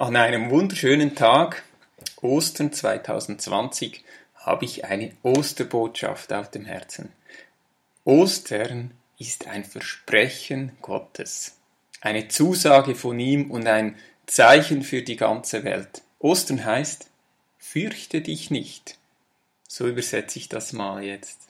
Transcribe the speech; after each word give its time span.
An 0.00 0.16
einem 0.16 0.48
wunderschönen 0.48 1.14
Tag, 1.14 1.62
Ostern 2.22 2.72
2020, 2.72 4.02
habe 4.34 4.64
ich 4.64 4.86
eine 4.86 5.12
Osterbotschaft 5.22 6.32
auf 6.32 6.50
dem 6.50 6.64
Herzen. 6.64 7.12
Ostern 8.04 8.92
ist 9.18 9.46
ein 9.46 9.62
Versprechen 9.62 10.72
Gottes, 10.80 11.58
eine 12.00 12.28
Zusage 12.28 12.94
von 12.94 13.20
ihm 13.20 13.50
und 13.50 13.66
ein 13.66 13.94
Zeichen 14.24 14.84
für 14.84 15.02
die 15.02 15.16
ganze 15.16 15.64
Welt. 15.64 16.00
Ostern 16.18 16.64
heißt, 16.64 17.10
fürchte 17.58 18.22
dich 18.22 18.50
nicht. 18.50 18.96
So 19.68 19.86
übersetze 19.86 20.38
ich 20.38 20.48
das 20.48 20.72
mal 20.72 21.04
jetzt. 21.04 21.40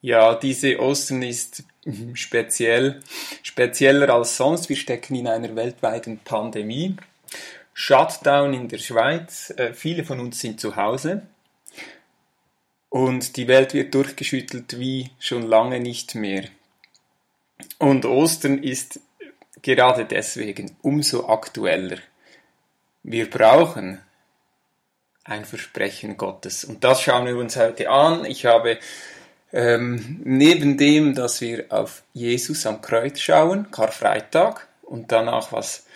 Ja, 0.00 0.36
diese 0.36 0.78
Ostern 0.78 1.22
ist 1.22 1.64
speziell, 2.14 3.00
spezieller 3.42 4.10
als 4.10 4.36
sonst. 4.36 4.68
Wir 4.68 4.76
stecken 4.76 5.16
in 5.16 5.26
einer 5.26 5.56
weltweiten 5.56 6.20
Pandemie. 6.20 6.94
Shutdown 7.74 8.54
in 8.54 8.68
der 8.68 8.78
Schweiz. 8.78 9.52
Äh, 9.56 9.74
viele 9.74 10.04
von 10.04 10.20
uns 10.20 10.40
sind 10.40 10.60
zu 10.60 10.76
Hause. 10.76 11.26
Und 12.88 13.36
die 13.36 13.48
Welt 13.48 13.72
wird 13.72 13.94
durchgeschüttelt 13.94 14.78
wie 14.78 15.10
schon 15.18 15.42
lange 15.42 15.80
nicht 15.80 16.14
mehr. 16.14 16.44
Und 17.78 18.04
Ostern 18.04 18.62
ist 18.62 19.00
gerade 19.62 20.04
deswegen 20.04 20.76
umso 20.82 21.28
aktueller. 21.28 21.98
Wir 23.02 23.30
brauchen 23.30 24.00
ein 25.24 25.44
Versprechen 25.44 26.16
Gottes. 26.16 26.64
Und 26.64 26.84
das 26.84 27.02
schauen 27.02 27.26
wir 27.26 27.36
uns 27.36 27.56
heute 27.56 27.88
an. 27.88 28.24
Ich 28.24 28.44
habe 28.44 28.78
ähm, 29.52 30.20
neben 30.24 30.76
dem, 30.76 31.14
dass 31.14 31.40
wir 31.40 31.66
auf 31.68 32.02
Jesus 32.12 32.66
am 32.66 32.80
Kreuz 32.80 33.20
schauen, 33.20 33.70
Karfreitag, 33.70 34.66
und 34.82 35.10
danach 35.10 35.52
was 35.52 35.86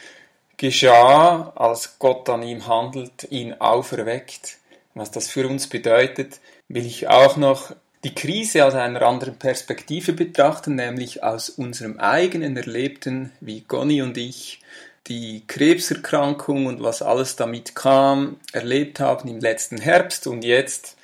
geschah, 0.57 1.53
als 1.55 1.99
Gott 1.99 2.29
an 2.29 2.43
ihm 2.43 2.67
handelt, 2.67 3.27
ihn 3.31 3.55
auferweckt, 3.55 4.59
was 4.95 5.11
das 5.11 5.29
für 5.29 5.47
uns 5.47 5.69
bedeutet, 5.69 6.41
will 6.69 6.87
ich 6.87 7.09
auch 7.09 7.37
noch 7.37 7.75
die 8.05 8.15
Krise 8.15 8.65
aus 8.65 8.75
einer 8.75 9.03
anderen 9.03 9.37
Perspektive 9.37 10.13
betrachten, 10.13 10.77
nämlich 10.77 11.23
aus 11.23 11.49
unserem 11.49 11.99
eigenen 11.99 12.57
Erlebten, 12.57 13.33
wie 13.41 13.63
Gonni 13.63 14.03
und 14.03 14.17
ich 14.17 14.61
die 15.09 15.43
Krebserkrankung 15.47 16.67
und 16.67 16.83
was 16.83 17.03
alles 17.03 17.37
damit 17.37 17.75
kam, 17.75 18.41
erlebt 18.53 19.01
haben 19.01 19.29
im 19.29 19.41
letzten 19.41 19.81
Herbst 19.81 20.27
und 20.27 20.45
jetzt 20.45 20.97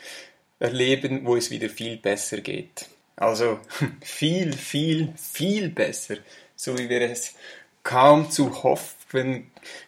erleben, 0.59 1.25
wo 1.25 1.37
es 1.37 1.51
wieder 1.51 1.69
viel 1.69 1.97
besser 1.97 2.39
geht. 2.39 2.87
Also 3.17 3.61
viel, 4.01 4.53
viel, 4.53 5.13
viel 5.17 5.69
besser, 5.69 6.17
so 6.57 6.79
wie 6.79 6.89
wir 6.89 7.03
es 7.03 7.35
kaum 7.83 8.31
zu 8.31 8.63
hoffen, 8.63 9.02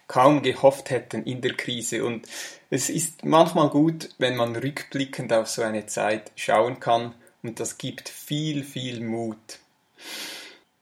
kaum 0.07 0.43
gehofft 0.43 0.91
hätten 0.91 1.25
in 1.25 1.41
der 1.41 1.55
Krise. 1.55 2.05
Und 2.05 2.27
es 2.71 2.91
ist 2.91 3.25
manchmal 3.25 3.69
gut, 3.71 4.11
wenn 4.19 4.37
man 4.37 4.57
rückblickend 4.57 5.33
auf 5.33 5.49
so 5.49 5.63
eine 5.63 5.87
Zeit 5.87 6.33
schauen 6.37 6.81
kann 6.81 7.15
und 7.43 7.61
das 7.61 7.79
gibt 7.79 8.09
viel, 8.09 8.65
viel 8.65 9.01
Mut. 9.01 9.59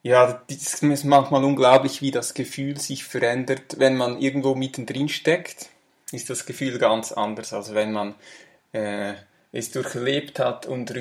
Ja, 0.03 0.43
es 0.51 0.83
ist 0.83 1.05
manchmal 1.05 1.45
unglaublich, 1.45 2.03
wie 2.03 2.11
das 2.11 2.35
Gefühl 2.35 2.79
sich 2.79 3.05
verändert, 3.05 3.79
wenn 3.79 3.97
man 3.97 4.21
irgendwo 4.21 4.55
mittendrin 4.55 5.09
steckt. 5.09 5.69
Ist 6.11 6.29
das 6.29 6.45
Gefühl 6.45 6.79
ganz 6.79 7.13
anders, 7.13 7.53
als 7.53 7.73
wenn 7.73 7.93
man 7.93 8.15
äh, 8.73 9.15
es 9.53 9.71
durchlebt 9.71 10.39
hat 10.39 10.67
und, 10.67 10.93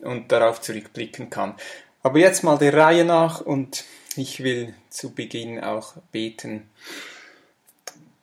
und 0.00 0.30
darauf 0.30 0.60
zurückblicken 0.60 1.30
kann. 1.30 1.54
Aber 2.02 2.18
jetzt 2.18 2.44
mal 2.44 2.58
der 2.58 2.74
Reihe 2.74 3.04
nach 3.04 3.40
und 3.40 3.84
ich 4.16 4.42
will 4.42 4.74
zu 4.88 5.14
Beginn 5.14 5.60
auch 5.60 5.94
beten. 6.12 6.68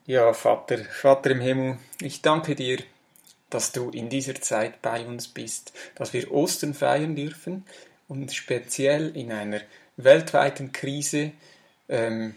Ja, 0.06 0.34
Vater, 0.34 0.80
Vater 0.86 1.32
im 1.32 1.42
Himmel, 1.42 1.78
ich 2.02 2.22
danke 2.22 2.56
dir, 2.56 2.80
dass 3.50 3.72
du 3.72 3.90
in 3.90 4.10
dieser 4.10 4.36
Zeit 4.36 4.82
bei 4.82 5.06
uns 5.06 5.28
bist, 5.28 5.74
dass 5.96 6.14
wir 6.14 6.32
Ostern 6.32 6.74
feiern 6.74 7.16
dürfen 7.16 7.66
und 8.08 8.34
speziell 8.34 9.16
in 9.16 9.32
einer 9.32 9.61
weltweiten 9.95 10.72
Krise 10.72 11.32
ähm, 11.90 12.36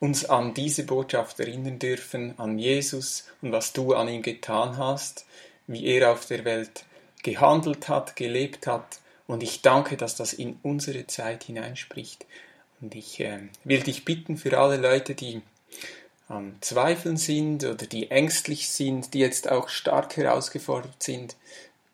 uns 0.00 0.24
an 0.24 0.54
diese 0.54 0.84
Botschaft 0.84 1.38
erinnern 1.40 1.78
dürfen, 1.78 2.38
an 2.38 2.58
Jesus 2.58 3.28
und 3.42 3.52
was 3.52 3.72
du 3.72 3.94
an 3.94 4.08
ihm 4.08 4.22
getan 4.22 4.78
hast, 4.78 5.26
wie 5.66 5.86
er 5.86 6.10
auf 6.12 6.26
der 6.26 6.44
Welt 6.44 6.84
gehandelt 7.22 7.88
hat, 7.88 8.16
gelebt 8.16 8.66
hat 8.66 9.00
und 9.26 9.42
ich 9.42 9.62
danke, 9.62 9.96
dass 9.96 10.16
das 10.16 10.32
in 10.32 10.58
unsere 10.62 11.06
Zeit 11.06 11.44
hineinspricht. 11.44 12.26
Und 12.80 12.94
ich 12.94 13.20
äh, 13.20 13.40
will 13.64 13.80
dich 13.80 14.04
bitten 14.04 14.36
für 14.36 14.58
alle 14.58 14.76
Leute, 14.76 15.14
die 15.14 15.42
am 16.28 16.54
Zweifeln 16.60 17.16
sind 17.16 17.64
oder 17.64 17.86
die 17.86 18.10
ängstlich 18.10 18.68
sind, 18.70 19.14
die 19.14 19.18
jetzt 19.18 19.50
auch 19.50 19.68
stark 19.68 20.16
herausgefordert 20.16 21.02
sind. 21.02 21.36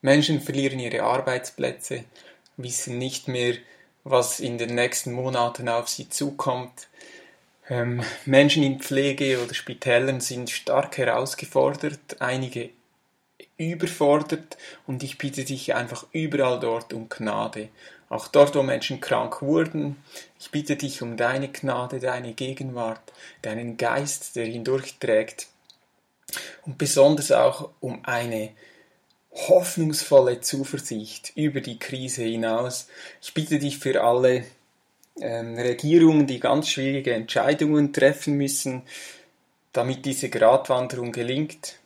Menschen 0.03 0.41
verlieren 0.41 0.79
ihre 0.79 1.03
Arbeitsplätze, 1.03 2.05
wissen 2.57 2.99
nicht 2.99 3.29
mehr, 3.29 3.57
was 4.05 4.39
in 4.39 4.59
den 4.59 4.75
nächsten 4.75 5.13
Monaten 5.13 5.69
auf 5.69 5.89
sie 5.89 6.09
zukommt. 6.09 6.89
Ähm, 7.69 8.03
Menschen 8.25 8.63
in 8.63 8.79
Pflege 8.79 9.43
oder 9.43 9.55
Spitälern 9.55 10.21
sind 10.21 10.51
stark 10.51 10.99
herausgefordert, 10.99 12.21
einige 12.21 12.71
überfordert 13.57 14.57
und 14.87 15.03
ich 15.03 15.19
bitte 15.19 15.45
dich 15.45 15.75
einfach 15.75 16.07
überall 16.13 16.61
dort 16.61 16.93
um 16.93 17.09
Gnade. 17.09 17.71
Auch 18.09 18.29
dort, 18.29 18.55
wo 18.55 18.63
Menschen 18.63 19.01
krank 19.01 19.43
wurden, 19.43 19.97
ich 20.39 20.51
bitte 20.51 20.77
dich 20.77 21.03
um 21.03 21.17
deine 21.17 21.49
Gnade, 21.49 21.99
deine 21.99 22.35
Gegenwart, 22.35 23.13
deinen 23.43 23.77
Geist, 23.77 24.37
der 24.37 24.47
hindurchträgt. 24.47 25.49
Und 26.65 26.79
besonders 26.79 27.33
auch 27.33 27.71
um 27.81 28.05
eine 28.05 28.51
hoffnungsvolle 29.33 30.41
Zuversicht 30.41 31.33
über 31.35 31.61
die 31.61 31.79
Krise 31.79 32.23
hinaus. 32.23 32.89
Ich 33.21 33.35
bitte 33.35 33.59
dich 33.59 33.79
für 33.79 34.03
alle 34.03 34.45
ähm, 35.21 35.57
Regierungen, 35.57 36.27
die 36.27 36.41
ganz 36.41 36.69
schwierige 36.69 37.13
Entscheidungen 37.13 37.93
treffen 37.93 38.37
müssen, 38.37 38.83
damit 39.73 40.07
diese 40.07 40.31
Gratwanderung 40.31 41.13
gelingt, 41.13 41.79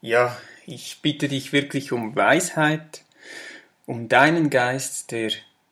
ja, 0.00 0.36
ich 0.66 1.00
bitte 1.02 1.28
dich 1.28 1.52
wirklich 1.52 1.92
um 1.92 2.14
Weisheit, 2.14 3.02
um 3.86 4.08
deinen 4.08 4.50
Geist, 4.50 5.12
der 5.12 5.30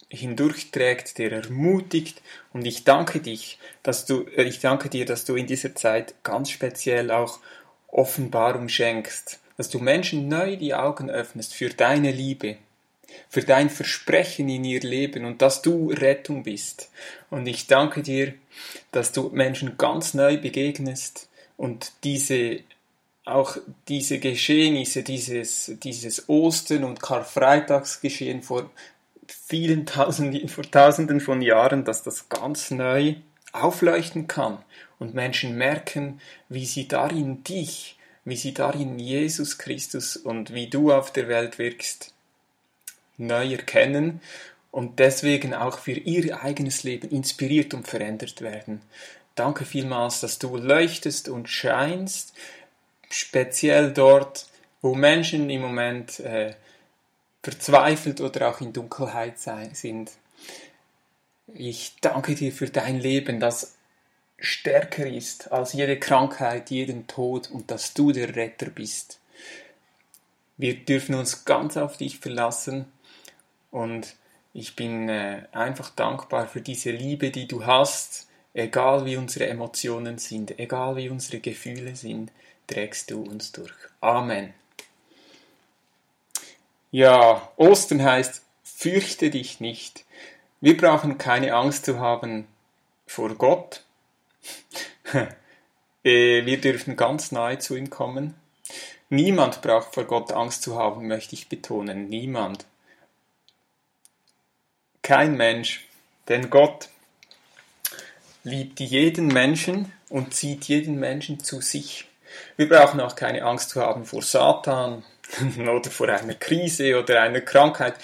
hindurchträgt, 0.09 1.19
der 1.19 1.33
ermutigt 1.33 2.23
und 2.53 2.65
ich 2.65 2.85
danke 2.85 3.21
dich, 3.21 3.59
dass 3.83 4.07
du, 4.07 4.23
äh, 4.37 4.45
ich 4.45 4.61
danke 4.61 4.89
dir, 4.89 5.05
dass 5.05 5.25
du 5.25 5.35
in 5.35 5.47
dieser 5.47 5.75
Zeit 5.75 6.15
ganz 6.23 6.51
speziell 6.51 7.11
auch 7.11 7.41
Offenbarung 7.89 8.69
schenkst, 8.69 9.41
dass 9.57 9.71
du 9.71 9.79
Menschen 9.79 10.29
neu 10.29 10.57
die 10.57 10.75
Augen 10.75 11.11
öffnest 11.11 11.55
für 11.55 11.69
deine 11.69 12.11
Liebe, 12.11 12.57
für 13.29 13.43
dein 13.43 13.71
Versprechen 13.71 14.49
in 14.49 14.65
ihr 14.65 14.81
Leben 14.81 15.25
und 15.25 15.43
dass 15.43 15.63
du 15.63 15.91
Rettung 15.91 16.43
bist. 16.43 16.91
Und 17.31 17.47
ich 17.47 17.67
danke 17.67 18.03
dir, 18.03 18.35
dass 18.91 19.13
du 19.13 19.31
Menschen 19.31 19.77
ganz 19.79 20.15
neu 20.15 20.39
begegnest 20.39 21.29
und 21.57 21.93
diese 22.03 22.61
auch 23.25 23.57
diese 23.89 24.19
Geschehnisse, 24.19 25.03
dieses, 25.03 25.73
dieses 25.83 26.29
Ostern 26.29 26.85
und 26.85 27.01
Karfreitagsgeschehen 27.01 28.43
vor 28.43 28.71
vielen 29.27 29.87
Tausenden, 29.87 30.49
vor 30.49 30.71
Tausenden 30.71 31.21
von 31.21 31.41
Jahren, 31.41 31.85
dass 31.85 32.03
das 32.03 32.29
ganz 32.29 32.71
neu 32.71 33.15
aufleuchten 33.53 34.27
kann 34.27 34.59
und 34.99 35.15
Menschen 35.15 35.57
merken, 35.57 36.21
wie 36.49 36.67
sie 36.67 36.87
darin 36.87 37.45
dich, 37.45 37.97
wie 38.25 38.37
sie 38.37 38.53
darin 38.53 38.99
Jesus 38.99 39.59
Christus 39.59 40.17
und 40.17 40.53
wie 40.53 40.69
du 40.69 40.93
auf 40.93 41.13
der 41.13 41.29
Welt 41.29 41.59
wirkst, 41.59 42.13
neu 43.17 43.53
erkennen 43.53 44.21
und 44.71 44.99
deswegen 44.99 45.55
auch 45.55 45.79
für 45.79 45.93
ihr 45.93 46.43
eigenes 46.43 46.83
Leben 46.83 47.09
inspiriert 47.11 47.75
und 47.75 47.87
verändert 47.87 48.43
werden. 48.43 48.83
Danke 49.35 49.65
vielmals, 49.65 50.21
dass 50.21 50.39
du 50.39 50.57
leuchtest 50.57 51.29
und 51.29 51.49
scheinst, 51.49 52.35
speziell 53.15 53.93
dort, 53.93 54.47
wo 54.83 54.95
Menschen 54.95 55.49
im 55.49 55.63
Moment 55.63 56.21
äh, 56.21 56.55
verzweifelt 57.43 58.21
oder 58.21 58.49
auch 58.51 58.61
in 58.61 58.73
Dunkelheit 58.73 59.39
sein, 59.39 59.75
sind. 59.75 60.11
Ich 61.53 61.97
danke 62.01 62.35
dir 62.35 62.53
für 62.53 62.69
dein 62.69 62.99
Leben, 62.99 63.39
das 63.39 63.77
stärker 64.39 65.07
ist 65.07 65.53
als 65.53 65.73
jede 65.75 65.99
Krankheit, 65.99 66.71
jeden 66.71 67.07
Tod 67.07 67.51
und 67.51 67.71
dass 67.71 67.95
du 67.95 68.13
der 68.13 68.35
Retter 68.35 68.67
bist. 68.67 69.21
Wir 70.57 70.75
dürfen 70.75 71.15
uns 71.15 71.45
ganz 71.45 71.77
auf 71.77 71.97
dich 71.97 72.19
verlassen 72.19 72.87
und 73.71 74.17
ich 74.53 74.77
bin 74.77 75.09
äh, 75.09 75.43
einfach 75.53 75.91
dankbar 75.91 76.47
für 76.49 76.61
diese 76.61 76.91
Liebe, 76.91 77.31
die 77.31 77.47
du 77.47 77.65
hast, 77.65 78.29
egal 78.55 79.05
wie 79.05 79.17
unsere 79.17 79.47
Emotionen 79.47 80.19
sind, 80.19 80.59
egal 80.59 80.97
wie 80.97 81.09
unsere 81.09 81.41
Gefühle 81.41 81.97
sind 81.97 82.31
trägst 82.67 83.11
du 83.11 83.23
uns 83.23 83.53
durch. 83.53 83.73
Amen. 84.01 84.55
Ja, 86.91 87.51
Ostern 87.57 88.03
heißt, 88.03 88.43
fürchte 88.63 89.31
dich 89.31 89.61
nicht. 89.61 90.05
Wir 90.61 90.77
brauchen 90.77 91.19
keine 91.19 91.55
Angst 91.55 91.85
zu 91.85 91.99
haben 91.99 92.47
vor 93.07 93.35
Gott. 93.35 93.83
äh, 96.05 96.47
wir 96.47 96.61
dürfen 96.61 96.97
ganz 96.97 97.33
nahe 97.33 97.59
zu 97.59 97.77
ihm 97.77 97.91
kommen. 97.91 98.35
Niemand 99.11 99.63
braucht 99.63 99.95
vor 99.95 100.05
Gott 100.05 100.33
Angst 100.33 100.63
zu 100.63 100.77
haben, 100.77 101.07
möchte 101.07 101.35
ich 101.35 101.49
betonen. 101.49 102.09
Niemand. 102.09 102.67
Kein 105.03 105.37
Mensch. 105.37 105.87
Denn 106.29 106.49
Gott 106.49 106.89
liebt 108.45 108.81
jeden 108.81 109.27
Menschen 109.27 109.93
und 110.09 110.33
zieht 110.33 110.65
jeden 110.65 110.99
Menschen 110.99 111.41
zu 111.41 111.61
sich. 111.61 112.09
Wir 112.57 112.69
brauchen 112.69 113.01
auch 113.01 113.17
keine 113.17 113.43
Angst 113.45 113.71
zu 113.71 113.81
haben 113.81 114.05
vor 114.05 114.23
Satan 114.23 115.05
oder 115.59 115.91
vor 115.91 116.09
einer 116.09 116.35
Krise 116.35 116.99
oder 116.99 117.23
einer 117.23 117.41
Krankheit, 117.41 117.95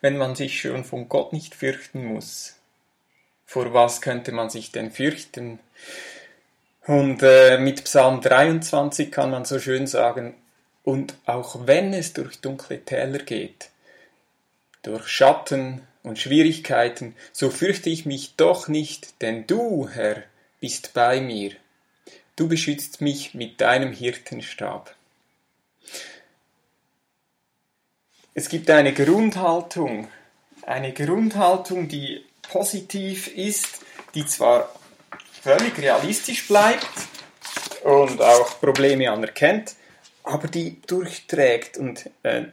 wenn 0.00 0.16
man 0.16 0.34
sich 0.34 0.60
schon 0.60 0.84
von 0.84 1.08
Gott 1.08 1.32
nicht 1.32 1.54
fürchten 1.54 2.04
muss. 2.04 2.56
Vor 3.44 3.72
was 3.72 4.00
könnte 4.00 4.32
man 4.32 4.50
sich 4.50 4.72
denn 4.72 4.90
fürchten? 4.90 5.58
Und 6.86 7.22
äh, 7.22 7.58
mit 7.58 7.84
Psalm 7.84 8.20
23 8.20 9.10
kann 9.10 9.30
man 9.30 9.44
so 9.44 9.58
schön 9.58 9.86
sagen, 9.86 10.34
und 10.84 11.14
auch 11.26 11.66
wenn 11.66 11.92
es 11.92 12.14
durch 12.14 12.40
dunkle 12.40 12.82
Täler 12.82 13.18
geht, 13.18 13.68
durch 14.82 15.06
Schatten 15.06 15.82
und 16.02 16.18
Schwierigkeiten, 16.18 17.14
so 17.32 17.50
fürchte 17.50 17.90
ich 17.90 18.06
mich 18.06 18.36
doch 18.36 18.68
nicht, 18.68 19.20
denn 19.20 19.46
du, 19.46 19.88
Herr, 19.88 20.22
bist 20.60 20.94
bei 20.94 21.20
mir. 21.20 21.52
Du 22.38 22.46
beschützt 22.46 23.00
mich 23.00 23.34
mit 23.34 23.60
deinem 23.60 23.92
Hirtenstab. 23.92 24.94
Es 28.32 28.48
gibt 28.48 28.70
eine 28.70 28.92
Grundhaltung, 28.94 30.06
eine 30.62 30.92
Grundhaltung, 30.92 31.88
die 31.88 32.24
positiv 32.42 33.26
ist, 33.26 33.80
die 34.14 34.24
zwar 34.24 34.72
völlig 35.42 35.76
realistisch 35.78 36.46
bleibt 36.46 36.86
und 37.82 38.22
auch 38.22 38.60
Probleme 38.60 39.10
anerkennt, 39.10 39.74
aber 40.22 40.46
die 40.46 40.80
durchträgt. 40.82 41.76
Und 41.76 42.08
äh, 42.22 42.44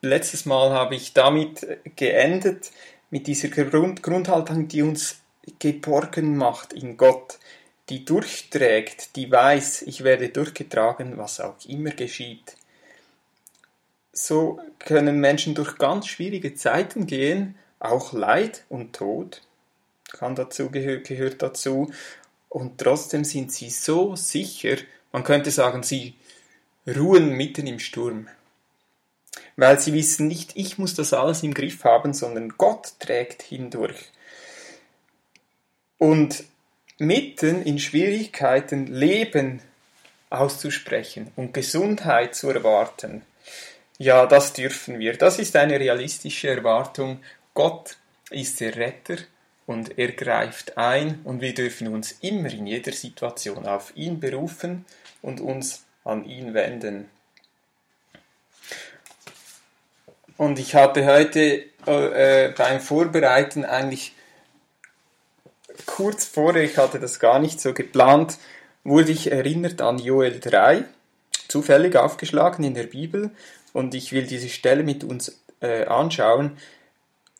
letztes 0.00 0.46
Mal 0.46 0.70
habe 0.70 0.96
ich 0.96 1.12
damit 1.12 1.64
geendet, 1.94 2.72
mit 3.10 3.28
dieser 3.28 3.50
Grund 3.50 4.02
Grundhaltung, 4.02 4.66
die 4.66 4.82
uns 4.82 5.20
geborgen 5.60 6.36
macht 6.36 6.72
in 6.72 6.96
Gott, 6.96 7.38
die 7.92 8.06
durchträgt, 8.06 9.16
die 9.16 9.30
weiß, 9.30 9.82
ich 9.82 10.02
werde 10.02 10.30
durchgetragen, 10.30 11.18
was 11.18 11.40
auch 11.40 11.56
immer 11.66 11.90
geschieht. 11.90 12.56
So 14.14 14.58
können 14.78 15.20
Menschen 15.20 15.54
durch 15.54 15.76
ganz 15.76 16.06
schwierige 16.06 16.54
Zeiten 16.54 17.06
gehen, 17.06 17.54
auch 17.80 18.14
Leid 18.14 18.64
und 18.70 18.94
Tod 18.94 19.42
kann 20.10 20.34
dazu, 20.34 20.70
gehört, 20.70 21.42
dazu. 21.42 21.92
Und 22.48 22.78
trotzdem 22.78 23.24
sind 23.24 23.52
sie 23.52 23.68
so 23.68 24.16
sicher, 24.16 24.76
man 25.12 25.22
könnte 25.22 25.50
sagen, 25.50 25.82
sie 25.82 26.14
ruhen 26.86 27.36
mitten 27.36 27.66
im 27.66 27.78
Sturm. 27.78 28.28
Weil 29.56 29.78
sie 29.78 29.92
wissen 29.92 30.28
nicht, 30.28 30.52
ich 30.54 30.78
muss 30.78 30.94
das 30.94 31.12
alles 31.12 31.42
im 31.42 31.52
Griff 31.52 31.84
haben, 31.84 32.14
sondern 32.14 32.54
Gott 32.56 32.94
trägt 33.00 33.42
hindurch. 33.42 34.12
Und 35.98 36.44
mitten 37.02 37.62
in 37.62 37.80
Schwierigkeiten 37.80 38.86
Leben 38.86 39.60
auszusprechen 40.30 41.32
und 41.34 41.52
Gesundheit 41.52 42.36
zu 42.36 42.48
erwarten, 42.48 43.22
ja, 43.98 44.26
das 44.26 44.52
dürfen 44.52 44.98
wir. 44.98 45.16
Das 45.16 45.38
ist 45.38 45.54
eine 45.56 45.78
realistische 45.78 46.48
Erwartung. 46.48 47.20
Gott 47.54 47.96
ist 48.30 48.60
der 48.60 48.76
Retter 48.76 49.16
und 49.66 49.98
er 49.98 50.12
greift 50.12 50.78
ein 50.78 51.20
und 51.24 51.40
wir 51.40 51.54
dürfen 51.54 51.88
uns 51.88 52.12
immer 52.20 52.52
in 52.52 52.66
jeder 52.66 52.92
Situation 52.92 53.66
auf 53.66 53.92
ihn 53.96 54.20
berufen 54.20 54.84
und 55.22 55.40
uns 55.40 55.84
an 56.04 56.24
ihn 56.24 56.54
wenden. 56.54 57.08
Und 60.36 60.58
ich 60.58 60.74
hatte 60.74 61.04
heute 61.06 61.64
äh, 61.86 62.48
beim 62.56 62.80
Vorbereiten 62.80 63.64
eigentlich 63.64 64.14
kurz 65.86 66.24
vorher, 66.26 66.62
ich 66.64 66.76
hatte 66.78 67.00
das 67.00 67.20
gar 67.20 67.38
nicht 67.38 67.60
so 67.60 67.72
geplant, 67.72 68.38
wurde 68.84 69.12
ich 69.12 69.30
erinnert 69.30 69.80
an 69.80 69.98
Joel 69.98 70.40
3, 70.40 70.84
zufällig 71.48 71.96
aufgeschlagen 71.96 72.64
in 72.64 72.74
der 72.74 72.84
Bibel. 72.84 73.30
Und 73.72 73.94
ich 73.94 74.12
will 74.12 74.26
diese 74.26 74.48
Stelle 74.48 74.82
mit 74.82 75.04
uns 75.04 75.40
äh, 75.60 75.84
anschauen. 75.84 76.58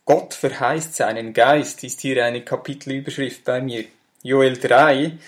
Gott 0.05 0.35
verheißt 0.35 0.95
seinen 0.95 1.33
Geist, 1.33 1.85
ist 1.85 2.01
hier 2.01 2.25
eine 2.25 2.43
Kapitelüberschrift 2.43 3.45
bei 3.45 3.61
mir. 3.61 3.85
Joel 4.23 4.57
3, 4.57 5.19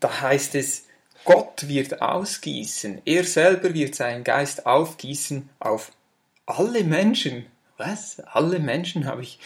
da 0.00 0.20
heißt 0.20 0.54
es, 0.54 0.84
Gott 1.24 1.68
wird 1.68 2.02
ausgießen, 2.02 3.02
er 3.04 3.24
selber 3.24 3.72
wird 3.72 3.94
seinen 3.94 4.24
Geist 4.24 4.66
aufgießen 4.66 5.48
auf 5.58 5.90
alle 6.46 6.84
Menschen. 6.84 7.46
Was? 7.76 8.20
Alle 8.20 8.58
Menschen 8.58 9.06
habe 9.06 9.22
ich 9.22 9.38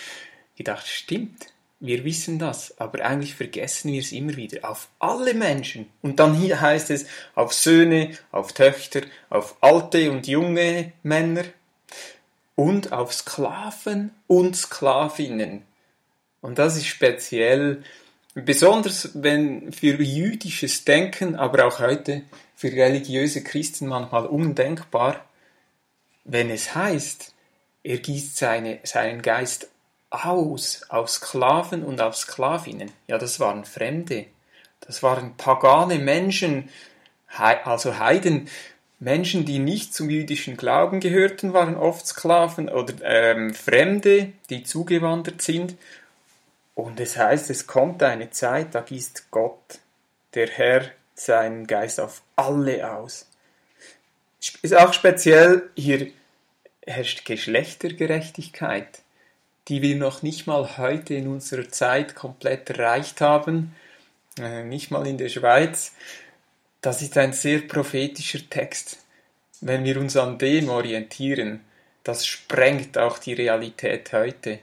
gedacht, 0.56 0.86
stimmt. 0.86 1.52
Wir 1.80 2.04
wissen 2.04 2.40
das, 2.40 2.76
aber 2.78 3.04
eigentlich 3.04 3.34
vergessen 3.34 3.92
wir 3.92 4.00
es 4.00 4.10
immer 4.10 4.34
wieder. 4.34 4.69
Auf 4.69 4.88
alle 4.98 5.32
Menschen. 5.32 5.86
Und 6.02 6.19
dann 6.19 6.34
hier 6.34 6.60
heißt 6.60 6.90
es 6.90 7.06
auf 7.36 7.54
Söhne, 7.54 8.19
auf 8.32 8.52
Töchter, 8.52 9.02
auf 9.30 9.56
alte 9.60 10.10
und 10.10 10.26
junge 10.26 10.92
Männer 11.04 11.44
und 12.56 12.92
auf 12.92 13.12
Sklaven 13.14 14.10
und 14.26 14.56
Sklavinnen. 14.56 15.62
Und 16.40 16.58
das 16.58 16.76
ist 16.76 16.86
speziell, 16.86 17.84
besonders 18.34 19.10
wenn 19.14 19.72
für 19.72 20.02
jüdisches 20.02 20.84
Denken, 20.84 21.36
aber 21.36 21.66
auch 21.66 21.78
heute 21.78 22.22
für 22.56 22.72
religiöse 22.72 23.44
Christen 23.44 23.86
manchmal 23.86 24.26
undenkbar, 24.26 25.25
wenn 26.25 26.50
es 26.50 26.75
heißt, 26.75 27.32
er 27.84 27.98
gießt 27.98 28.36
seine, 28.36 28.80
seinen 28.82 29.22
Geist 29.22 29.69
aus 30.10 30.87
auf 30.88 31.08
Sklaven 31.10 31.84
und 31.84 32.00
auf 32.00 32.16
Sklavinnen. 32.16 32.90
Ja, 33.06 33.19
das 33.19 33.40
waren 33.40 33.64
Fremde. 33.64 34.26
Das 34.81 35.02
waren 35.02 35.37
pagane 35.37 35.99
Menschen, 35.99 36.70
also 37.37 37.99
Heiden, 37.99 38.49
Menschen, 39.00 39.44
die 39.44 39.58
nicht 39.58 39.94
zum 39.94 40.10
jüdischen 40.10 40.56
Glauben 40.56 41.00
gehörten, 41.00 41.52
waren 41.52 41.76
oft 41.76 42.06
Sklaven 42.06 42.69
oder 42.69 42.94
ähm, 43.02 43.55
Fremde, 43.55 44.32
die 44.50 44.64
zugewandert 44.64 45.43
sind. 45.43 45.76
Und 46.75 46.99
es 47.00 47.16
heißt, 47.16 47.50
es 47.50 47.66
kommt 47.66 48.02
eine 48.02 48.31
Zeit, 48.31 48.75
da 48.75 48.81
gießt 48.81 49.31
Gott, 49.31 49.81
der 50.34 50.49
Herr, 50.49 50.82
seinen 51.14 51.66
Geist 51.66 52.00
auf 52.00 52.22
alle 52.37 52.92
aus. 52.92 53.28
Ist 54.62 54.76
auch 54.76 54.92
speziell, 54.92 55.68
hier 55.76 56.12
herrscht 56.87 57.25
Geschlechtergerechtigkeit, 57.25 59.02
die 59.68 59.82
wir 59.82 59.96
noch 59.96 60.22
nicht 60.22 60.46
mal 60.46 60.78
heute 60.78 61.14
in 61.14 61.28
unserer 61.28 61.68
Zeit 61.68 62.14
komplett 62.14 62.70
erreicht 62.70 63.20
haben, 63.20 63.75
äh, 64.38 64.62
nicht 64.64 64.90
mal 64.90 65.06
in 65.06 65.18
der 65.18 65.28
Schweiz. 65.28 65.92
Das 66.80 67.02
ist 67.02 67.18
ein 67.18 67.32
sehr 67.32 67.60
prophetischer 67.60 68.48
Text. 68.48 68.98
Wenn 69.60 69.84
wir 69.84 69.98
uns 70.00 70.16
an 70.16 70.38
dem 70.38 70.68
orientieren, 70.68 71.60
das 72.04 72.26
sprengt 72.26 72.96
auch 72.96 73.18
die 73.18 73.34
Realität 73.34 74.12
heute. 74.12 74.60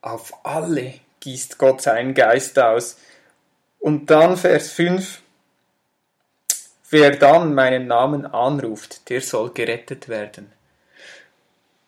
Auf 0.00 0.46
alle 0.46 0.94
gießt 1.20 1.58
Gott 1.58 1.82
seinen 1.82 2.14
Geist 2.14 2.58
aus. 2.58 2.98
Und 3.78 4.08
dann 4.10 4.36
Vers 4.36 4.70
5. 4.72 5.20
Wer 6.88 7.16
dann 7.16 7.54
meinen 7.54 7.86
Namen 7.88 8.24
anruft, 8.24 9.08
der 9.10 9.20
soll 9.20 9.52
gerettet 9.52 10.08
werden. 10.08 10.52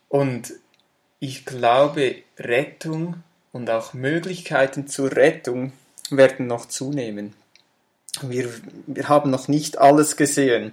Und 0.09 0.53
ich 1.19 1.45
glaube, 1.45 2.17
Rettung 2.39 3.23
und 3.53 3.71
auch 3.71 3.95
Möglichkeiten 3.95 4.87
zur 4.87 5.13
Rettung 5.13 5.73
werden 6.11 6.47
noch 6.47 6.67
zunehmen. 6.67 7.35
Wir, 8.23 8.49
wir 8.87 9.09
haben 9.09 9.31
noch 9.31 9.49
nicht 9.49 9.79
alles 9.79 10.17
gesehen. 10.17 10.73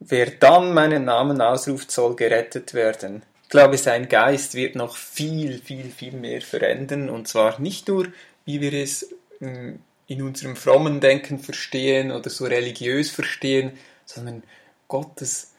Wer 0.00 0.30
dann 0.30 0.74
meinen 0.74 1.04
Namen 1.04 1.40
ausruft, 1.40 1.90
soll 1.90 2.14
gerettet 2.14 2.74
werden. 2.74 3.22
Ich 3.44 3.48
glaube, 3.48 3.78
sein 3.78 4.08
Geist 4.08 4.54
wird 4.54 4.74
noch 4.74 4.96
viel, 4.96 5.58
viel, 5.58 5.90
viel 5.90 6.12
mehr 6.12 6.40
verändern. 6.40 7.10
Und 7.10 7.26
zwar 7.28 7.60
nicht 7.60 7.88
nur, 7.88 8.06
wie 8.44 8.60
wir 8.60 8.72
es 8.74 9.14
hm, 9.40 9.80
in 10.06 10.22
unserem 10.22 10.56
frommen 10.56 11.00
Denken 11.00 11.38
verstehen 11.38 12.12
oder 12.12 12.30
so 12.30 12.44
religiös 12.44 13.10
verstehen, 13.10 13.72
sondern 14.04 14.42
Gottes 14.86 15.52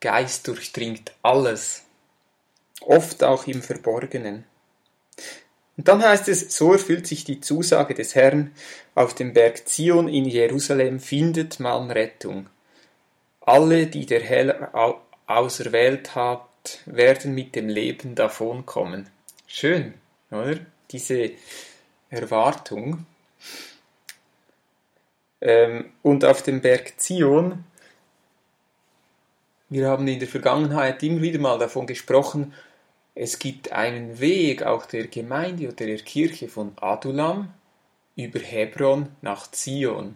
Geist 0.00 0.46
durchdringt 0.48 1.12
alles. 1.22 1.84
Oft 2.80 3.24
auch 3.24 3.46
im 3.46 3.62
Verborgenen. 3.62 4.44
Und 5.76 5.86
dann 5.86 6.02
heißt 6.02 6.28
es, 6.28 6.56
so 6.56 6.72
erfüllt 6.72 7.06
sich 7.06 7.24
die 7.24 7.40
Zusage 7.40 7.94
des 7.94 8.14
Herrn, 8.16 8.52
auf 8.96 9.14
dem 9.14 9.32
Berg 9.32 9.68
Zion 9.68 10.08
in 10.08 10.24
Jerusalem 10.24 10.98
findet 10.98 11.60
man 11.60 11.90
Rettung. 11.90 12.48
Alle, 13.40 13.86
die 13.86 14.04
der 14.04 14.20
Herr 14.20 15.00
auserwählt 15.26 16.16
hat, 16.16 16.48
werden 16.84 17.34
mit 17.34 17.54
dem 17.54 17.68
Leben 17.68 18.16
davonkommen. 18.16 19.08
Schön, 19.46 19.94
oder? 20.30 20.58
Diese 20.90 21.30
Erwartung. 22.10 23.06
Ähm, 25.40 25.92
und 26.02 26.24
auf 26.24 26.42
dem 26.42 26.60
Berg 26.60 27.00
Zion, 27.00 27.64
wir 29.68 29.88
haben 29.88 30.08
in 30.08 30.18
der 30.18 30.28
Vergangenheit 30.28 31.02
immer 31.02 31.22
wieder 31.22 31.38
mal 31.38 31.58
davon 31.58 31.86
gesprochen, 31.86 32.52
es 33.20 33.40
gibt 33.40 33.72
einen 33.72 34.20
Weg 34.20 34.62
auch 34.62 34.86
der 34.86 35.08
Gemeinde 35.08 35.66
oder 35.66 35.86
der 35.86 35.98
Kirche 35.98 36.46
von 36.46 36.72
Adulam 36.76 37.52
über 38.14 38.38
Hebron 38.38 39.08
nach 39.22 39.50
Zion. 39.50 40.14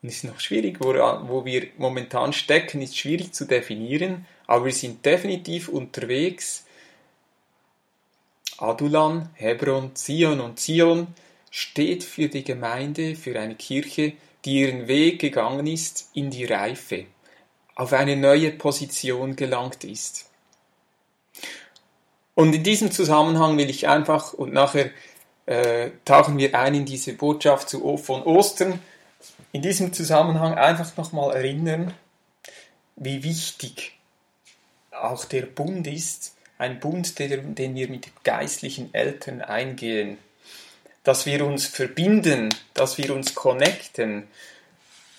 Und 0.00 0.08
es 0.08 0.16
ist 0.16 0.24
noch 0.24 0.40
schwierig, 0.40 0.78
wo, 0.80 0.94
wo 1.28 1.44
wir 1.44 1.66
momentan 1.76 2.32
stecken, 2.32 2.80
ist 2.80 2.96
schwierig 2.96 3.34
zu 3.34 3.44
definieren, 3.44 4.26
aber 4.46 4.64
wir 4.64 4.72
sind 4.72 5.04
definitiv 5.04 5.68
unterwegs. 5.68 6.64
Adulam, 8.56 9.28
Hebron, 9.34 9.94
Zion 9.94 10.40
und 10.40 10.58
Zion 10.58 11.08
steht 11.50 12.04
für 12.04 12.28
die 12.28 12.44
Gemeinde, 12.44 13.16
für 13.16 13.38
eine 13.38 13.54
Kirche, 13.54 14.14
die 14.46 14.60
ihren 14.60 14.88
Weg 14.88 15.18
gegangen 15.18 15.66
ist 15.66 16.08
in 16.14 16.30
die 16.30 16.46
Reife, 16.46 17.04
auf 17.74 17.92
eine 17.92 18.16
neue 18.16 18.50
Position 18.50 19.36
gelangt 19.36 19.84
ist. 19.84 20.30
Und 22.34 22.54
in 22.54 22.62
diesem 22.62 22.90
Zusammenhang 22.90 23.56
will 23.58 23.70
ich 23.70 23.88
einfach, 23.88 24.32
und 24.32 24.52
nachher 24.52 24.90
äh, 25.46 25.90
tauchen 26.04 26.38
wir 26.38 26.54
ein 26.54 26.74
in 26.74 26.84
diese 26.84 27.12
Botschaft 27.12 27.68
zu, 27.68 27.96
von 27.96 28.22
Ostern, 28.22 28.80
in 29.52 29.62
diesem 29.62 29.92
Zusammenhang 29.92 30.54
einfach 30.54 30.96
nochmal 30.96 31.36
erinnern, 31.36 31.94
wie 32.96 33.22
wichtig 33.22 33.92
auch 34.90 35.24
der 35.24 35.42
Bund 35.42 35.86
ist, 35.86 36.34
ein 36.58 36.80
Bund, 36.80 37.18
den, 37.18 37.54
den 37.54 37.74
wir 37.74 37.88
mit 37.88 38.24
geistlichen 38.24 38.92
Eltern 38.94 39.42
eingehen, 39.42 40.18
dass 41.02 41.26
wir 41.26 41.44
uns 41.44 41.66
verbinden, 41.66 42.48
dass 42.72 42.98
wir 42.98 43.14
uns 43.14 43.34
connecten, 43.34 44.28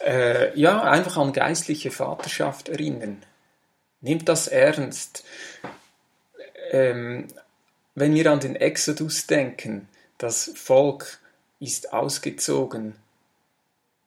äh, 0.06 0.58
ja, 0.60 0.82
einfach 0.84 1.18
an 1.18 1.34
geistliche 1.34 1.92
Vaterschaft 1.92 2.70
erinnern. 2.70 3.24
Nehmt 4.02 4.28
das 4.28 4.48
ernst 4.48 5.24
ähm, 6.76 7.28
wenn 7.96 8.14
wir 8.14 8.30
an 8.30 8.42
den 8.42 8.58
Exodus 8.58 9.28
denken, 9.28 9.88
das 10.18 10.52
Volk 10.56 11.20
ist 11.62 11.94
ausgezogen 11.94 12.96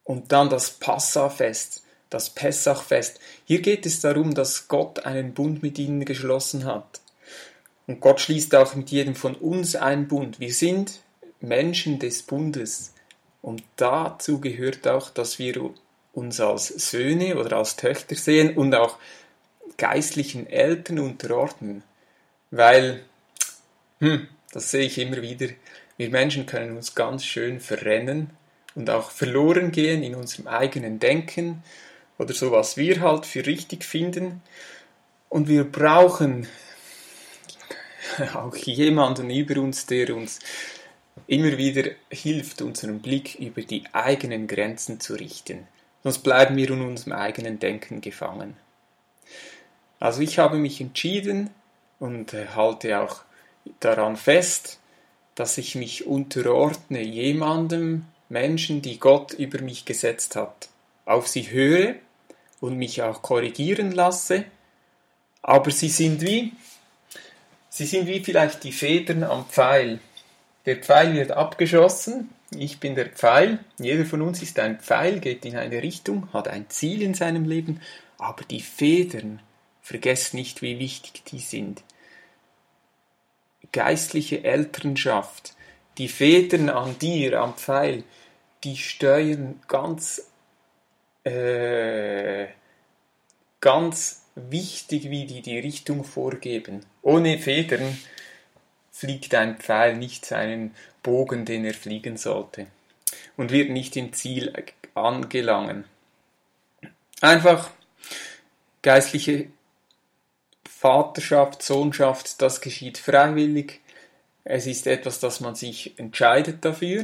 und 0.04 0.32
dann 0.32 0.50
das 0.50 0.70
Passafest, 0.72 1.82
das 2.10 2.28
Pessachfest. 2.30 3.20
Hier 3.46 3.62
geht 3.62 3.86
es 3.86 4.00
darum, 4.00 4.34
dass 4.34 4.68
Gott 4.68 5.06
einen 5.06 5.32
Bund 5.32 5.62
mit 5.62 5.78
ihnen 5.78 6.04
geschlossen 6.04 6.66
hat. 6.66 7.00
Und 7.86 8.00
Gott 8.00 8.20
schließt 8.20 8.54
auch 8.54 8.74
mit 8.74 8.90
jedem 8.90 9.14
von 9.14 9.34
uns 9.34 9.74
einen 9.74 10.06
Bund. 10.08 10.38
Wir 10.38 10.52
sind 10.52 11.00
Menschen 11.40 11.98
des 11.98 12.22
Bundes. 12.22 12.92
Und 13.40 13.62
dazu 13.76 14.40
gehört 14.40 14.86
auch, 14.86 15.08
dass 15.08 15.38
wir 15.38 15.70
uns 16.12 16.38
als 16.38 16.68
Söhne 16.68 17.38
oder 17.38 17.56
als 17.56 17.76
Töchter 17.76 18.14
sehen 18.14 18.58
und 18.58 18.74
auch 18.74 18.98
geistlichen 19.78 20.46
Eltern 20.46 20.98
unterordnen. 20.98 21.82
Weil, 22.50 23.04
hm, 24.00 24.28
das 24.52 24.70
sehe 24.70 24.86
ich 24.86 24.98
immer 24.98 25.20
wieder, 25.22 25.48
wir 25.96 26.10
Menschen 26.10 26.46
können 26.46 26.76
uns 26.76 26.94
ganz 26.94 27.24
schön 27.24 27.60
verrennen 27.60 28.30
und 28.74 28.88
auch 28.88 29.10
verloren 29.10 29.72
gehen 29.72 30.02
in 30.02 30.14
unserem 30.14 30.46
eigenen 30.46 31.00
Denken 31.00 31.62
oder 32.18 32.32
so, 32.32 32.52
was 32.52 32.76
wir 32.76 33.00
halt 33.00 33.26
für 33.26 33.44
richtig 33.44 33.84
finden. 33.84 34.42
Und 35.28 35.48
wir 35.48 35.64
brauchen 35.64 36.46
auch 38.34 38.56
jemanden 38.56 39.30
über 39.30 39.60
uns, 39.60 39.86
der 39.86 40.14
uns 40.14 40.38
immer 41.26 41.58
wieder 41.58 41.90
hilft, 42.10 42.62
unseren 42.62 43.00
Blick 43.00 43.34
über 43.36 43.62
die 43.62 43.84
eigenen 43.92 44.46
Grenzen 44.46 45.00
zu 45.00 45.14
richten. 45.14 45.66
Sonst 46.02 46.20
bleiben 46.20 46.56
wir 46.56 46.70
in 46.70 46.80
unserem 46.80 47.12
eigenen 47.12 47.58
Denken 47.58 48.00
gefangen. 48.00 48.56
Also 50.00 50.22
ich 50.22 50.38
habe 50.38 50.58
mich 50.58 50.80
entschieden, 50.80 51.50
und 51.98 52.34
äh, 52.34 52.48
halte 52.54 53.00
auch 53.00 53.22
daran 53.80 54.16
fest, 54.16 54.78
dass 55.34 55.58
ich 55.58 55.74
mich 55.74 56.06
unterordne 56.06 57.02
jemandem, 57.02 58.04
Menschen, 58.28 58.82
die 58.82 58.98
Gott 58.98 59.32
über 59.32 59.62
mich 59.62 59.84
gesetzt 59.84 60.36
hat, 60.36 60.68
auf 61.06 61.28
sie 61.28 61.50
höre 61.50 61.94
und 62.60 62.76
mich 62.76 63.02
auch 63.02 63.22
korrigieren 63.22 63.92
lasse, 63.92 64.44
aber 65.42 65.70
sie 65.70 65.88
sind 65.88 66.20
wie, 66.20 66.52
sie 67.70 67.86
sind 67.86 68.06
wie 68.06 68.20
vielleicht 68.20 68.64
die 68.64 68.72
Federn 68.72 69.22
am 69.22 69.46
Pfeil. 69.46 70.00
Der 70.66 70.76
Pfeil 70.76 71.14
wird 71.14 71.30
abgeschossen, 71.30 72.28
ich 72.50 72.80
bin 72.80 72.94
der 72.94 73.06
Pfeil, 73.06 73.60
jeder 73.78 74.04
von 74.04 74.20
uns 74.22 74.42
ist 74.42 74.58
ein 74.58 74.80
Pfeil, 74.80 75.20
geht 75.20 75.44
in 75.44 75.56
eine 75.56 75.82
Richtung, 75.82 76.28
hat 76.32 76.48
ein 76.48 76.68
Ziel 76.68 77.00
in 77.00 77.14
seinem 77.14 77.44
Leben, 77.44 77.80
aber 78.18 78.44
die 78.44 78.60
Federn, 78.60 79.40
vergesst 79.88 80.34
nicht, 80.34 80.62
wie 80.62 80.78
wichtig 80.78 81.24
die 81.24 81.40
sind 81.40 81.82
geistliche 83.72 84.44
Elternschaft, 84.44 85.54
die 85.98 86.08
Federn 86.08 86.68
an 86.68 86.98
dir, 86.98 87.40
am 87.40 87.54
Pfeil, 87.54 88.04
die 88.64 88.76
steuern 88.76 89.60
ganz, 89.68 90.30
äh, 91.24 92.46
ganz 93.60 94.24
wichtig, 94.34 95.10
wie 95.10 95.26
die 95.26 95.42
die 95.42 95.58
Richtung 95.58 96.04
vorgeben. 96.04 96.84
Ohne 97.02 97.38
Federn 97.38 97.98
fliegt 98.92 99.34
ein 99.34 99.58
Pfeil 99.58 99.96
nicht 99.96 100.24
seinen 100.24 100.74
Bogen, 101.02 101.44
den 101.44 101.64
er 101.64 101.74
fliegen 101.74 102.16
sollte 102.16 102.66
und 103.36 103.50
wird 103.50 103.70
nicht 103.70 103.96
im 103.96 104.12
Ziel 104.12 104.52
angelangen. 104.94 105.84
Einfach 107.20 107.70
geistliche 108.82 109.48
Vaterschaft, 110.80 111.60
Sohnschaft, 111.60 112.40
das 112.40 112.60
geschieht 112.60 112.98
freiwillig. 112.98 113.80
Es 114.44 114.68
ist 114.68 114.86
etwas, 114.86 115.18
dass 115.18 115.40
man 115.40 115.56
sich 115.56 115.98
entscheidet 115.98 116.64
dafür. 116.64 117.02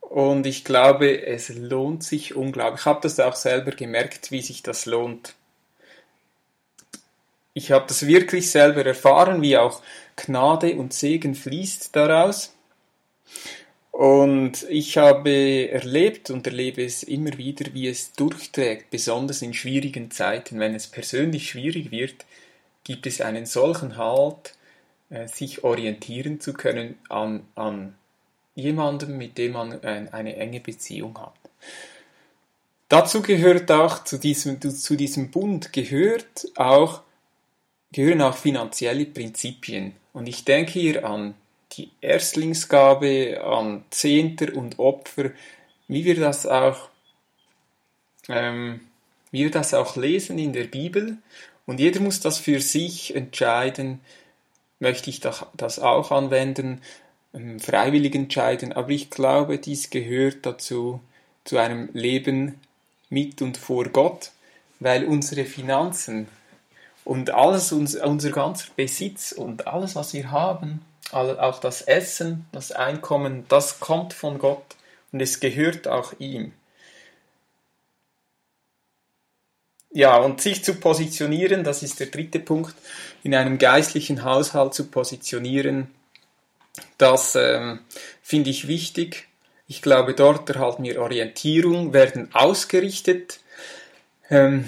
Und 0.00 0.46
ich 0.46 0.64
glaube, 0.64 1.26
es 1.26 1.50
lohnt 1.50 2.02
sich 2.02 2.34
unglaublich. 2.34 2.80
Ich 2.80 2.86
habe 2.86 3.00
das 3.02 3.20
auch 3.20 3.36
selber 3.36 3.72
gemerkt, 3.72 4.30
wie 4.30 4.40
sich 4.40 4.62
das 4.62 4.86
lohnt. 4.86 5.34
Ich 7.52 7.70
habe 7.70 7.84
das 7.86 8.06
wirklich 8.06 8.50
selber 8.50 8.86
erfahren, 8.86 9.42
wie 9.42 9.58
auch 9.58 9.82
Gnade 10.16 10.76
und 10.76 10.94
Segen 10.94 11.34
fließt 11.34 11.94
daraus. 11.94 12.54
Und 13.90 14.64
ich 14.70 14.96
habe 14.96 15.68
erlebt 15.70 16.30
und 16.30 16.46
erlebe 16.46 16.82
es 16.82 17.02
immer 17.02 17.36
wieder, 17.36 17.74
wie 17.74 17.88
es 17.88 18.12
durchträgt, 18.12 18.88
besonders 18.90 19.42
in 19.42 19.52
schwierigen 19.52 20.10
Zeiten, 20.10 20.60
wenn 20.60 20.74
es 20.74 20.86
persönlich 20.86 21.50
schwierig 21.50 21.90
wird, 21.90 22.24
gibt 22.88 23.06
es 23.06 23.20
einen 23.20 23.44
solchen 23.44 23.98
Halt, 23.98 24.54
äh, 25.10 25.28
sich 25.28 25.62
orientieren 25.62 26.40
zu 26.40 26.54
können 26.54 26.96
an, 27.10 27.46
an 27.54 27.94
jemandem, 28.54 29.18
mit 29.18 29.36
dem 29.36 29.52
man 29.52 29.72
äh, 29.82 30.06
eine 30.10 30.36
enge 30.36 30.60
Beziehung 30.60 31.18
hat. 31.20 31.34
Dazu 32.88 33.20
gehört 33.20 33.70
auch, 33.70 34.04
zu 34.04 34.16
diesem, 34.16 34.58
zu 34.62 34.96
diesem 34.96 35.30
Bund 35.30 35.74
gehört 35.74 36.48
auch, 36.56 37.02
gehören 37.92 38.22
auch 38.22 38.34
finanzielle 38.34 39.04
Prinzipien. 39.04 39.92
Und 40.14 40.26
ich 40.26 40.46
denke 40.46 40.72
hier 40.72 41.06
an 41.06 41.34
die 41.72 41.90
Erstlingsgabe, 42.00 43.42
an 43.44 43.84
Zehnter 43.90 44.56
und 44.56 44.78
Opfer, 44.78 45.32
wie 45.88 46.06
wir 46.06 46.18
das 46.18 46.46
auch, 46.46 46.88
ähm, 48.30 48.80
wie 49.30 49.44
wir 49.44 49.50
das 49.50 49.74
auch 49.74 49.96
lesen 49.96 50.38
in 50.38 50.54
der 50.54 50.64
Bibel 50.64 51.18
und 51.68 51.80
jeder 51.80 52.00
muss 52.00 52.20
das 52.20 52.38
für 52.38 52.60
sich 52.60 53.14
entscheiden, 53.14 54.00
möchte 54.80 55.10
ich 55.10 55.20
das 55.20 55.78
auch 55.78 56.10
anwenden, 56.10 56.80
ähm, 57.34 57.60
freiwillig 57.60 58.14
entscheiden. 58.14 58.72
Aber 58.72 58.88
ich 58.88 59.10
glaube, 59.10 59.58
dies 59.58 59.90
gehört 59.90 60.46
dazu, 60.46 61.00
zu 61.44 61.58
einem 61.58 61.90
Leben 61.92 62.58
mit 63.10 63.42
und 63.42 63.58
vor 63.58 63.84
Gott, 63.90 64.30
weil 64.80 65.04
unsere 65.04 65.44
Finanzen 65.44 66.28
und 67.04 67.32
alles, 67.32 67.70
unser 67.70 68.30
ganzer 68.30 68.68
Besitz 68.74 69.32
und 69.32 69.66
alles, 69.66 69.94
was 69.94 70.14
wir 70.14 70.30
haben, 70.30 70.80
auch 71.12 71.60
das 71.60 71.82
Essen, 71.82 72.46
das 72.50 72.72
Einkommen, 72.72 73.44
das 73.50 73.78
kommt 73.78 74.14
von 74.14 74.38
Gott 74.38 74.76
und 75.12 75.20
es 75.20 75.38
gehört 75.38 75.86
auch 75.86 76.14
ihm. 76.18 76.52
Ja, 79.90 80.18
und 80.18 80.40
sich 80.40 80.62
zu 80.62 80.74
positionieren, 80.74 81.64
das 81.64 81.82
ist 81.82 81.98
der 81.98 82.08
dritte 82.08 82.40
Punkt, 82.40 82.74
in 83.22 83.34
einem 83.34 83.58
geistlichen 83.58 84.22
Haushalt 84.22 84.74
zu 84.74 84.86
positionieren, 84.86 85.88
das 86.98 87.34
ähm, 87.36 87.80
finde 88.22 88.50
ich 88.50 88.68
wichtig. 88.68 89.28
Ich 89.66 89.82
glaube, 89.82 90.14
dort 90.14 90.48
erhalten 90.50 90.84
wir 90.84 91.00
Orientierung, 91.00 91.92
werden 91.92 92.34
ausgerichtet 92.34 93.40
ähm, 94.30 94.64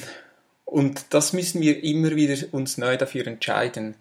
und 0.64 1.06
das 1.10 1.32
müssen 1.32 1.60
wir 1.60 1.82
immer 1.82 2.14
wieder 2.16 2.36
uns 2.52 2.78
neu 2.78 2.96
dafür 2.96 3.26
entscheiden, 3.26 3.94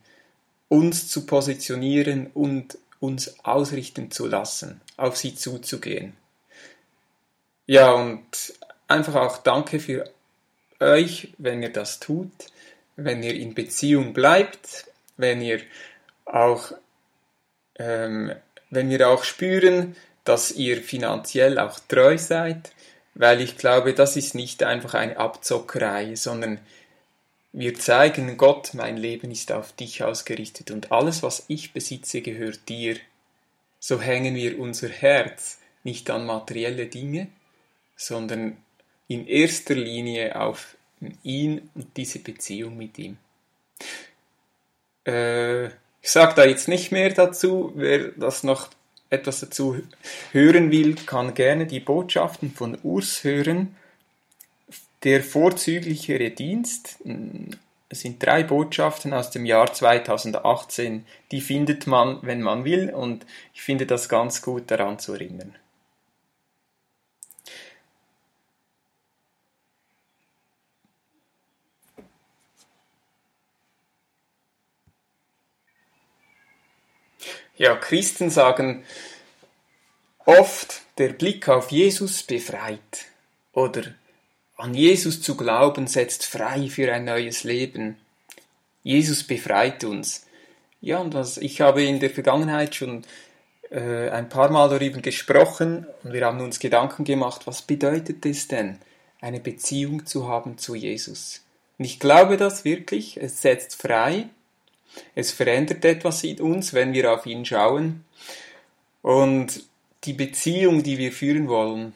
uns 0.68 1.08
zu 1.08 1.26
positionieren 1.26 2.28
und 2.34 2.78
uns 3.00 3.44
ausrichten 3.44 4.12
zu 4.12 4.28
lassen, 4.28 4.82
auf 4.98 5.18
sie 5.18 5.36
zuzugehen. 5.36 6.14
Ja, 7.66 7.94
und 7.94 8.54
einfach 8.88 9.16
auch 9.16 9.38
danke 9.38 9.80
für 9.80 10.10
euch, 10.80 11.34
wenn 11.38 11.62
ihr 11.62 11.72
das 11.72 12.00
tut, 12.00 12.32
wenn 12.96 13.24
ihr 13.24 13.34
in 13.34 13.54
Beziehung 13.54 14.14
bleibt, 14.14 14.88
wenn 15.18 15.42
ihr 15.42 15.62
auch, 16.26 16.72
ähm, 17.78 18.34
wenn 18.70 18.90
wir 18.90 19.10
auch 19.10 19.24
spüren, 19.24 19.96
dass 20.24 20.52
ihr 20.52 20.78
finanziell 20.78 21.60
auch 21.60 21.80
treu 21.80 22.18
seid, 22.18 22.72
weil 23.16 23.42
ich 23.42 23.58
glaube, 23.58 23.94
das 23.94 24.16
ist 24.16 24.36
nicht 24.36 24.64
einfach 24.64 24.94
eine 24.94 25.18
Abzockerei, 25.18 26.16
sondern 26.16 26.60
wir 27.52 27.74
zeigen 27.74 28.38
Gott, 28.38 28.76
mein 28.76 28.96
Leben 28.96 29.32
ist 29.32 29.52
auf 29.52 29.74
dich 29.74 30.04
ausgerichtet 30.04 30.70
und 30.70 30.92
alles, 30.92 31.24
was 31.24 31.46
ich 31.48 31.74
besitze, 31.74 32.22
gehört 32.22 32.70
dir. 32.70 32.98
So 33.80 34.00
hängen 34.00 34.36
wir 34.36 34.60
unser 34.60 34.90
Herz 34.90 35.60
nicht 35.84 36.10
an 36.12 36.26
materielle 36.26 36.86
Dinge, 36.86 37.28
sondern 37.96 38.58
in 39.10 39.28
erster 39.28 39.76
Linie 39.76 40.40
auf 40.40 40.78
ihn 41.24 41.70
und 41.76 41.98
diese 41.98 42.20
Beziehung 42.20 42.78
mit 42.78 42.98
ihm. 42.98 43.18
Äh, 45.06 45.66
ich 46.02 46.12
sage 46.12 46.36
da 46.36 46.46
jetzt 46.46 46.70
nicht 46.70 46.92
mehr 46.92 47.10
dazu. 47.10 47.74
Wer 47.76 48.10
das 48.10 48.44
noch 48.44 48.70
etwas 49.10 49.42
dazu 49.42 49.82
hören 50.32 50.72
will, 50.72 50.96
kann 50.96 51.34
gerne 51.34 51.66
die 51.66 51.80
Botschaften 51.80 52.52
von 52.52 52.78
Urs 52.84 53.24
hören. 53.24 53.76
Der 55.04 55.24
vorzüglichere 55.24 56.30
Dienst, 56.30 57.00
es 57.90 58.02
sind 58.02 58.24
drei 58.24 58.44
Botschaften 58.44 59.14
aus 59.14 59.32
dem 59.32 59.46
Jahr 59.46 59.74
2018, 59.74 61.06
die 61.32 61.42
findet 61.42 61.88
man, 61.88 62.20
wenn 62.22 62.42
man 62.42 62.66
will, 62.66 62.94
und 62.94 63.26
ich 63.54 63.62
finde 63.62 63.86
das 63.86 64.10
ganz 64.10 64.42
gut 64.42 64.70
daran 64.70 65.00
zu 65.00 65.14
erinnern. 65.14 65.56
Ja, 77.60 77.76
Christen 77.76 78.30
sagen 78.30 78.86
oft, 80.26 80.82
der 80.98 81.10
Blick 81.10 81.50
auf 81.50 81.72
Jesus 81.72 82.24
befreit 82.24 83.08
oder 83.52 83.84
an 84.56 84.74
Jesus 84.74 85.22
zu 85.22 85.36
glauben 85.36 85.86
setzt 85.86 86.26
frei 86.26 86.70
für 86.70 86.94
ein 86.94 87.04
neues 87.04 87.44
Leben. 87.44 87.98
Jesus 88.82 89.26
befreit 89.26 89.84
uns. 89.84 90.26
Ja, 90.80 91.00
und 91.00 91.14
was, 91.14 91.38
ich 91.38 91.60
habe 91.60 91.84
in 91.84 92.00
der 92.00 92.10
Vergangenheit 92.10 92.76
schon 92.76 93.04
äh, 93.72 94.10
ein 94.10 94.30
paar 94.30 94.50
Mal 94.52 94.70
darüber 94.70 95.02
gesprochen 95.02 95.86
und 96.06 96.14
wir 96.14 96.26
haben 96.26 96.40
uns 96.40 96.60
Gedanken 96.60 97.04
gemacht, 97.04 97.46
was 97.46 97.62
bedeutet 97.62 98.26
es 98.26 98.48
denn, 98.48 98.80
eine 99.20 99.42
Beziehung 99.42 100.06
zu 100.06 100.30
haben 100.30 100.58
zu 100.58 100.76
Jesus? 100.76 101.42
Und 101.78 101.84
ich 101.84 102.00
glaube 102.00 102.38
das 102.38 102.64
wirklich, 102.64 103.18
es 103.18 103.42
setzt 103.42 103.76
frei, 103.76 104.30
es 105.16 105.32
verändert 105.32 105.86
etwas 105.86 106.24
in 106.24 106.40
uns, 106.42 106.74
wenn 106.74 106.94
wir 106.94 107.14
auf 107.14 107.26
ihn 107.26 107.46
schauen. 107.46 108.06
Und 109.02 109.64
die 110.04 110.14
Beziehung, 110.14 110.84
die 110.84 110.98
wir 110.98 111.12
führen 111.12 111.48
wollen, 111.48 111.94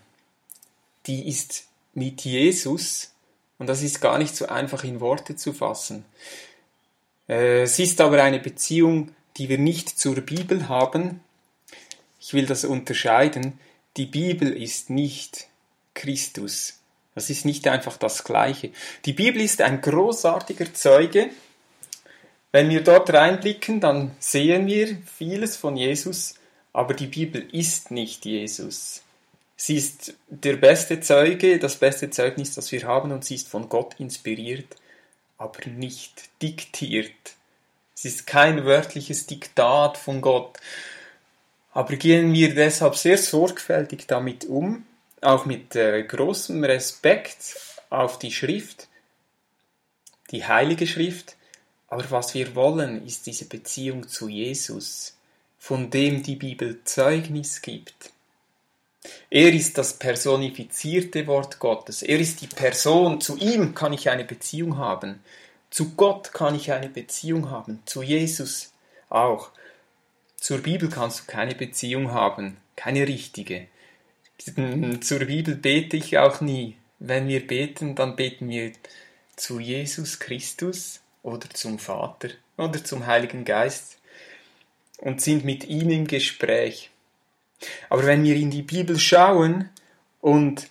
die 1.05 1.27
ist 1.27 1.67
mit 1.93 2.21
Jesus. 2.21 3.11
Und 3.57 3.67
das 3.67 3.81
ist 3.81 4.01
gar 4.01 4.17
nicht 4.17 4.35
so 4.35 4.47
einfach 4.47 4.83
in 4.83 4.99
Worte 4.99 5.35
zu 5.35 5.53
fassen. 5.53 6.05
Äh, 7.27 7.63
es 7.63 7.79
ist 7.79 8.01
aber 8.01 8.21
eine 8.23 8.39
Beziehung, 8.39 9.11
die 9.37 9.49
wir 9.49 9.57
nicht 9.57 9.97
zur 9.99 10.15
Bibel 10.21 10.69
haben. 10.69 11.21
Ich 12.19 12.33
will 12.33 12.45
das 12.45 12.65
unterscheiden. 12.65 13.59
Die 13.97 14.05
Bibel 14.05 14.51
ist 14.51 14.89
nicht 14.89 15.47
Christus. 15.93 16.79
Das 17.15 17.29
ist 17.29 17.45
nicht 17.45 17.67
einfach 17.67 17.97
das 17.97 18.23
Gleiche. 18.23 18.71
Die 19.05 19.13
Bibel 19.13 19.41
ist 19.41 19.61
ein 19.61 19.81
großartiger 19.81 20.73
Zeuge 20.73 21.29
wenn 22.53 22.69
wir 22.69 22.83
dort 22.83 23.11
reinblicken, 23.11 23.81
dann 23.81 24.15
sehen 24.19 24.67
wir 24.67 24.95
vieles 25.17 25.57
von 25.57 25.75
Jesus, 25.75 26.35
aber 26.71 26.93
die 26.93 27.07
Bibel 27.07 27.41
ist 27.51 27.89
nicht 27.89 28.25
Jesus. 28.25 29.01
Sie 29.55 29.75
ist 29.75 30.13
der 30.27 30.57
beste 30.57 30.99
Zeuge, 30.99 31.57
das 31.57 31.77
beste 31.77 32.11
Zeugnis, 32.11 32.53
das 32.53 32.71
wir 32.71 32.83
haben, 32.83 33.11
und 33.11 33.25
sie 33.25 33.35
ist 33.35 33.49
von 33.49 33.69
Gott 33.69 33.95
inspiriert, 33.99 34.75
aber 35.39 35.67
nicht 35.67 36.29
diktiert. 36.43 37.11
Es 37.95 38.05
ist 38.05 38.27
kein 38.27 38.65
wörtliches 38.65 39.25
Diktat 39.25 39.97
von 39.97 40.21
Gott. 40.21 40.59
Aber 41.71 41.95
gehen 41.95 42.33
wir 42.33 42.53
deshalb 42.53 42.95
sehr 42.95 43.17
sorgfältig 43.17 44.05
damit 44.05 44.45
um, 44.45 44.85
auch 45.21 45.45
mit 45.45 45.75
äh, 45.75 46.03
großem 46.03 46.63
Respekt 46.63 47.57
auf 47.89 48.19
die 48.19 48.31
Schrift, 48.31 48.89
die 50.29 50.45
Heilige 50.45 50.85
Schrift, 50.85 51.35
aber 51.93 52.09
was 52.09 52.33
wir 52.33 52.55
wollen, 52.55 53.05
ist 53.05 53.27
diese 53.27 53.45
Beziehung 53.45 54.07
zu 54.07 54.27
Jesus, 54.27 55.15
von 55.59 55.91
dem 55.91 56.23
die 56.23 56.35
Bibel 56.35 56.79
Zeugnis 56.85 57.61
gibt. 57.61 58.11
Er 59.29 59.53
ist 59.53 59.77
das 59.77 59.99
personifizierte 59.99 61.27
Wort 61.27 61.59
Gottes. 61.59 62.01
Er 62.01 62.19
ist 62.19 62.41
die 62.41 62.47
Person. 62.47 63.21
Zu 63.21 63.37
ihm 63.37 63.75
kann 63.75 63.93
ich 63.93 64.09
eine 64.09 64.25
Beziehung 64.25 64.77
haben. 64.77 65.19
Zu 65.69 65.91
Gott 65.93 66.33
kann 66.33 66.55
ich 66.55 66.71
eine 66.71 66.89
Beziehung 66.89 67.51
haben. 67.51 67.83
Zu 67.85 68.01
Jesus 68.01 68.71
auch. 69.09 69.51
Zur 70.37 70.57
Bibel 70.63 70.89
kannst 70.89 71.19
du 71.19 71.23
keine 71.27 71.53
Beziehung 71.53 72.11
haben. 72.11 72.57
Keine 72.75 73.07
richtige. 73.07 73.67
Zur 74.39 75.19
Bibel 75.19 75.53
bete 75.53 75.97
ich 75.97 76.17
auch 76.17 76.41
nie. 76.41 76.75
Wenn 76.97 77.27
wir 77.27 77.45
beten, 77.45 77.93
dann 77.93 78.15
beten 78.15 78.49
wir 78.49 78.71
zu 79.35 79.59
Jesus 79.59 80.17
Christus 80.17 81.02
oder 81.23 81.49
zum 81.49 81.79
Vater 81.79 82.29
oder 82.57 82.83
zum 82.83 83.07
Heiligen 83.07 83.45
Geist 83.45 83.97
und 84.97 85.21
sind 85.21 85.43
mit 85.43 85.65
ihm 85.65 85.89
im 85.89 86.07
Gespräch. 86.07 86.91
Aber 87.89 88.05
wenn 88.05 88.23
wir 88.23 88.35
in 88.35 88.51
die 88.51 88.61
Bibel 88.61 88.99
schauen 88.99 89.69
und 90.21 90.67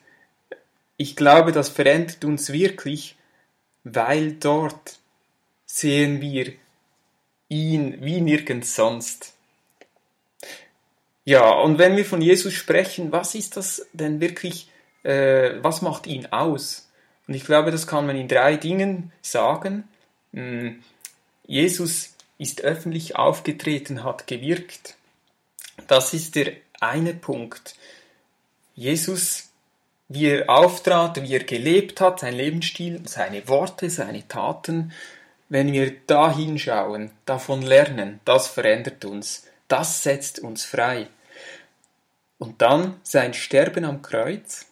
ich 0.97 1.17
glaube, 1.17 1.53
das 1.53 1.69
verändert 1.69 2.25
uns 2.25 2.53
wirklich, 2.53 3.17
weil 3.83 4.35
dort 4.35 4.99
sehen 5.67 6.21
wir 6.21 6.53
ihn 7.49 7.97
wie 8.01 8.21
nirgends 8.21 8.75
sonst. 8.75 9.35
Ja, 11.25 11.51
und 11.51 11.79
wenn 11.79 11.97
wir 11.97 12.05
von 12.05 12.21
Jesus 12.21 12.53
sprechen, 12.53 13.13
was 13.13 13.35
ist 13.35 13.57
das 13.57 13.87
denn 13.93 14.21
wirklich, 14.21 14.71
äh, 15.03 15.53
was 15.63 15.83
macht 15.83 16.07
ihn 16.07 16.27
aus? 16.27 16.91
Und 17.27 17.35
ich 17.35 17.45
glaube, 17.45 17.71
das 17.71 17.87
kann 17.87 18.07
man 18.07 18.17
in 18.17 18.29
drei 18.29 18.57
Dingen 18.57 19.13
sagen. 19.23 19.89
Hm, 20.33 20.83
Jesus 21.47 22.15
ist 22.39 22.63
öffentlich 22.63 23.17
aufgetreten, 23.17 24.05
hat 24.05 24.27
gewirkt. 24.27 24.97
Das 25.87 26.15
ist 26.15 26.35
der 26.35 26.53
eine 26.81 27.15
Punkt. 27.15 27.77
Jesus, 28.75 29.51
wie 30.09 30.27
er 30.27 30.51
auftrat, 30.51 31.23
wie 31.23 31.35
er 31.35 31.45
gelebt 31.45 32.01
hat, 32.01 32.21
sein 32.21 32.35
Lebensstil, 32.35 33.03
seine 33.07 33.47
Worte, 33.49 33.91
seine 33.91 34.27
Taten, 34.27 34.93
wenn 35.49 35.73
wir 35.73 35.95
da 36.07 36.35
hinschauen, 36.35 37.11
davon 37.27 37.63
lernen, 37.63 38.21
das 38.25 38.49
verändert 38.49 39.05
uns, 39.05 39.47
das 39.69 40.03
setzt 40.03 40.39
uns 40.41 40.65
frei. 40.65 41.09
Und 42.39 42.63
dann 42.63 43.01
sein 43.03 43.35
Sterben 43.35 43.85
am 43.85 44.03
Kreuz, 44.03 44.67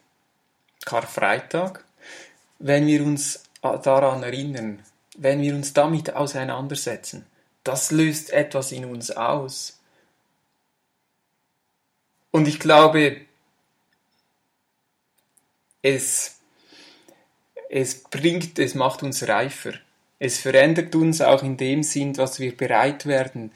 Karfreitag, 0.84 1.84
wenn 2.58 2.86
wir 2.86 3.04
uns 3.04 3.44
daran 3.60 4.22
erinnern, 4.22 4.82
wenn 5.20 5.42
wir 5.42 5.54
uns 5.54 5.74
damit 5.74 6.14
auseinandersetzen. 6.14 7.26
Das 7.62 7.90
löst 7.90 8.30
etwas 8.32 8.72
in 8.72 8.86
uns 8.86 9.10
aus. 9.10 9.78
Und 12.30 12.48
ich 12.48 12.58
glaube, 12.58 13.20
es, 15.82 16.40
es 17.68 18.02
bringt, 18.04 18.58
es 18.58 18.74
macht 18.74 19.02
uns 19.02 19.28
reifer. 19.28 19.74
Es 20.18 20.38
verändert 20.38 20.94
uns 20.94 21.20
auch 21.20 21.42
in 21.42 21.58
dem 21.58 21.82
Sinn, 21.82 22.14
dass 22.14 22.40
wir 22.40 22.56
bereit 22.56 23.04
werden, 23.04 23.52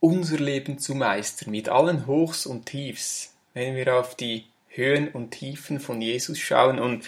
unser 0.00 0.38
Leben 0.38 0.78
zu 0.78 0.96
meistern, 0.96 1.52
mit 1.52 1.68
allen 1.68 2.08
Hochs 2.08 2.46
und 2.46 2.66
Tiefs, 2.66 3.32
wenn 3.54 3.76
wir 3.76 3.96
auf 3.96 4.16
die 4.16 4.44
Höhen 4.70 5.08
und 5.08 5.30
Tiefen 5.30 5.78
von 5.78 6.00
Jesus 6.00 6.40
schauen. 6.40 6.80
Und 6.80 7.04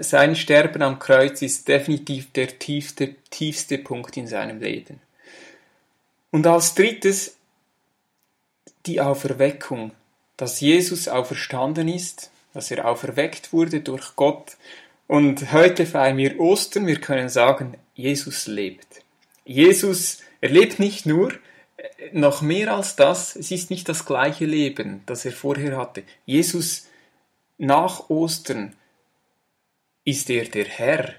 sein 0.00 0.36
Sterben 0.36 0.82
am 0.82 0.98
Kreuz 0.98 1.42
ist 1.42 1.66
definitiv 1.66 2.32
der 2.32 2.58
tiefste, 2.58 3.14
tiefste 3.30 3.78
Punkt 3.78 4.16
in 4.16 4.26
seinem 4.26 4.60
Leben. 4.60 5.00
Und 6.30 6.46
als 6.46 6.74
drittes 6.74 7.36
die 8.86 9.00
Auferweckung, 9.00 9.92
dass 10.36 10.60
Jesus 10.60 11.08
auferstanden 11.08 11.88
ist, 11.88 12.30
dass 12.52 12.70
er 12.70 12.86
auferweckt 12.86 13.52
wurde 13.52 13.80
durch 13.80 14.14
Gott. 14.16 14.56
Und 15.06 15.52
heute 15.52 15.86
feiern 15.86 16.16
wir 16.16 16.38
Ostern, 16.38 16.86
wir 16.86 17.00
können 17.00 17.28
sagen, 17.28 17.76
Jesus 17.94 18.46
lebt. 18.46 19.02
Jesus, 19.44 20.18
er 20.40 20.50
lebt 20.50 20.78
nicht 20.78 21.06
nur, 21.06 21.32
noch 22.12 22.42
mehr 22.42 22.74
als 22.74 22.96
das, 22.96 23.36
es 23.36 23.50
ist 23.50 23.70
nicht 23.70 23.88
das 23.88 24.06
gleiche 24.06 24.46
Leben, 24.46 25.02
das 25.06 25.24
er 25.24 25.32
vorher 25.32 25.76
hatte. 25.76 26.02
Jesus 26.24 26.88
nach 27.58 28.08
Ostern 28.08 28.74
ist 30.04 30.30
er 30.30 30.44
der 30.44 30.66
Herr. 30.66 31.14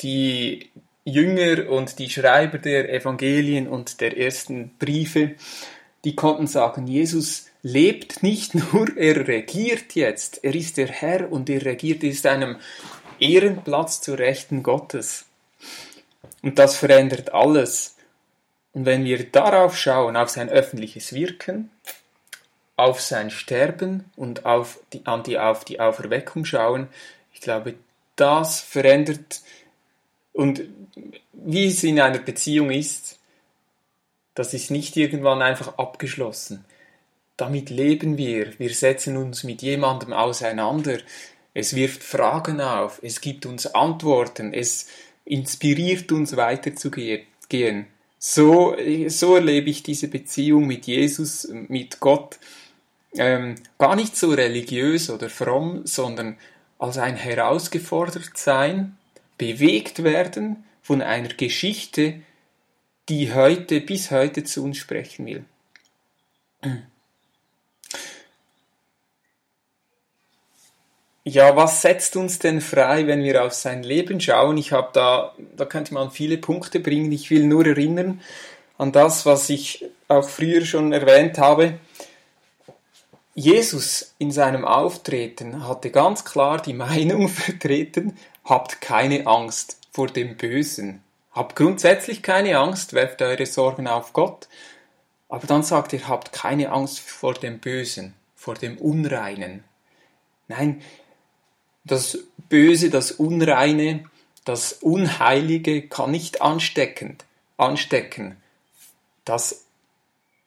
Die 0.00 0.70
Jünger 1.04 1.70
und 1.70 1.98
die 1.98 2.10
Schreiber 2.10 2.58
der 2.58 2.92
Evangelien 2.92 3.68
und 3.68 4.00
der 4.00 4.18
ersten 4.18 4.76
Briefe, 4.78 5.34
die 6.04 6.16
konnten 6.16 6.46
sagen, 6.46 6.86
Jesus 6.86 7.46
lebt 7.62 8.22
nicht 8.22 8.54
nur, 8.54 8.96
er 8.96 9.26
regiert 9.26 9.94
jetzt, 9.94 10.44
er 10.44 10.54
ist 10.54 10.76
der 10.76 10.88
Herr 10.88 11.30
und 11.30 11.48
er 11.48 11.64
regiert, 11.64 12.04
er 12.04 12.10
ist 12.10 12.26
einem 12.26 12.56
Ehrenplatz 13.18 14.00
zur 14.00 14.18
Rechten 14.18 14.62
Gottes. 14.62 15.26
Und 16.42 16.58
das 16.58 16.76
verändert 16.76 17.32
alles. 17.32 17.96
Und 18.72 18.84
wenn 18.84 19.04
wir 19.04 19.24
darauf 19.30 19.76
schauen, 19.76 20.16
auf 20.16 20.28
sein 20.28 20.48
öffentliches 20.48 21.12
Wirken, 21.12 21.70
auf 22.76 23.00
sein 23.00 23.30
Sterben 23.30 24.04
und 24.16 24.44
auf 24.44 24.78
die, 24.92 25.04
an 25.06 25.22
die, 25.22 25.38
auf 25.38 25.64
die 25.64 25.80
Auferweckung 25.80 26.44
schauen, 26.44 26.88
ich 27.32 27.40
glaube, 27.40 27.74
das 28.16 28.60
verändert 28.60 29.40
und 30.32 30.62
wie 31.32 31.66
es 31.66 31.82
in 31.82 32.00
einer 32.00 32.18
Beziehung 32.18 32.70
ist, 32.70 33.18
das 34.34 34.52
ist 34.52 34.70
nicht 34.70 34.96
irgendwann 34.96 35.40
einfach 35.40 35.78
abgeschlossen. 35.78 36.64
Damit 37.38 37.70
leben 37.70 38.18
wir, 38.18 38.58
wir 38.58 38.74
setzen 38.74 39.16
uns 39.16 39.44
mit 39.44 39.62
jemandem 39.62 40.12
auseinander, 40.12 40.98
es 41.54 41.74
wirft 41.74 42.02
Fragen 42.02 42.60
auf, 42.60 43.00
es 43.02 43.22
gibt 43.22 43.46
uns 43.46 43.66
Antworten, 43.66 44.52
es 44.52 44.88
inspiriert 45.24 46.12
uns 46.12 46.36
weiterzugehen. 46.36 47.86
So, 48.18 48.76
so 49.08 49.36
erlebe 49.36 49.70
ich 49.70 49.82
diese 49.82 50.08
Beziehung 50.08 50.66
mit 50.66 50.86
Jesus, 50.86 51.48
mit 51.50 52.00
Gott, 52.00 52.38
ähm, 53.18 53.56
gar 53.78 53.96
nicht 53.96 54.16
so 54.16 54.30
religiös 54.30 55.10
oder 55.10 55.28
fromm, 55.28 55.82
sondern 55.86 56.36
als 56.78 56.98
ein 56.98 57.16
herausgefordert 57.16 58.36
sein, 58.36 58.96
bewegt 59.38 60.02
werden 60.02 60.64
von 60.82 61.02
einer 61.02 61.28
Geschichte, 61.28 62.20
die 63.08 63.32
heute 63.32 63.80
bis 63.80 64.10
heute 64.10 64.44
zu 64.44 64.64
uns 64.64 64.78
sprechen 64.78 65.26
will. 65.26 65.44
Ja, 71.24 71.56
was 71.56 71.82
setzt 71.82 72.14
uns 72.16 72.38
denn 72.38 72.60
frei, 72.60 73.06
wenn 73.08 73.22
wir 73.24 73.44
auf 73.44 73.52
sein 73.52 73.82
Leben 73.82 74.20
schauen? 74.20 74.56
Ich 74.58 74.72
habe 74.72 74.90
da, 74.92 75.34
da 75.56 75.64
könnte 75.64 75.92
man 75.92 76.10
viele 76.10 76.38
Punkte 76.38 76.78
bringen. 76.78 77.10
Ich 77.10 77.30
will 77.30 77.46
nur 77.46 77.66
erinnern 77.66 78.20
an 78.78 78.92
das, 78.92 79.26
was 79.26 79.50
ich 79.50 79.84
auch 80.06 80.28
früher 80.28 80.64
schon 80.64 80.92
erwähnt 80.92 81.38
habe. 81.38 81.80
Jesus 83.38 84.14
in 84.16 84.30
seinem 84.30 84.64
Auftreten 84.64 85.68
hatte 85.68 85.90
ganz 85.90 86.24
klar 86.24 86.58
die 86.58 86.72
Meinung 86.72 87.28
vertreten, 87.28 88.16
habt 88.44 88.80
keine 88.80 89.26
Angst 89.26 89.78
vor 89.92 90.06
dem 90.06 90.38
Bösen. 90.38 91.02
Habt 91.32 91.54
grundsätzlich 91.54 92.22
keine 92.22 92.58
Angst, 92.58 92.94
werft 92.94 93.20
eure 93.20 93.44
Sorgen 93.44 93.88
auf 93.88 94.14
Gott. 94.14 94.48
Aber 95.28 95.46
dann 95.46 95.62
sagt 95.62 95.92
er, 95.92 96.08
habt 96.08 96.32
keine 96.32 96.72
Angst 96.72 96.98
vor 97.00 97.34
dem 97.34 97.58
Bösen, 97.58 98.14
vor 98.34 98.54
dem 98.54 98.78
Unreinen. 98.78 99.64
Nein, 100.48 100.80
das 101.84 102.18
Böse, 102.48 102.88
das 102.88 103.12
Unreine, 103.12 104.04
das 104.46 104.72
Unheilige 104.72 105.86
kann 105.86 106.10
nicht 106.10 106.40
ansteckend, 106.40 107.26
anstecken. 107.58 108.38
Das 109.26 109.66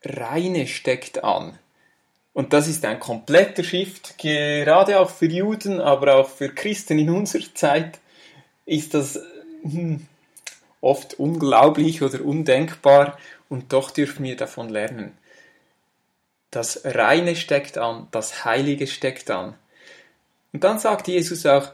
Reine 0.04 0.66
steckt 0.66 1.24
an. 1.24 1.60
Und 2.34 2.54
das 2.54 2.68
ist 2.68 2.86
ein 2.86 3.00
kompletter 3.00 3.64
Shift, 3.64 4.18
gerade 4.18 5.00
auch 5.00 5.10
für 5.10 5.26
Juden, 5.26 5.82
aber 5.82 6.16
auch 6.16 6.30
für 6.30 6.50
Christen 6.50 7.00
in 7.00 7.10
unserer 7.10 7.54
Zeit 7.54 8.00
ist 8.66 8.94
das 8.94 9.20
hm, 9.64 10.06
oft 10.82 11.16
unglaublich 11.16 12.02
oder 12.02 12.24
undenkbar 12.24 13.18
und 13.50 13.74
doch 13.74 13.92
dürfen 13.92 14.24
wir 14.24 14.38
davon 14.38 14.70
lernen. 14.70 15.18
Das 16.52 16.82
Reine 16.86 17.36
steckt 17.36 17.78
an, 17.78 18.08
das 18.12 18.46
Heilige 18.46 18.88
steckt 18.88 19.30
an. 19.30 19.56
Und 20.54 20.64
dann 20.64 20.80
sagt 20.80 21.08
Jesus 21.08 21.46
auch, 21.46 21.72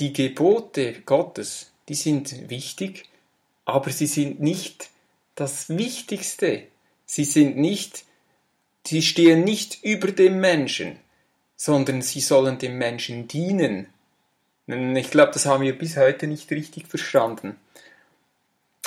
die 0.00 0.12
Gebote 0.12 1.00
Gottes, 1.02 1.70
die 1.88 1.94
sind 1.94 2.50
wichtig, 2.50 3.08
aber 3.64 3.90
sie 3.90 4.06
sind 4.06 4.40
nicht 4.40 4.88
das 5.34 5.68
Wichtigste. 5.68 6.64
Sie 7.06 7.24
sind 7.24 7.56
nicht, 7.56 8.04
sie 8.86 9.02
stehen 9.02 9.44
nicht 9.44 9.82
über 9.82 10.10
dem 10.10 10.40
Menschen, 10.40 10.98
sondern 11.56 12.02
sie 12.02 12.20
sollen 12.20 12.58
dem 12.58 12.78
Menschen 12.78 13.28
dienen. 13.28 13.86
Ich 14.66 15.10
glaube, 15.10 15.32
das 15.32 15.46
haben 15.46 15.64
wir 15.64 15.76
bis 15.76 15.96
heute 15.96 16.26
nicht 16.26 16.50
richtig 16.50 16.86
verstanden. 16.86 17.56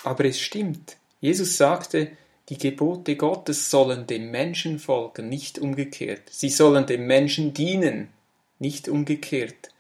Aber 0.03 0.25
es 0.25 0.39
stimmt. 0.39 0.97
Jesus 1.19 1.57
sagte, 1.57 2.11
die 2.49 2.57
Gebote 2.57 3.15
Gottes 3.15 3.71
sollen 3.71 4.05
dem 4.05 4.29
Menschen 4.29 4.77
folgen, 4.79 5.29
nicht 5.29 5.57
umgekehrt. 5.57 6.21
Sie 6.29 6.49
sollen 6.49 6.85
dem 6.85 7.07
Menschen 7.07 7.53
dienen, 7.53 8.09
nicht 8.59 8.87
umgekehrt. 8.87 9.71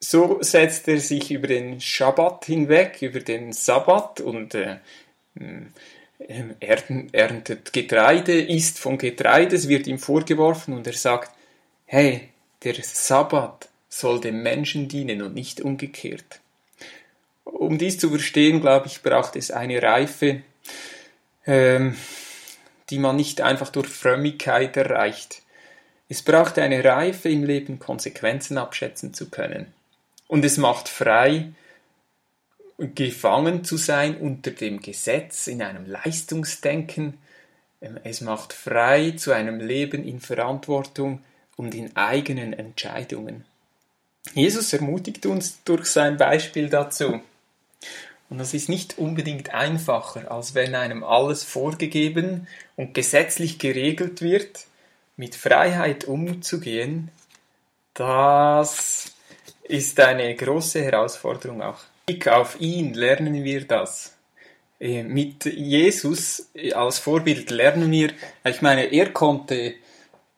So 0.00 0.38
setzt 0.40 0.88
er 0.88 1.00
sich 1.00 1.30
über 1.30 1.46
den 1.46 1.80
Schabbat 1.80 2.46
hinweg, 2.46 3.02
über 3.02 3.20
den 3.20 3.52
Sabbat 3.52 4.20
und 4.20 4.54
äh, 4.54 4.78
erntet 6.18 7.72
Getreide, 7.72 8.40
isst 8.40 8.78
von 8.78 8.98
Getreide, 8.98 9.54
es 9.54 9.68
wird 9.68 9.86
ihm 9.86 9.98
vorgeworfen 9.98 10.74
und 10.74 10.86
er 10.86 10.92
sagt, 10.92 11.32
hey, 11.86 12.28
der 12.64 12.74
Sabbat 12.82 13.68
soll 13.88 14.20
dem 14.20 14.42
Menschen 14.42 14.88
dienen 14.88 15.22
und 15.22 15.34
nicht 15.34 15.60
umgekehrt. 15.60 16.40
Um 17.44 17.78
dies 17.78 17.98
zu 17.98 18.10
verstehen, 18.10 18.60
glaube 18.60 18.88
ich, 18.88 19.02
braucht 19.02 19.36
es 19.36 19.50
eine 19.50 19.82
Reife, 19.82 20.42
ähm, 21.46 21.96
die 22.90 22.98
man 22.98 23.16
nicht 23.16 23.40
einfach 23.40 23.70
durch 23.70 23.88
Frömmigkeit 23.88 24.76
erreicht. 24.76 25.42
Es 26.08 26.22
braucht 26.22 26.58
eine 26.58 26.84
Reife 26.84 27.28
im 27.28 27.44
Leben, 27.44 27.78
Konsequenzen 27.78 28.58
abschätzen 28.58 29.14
zu 29.14 29.30
können. 29.30 29.72
Und 30.26 30.44
es 30.44 30.56
macht 30.56 30.88
frei, 30.88 31.48
gefangen 32.78 33.64
zu 33.64 33.76
sein 33.76 34.16
unter 34.16 34.52
dem 34.52 34.80
Gesetz 34.80 35.48
in 35.48 35.62
einem 35.62 35.86
Leistungsdenken. 35.86 37.18
Ähm, 37.80 37.98
es 38.04 38.20
macht 38.20 38.52
frei 38.52 39.12
zu 39.12 39.32
einem 39.32 39.60
Leben 39.60 40.04
in 40.04 40.20
Verantwortung 40.20 41.22
und 41.56 41.74
in 41.74 41.96
eigenen 41.96 42.52
Entscheidungen. 42.52 43.44
Jesus 44.34 44.72
ermutigt 44.72 45.26
uns 45.26 45.62
durch 45.64 45.86
sein 45.86 46.16
Beispiel 46.16 46.68
dazu. 46.68 47.20
Und 48.30 48.38
das 48.38 48.52
ist 48.52 48.68
nicht 48.68 48.98
unbedingt 48.98 49.54
einfacher, 49.54 50.30
als 50.30 50.54
wenn 50.54 50.74
einem 50.74 51.02
alles 51.02 51.44
vorgegeben 51.44 52.46
und 52.76 52.92
gesetzlich 52.92 53.58
geregelt 53.58 54.20
wird, 54.20 54.66
mit 55.16 55.34
Freiheit 55.34 56.04
umzugehen. 56.04 57.10
Das 57.94 59.12
ist 59.64 59.98
eine 59.98 60.34
große 60.36 60.82
Herausforderung 60.82 61.62
auch. 61.62 61.80
Auf 62.26 62.60
ihn 62.60 62.94
lernen 62.94 63.44
wir 63.44 63.66
das. 63.66 64.16
Äh, 64.80 65.02
mit 65.02 65.44
Jesus 65.44 66.48
als 66.74 66.98
Vorbild 66.98 67.50
lernen 67.50 67.90
wir, 67.90 68.12
ich 68.44 68.62
meine, 68.62 68.86
er 68.86 69.12
konnte, 69.12 69.74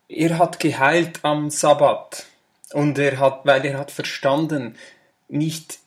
er 0.08 0.38
hat 0.38 0.58
geheilt 0.58 1.20
am 1.22 1.50
Sabbat 1.50 2.26
und 2.72 2.98
er 2.98 3.18
hat, 3.18 3.44
weil 3.44 3.64
er 3.64 3.78
hat 3.78 3.90
verstanden, 3.90 4.74
nicht 5.28 5.78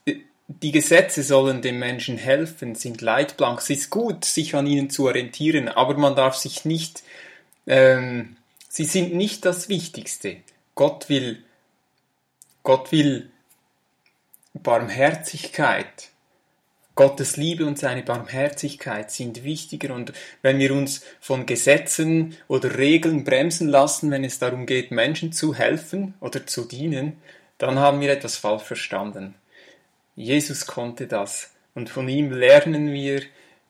die 0.48 0.72
Gesetze 0.72 1.24
sollen 1.24 1.62
dem 1.62 1.80
Menschen 1.80 2.17
helfen, 2.17 2.76
sind 2.76 3.02
Leitplanken. 3.02 3.60
Es 3.62 3.69
ist 3.69 3.89
gut, 3.89 4.24
sich 4.24 4.56
an 4.56 4.67
ihnen 4.67 4.89
zu 4.89 5.08
orientieren, 5.08 5.67
aber 5.67 5.98
man 5.98 6.15
darf 6.15 6.36
sich 6.36 6.63
nicht, 6.63 7.04
ähm, 7.67 8.38
sie 8.69 8.86
sind 8.86 9.13
nicht 9.15 9.46
das 9.46 9.67
Wichtigste. 9.67 10.38
Gott 10.76 11.10
will, 11.10 11.43
Gott 12.63 12.91
will 12.91 13.30
Barmherzigkeit. 14.53 16.09
Gottes 16.95 17.37
Liebe 17.37 17.65
und 17.65 17.79
seine 17.79 18.03
Barmherzigkeit 18.03 19.09
sind 19.09 19.43
wichtiger 19.43 19.95
und 19.95 20.13
wenn 20.43 20.59
wir 20.59 20.73
uns 20.75 21.03
von 21.19 21.47
Gesetzen 21.47 22.37
oder 22.47 22.77
Regeln 22.77 23.23
bremsen 23.23 23.67
lassen, 23.67 24.11
wenn 24.11 24.23
es 24.23 24.37
darum 24.37 24.67
geht, 24.67 24.91
Menschen 24.91 25.33
zu 25.33 25.55
helfen 25.55 26.13
oder 26.19 26.45
zu 26.45 26.65
dienen, 26.65 27.17
dann 27.57 27.79
haben 27.79 27.99
wir 27.99 28.11
etwas 28.11 28.37
falsch 28.37 28.61
verstanden. 28.61 29.33
Jesus 30.15 30.67
konnte 30.67 31.07
das 31.07 31.51
und 31.73 31.89
von 31.89 32.07
ihm 32.07 32.31
lernen 32.31 32.93
wir, 32.93 33.23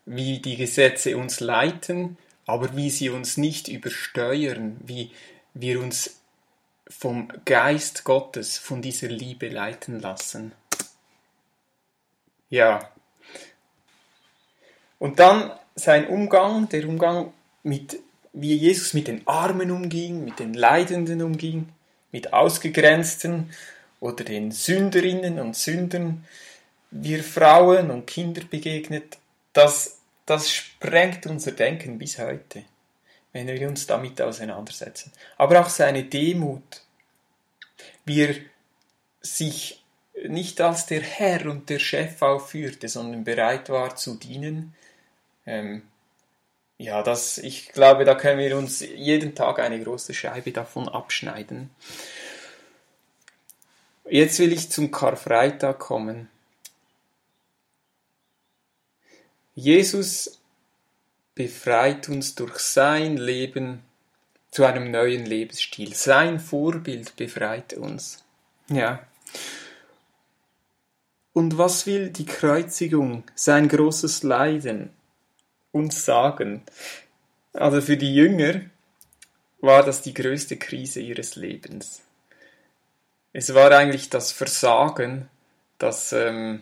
wie 0.06 0.40
die 0.40 0.58
Gesetze 0.58 1.16
uns 1.16 1.40
leiten, 1.40 2.18
aber 2.46 2.76
wie 2.76 2.90
sie 2.90 3.10
uns 3.10 3.38
nicht 3.38 3.70
übersteuern, 3.70 4.76
wie 4.84 5.12
wir 5.54 5.80
uns 5.80 6.20
vom 6.90 7.30
Geist 7.46 8.04
Gottes, 8.04 8.58
von 8.58 8.82
dieser 8.82 9.08
Liebe 9.08 9.48
leiten 9.48 10.02
lassen. 10.02 10.52
Ja. 12.54 12.88
Und 15.00 15.18
dann 15.18 15.52
sein 15.74 16.08
Umgang, 16.08 16.70
der 16.70 16.88
Umgang 16.88 17.34
mit 17.64 18.00
wie 18.32 18.54
Jesus 18.54 18.94
mit 18.94 19.08
den 19.08 19.26
Armen 19.28 19.72
umging, 19.72 20.24
mit 20.24 20.38
den 20.38 20.54
Leidenden 20.54 21.24
umging, 21.24 21.70
mit 22.12 22.32
Ausgegrenzten 22.32 23.52
oder 24.00 24.24
den 24.24 24.52
Sünderinnen 24.52 25.40
und 25.40 25.56
Sündern, 25.56 26.26
wir 26.92 27.24
Frauen 27.24 27.90
und 27.90 28.06
Kinder 28.06 28.44
begegnet, 28.48 29.18
das, 29.54 30.02
das 30.28 30.52
sprengt 30.52 31.26
unser 31.26 31.54
Denken 31.54 31.98
bis 31.98 32.20
heute, 32.20 32.66
wenn 33.32 33.48
wir 33.48 33.68
uns 33.68 33.88
damit 33.88 34.22
auseinandersetzen. 34.22 35.12
Aber 35.38 35.60
auch 35.60 35.70
seine 35.70 36.04
Demut, 36.04 36.84
wie 38.06 38.22
er 38.22 38.36
sich 39.22 39.83
nicht 40.28 40.62
als 40.62 40.86
der 40.86 41.02
Herr 41.02 41.50
und 41.50 41.70
der 41.70 41.80
Chef 41.80 42.22
aufführte, 42.22 42.88
sondern 42.88 43.24
bereit 43.24 43.70
war 43.70 43.96
zu 43.96 44.16
dienen. 44.16 44.76
Ähm, 45.46 45.84
ja, 46.78 47.04
das, 47.04 47.38
ich 47.38 47.70
glaube, 47.70 48.06
da 48.06 48.16
können 48.16 48.40
wir 48.40 48.58
uns 48.58 48.82
jeden 48.82 49.36
Tag 49.36 49.60
eine 49.60 49.82
große 49.82 50.14
Scheibe 50.14 50.52
davon 50.52 50.90
abschneiden. 50.90 51.70
Jetzt 54.10 54.40
will 54.40 54.52
ich 54.52 54.70
zum 54.70 54.92
Karfreitag 54.92 55.80
kommen. 55.80 56.30
Jesus 59.56 60.42
befreit 61.36 62.10
uns 62.10 62.36
durch 62.36 62.60
sein 62.60 63.18
Leben 63.18 63.84
zu 64.52 64.66
einem 64.66 64.92
neuen 64.92 65.26
Lebensstil. 65.26 65.96
Sein 65.96 66.40
Vorbild 66.40 67.16
befreit 67.16 67.74
uns. 67.74 68.24
Ja. 68.68 69.06
Und 71.34 71.58
was 71.58 71.86
will 71.88 72.10
die 72.10 72.26
Kreuzigung, 72.26 73.24
sein 73.36 73.68
großes 73.68 74.24
Leiden, 74.24 74.92
uns 75.72 76.06
sagen? 76.06 76.62
Also 77.54 77.82
für 77.82 77.98
die 77.98 78.14
Jünger 78.14 78.62
war 79.60 79.84
das 79.84 80.02
die 80.02 80.14
größte 80.14 80.58
Krise 80.58 81.00
ihres 81.00 81.36
Lebens. 81.36 82.02
Es 83.32 83.54
war 83.54 83.72
eigentlich 83.72 84.10
das 84.10 84.32
Versagen, 84.32 85.28
das 85.80 86.14
ähm, 86.14 86.62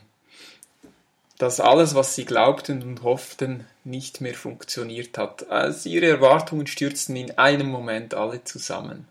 dass 1.42 1.60
alles, 1.60 1.96
was 1.96 2.14
sie 2.14 2.26
glaubten 2.26 2.84
und 2.84 3.02
hofften, 3.02 3.66
nicht 3.84 4.22
mehr 4.22 4.36
funktioniert 4.36 5.18
hat. 5.18 5.50
Also 5.50 5.90
ihre 5.90 6.06
Erwartungen 6.06 6.68
stürzten 6.68 7.16
in 7.16 7.36
einem 7.40 7.68
Moment 7.68 8.14
alle 8.14 8.44
zusammen. 8.44 9.08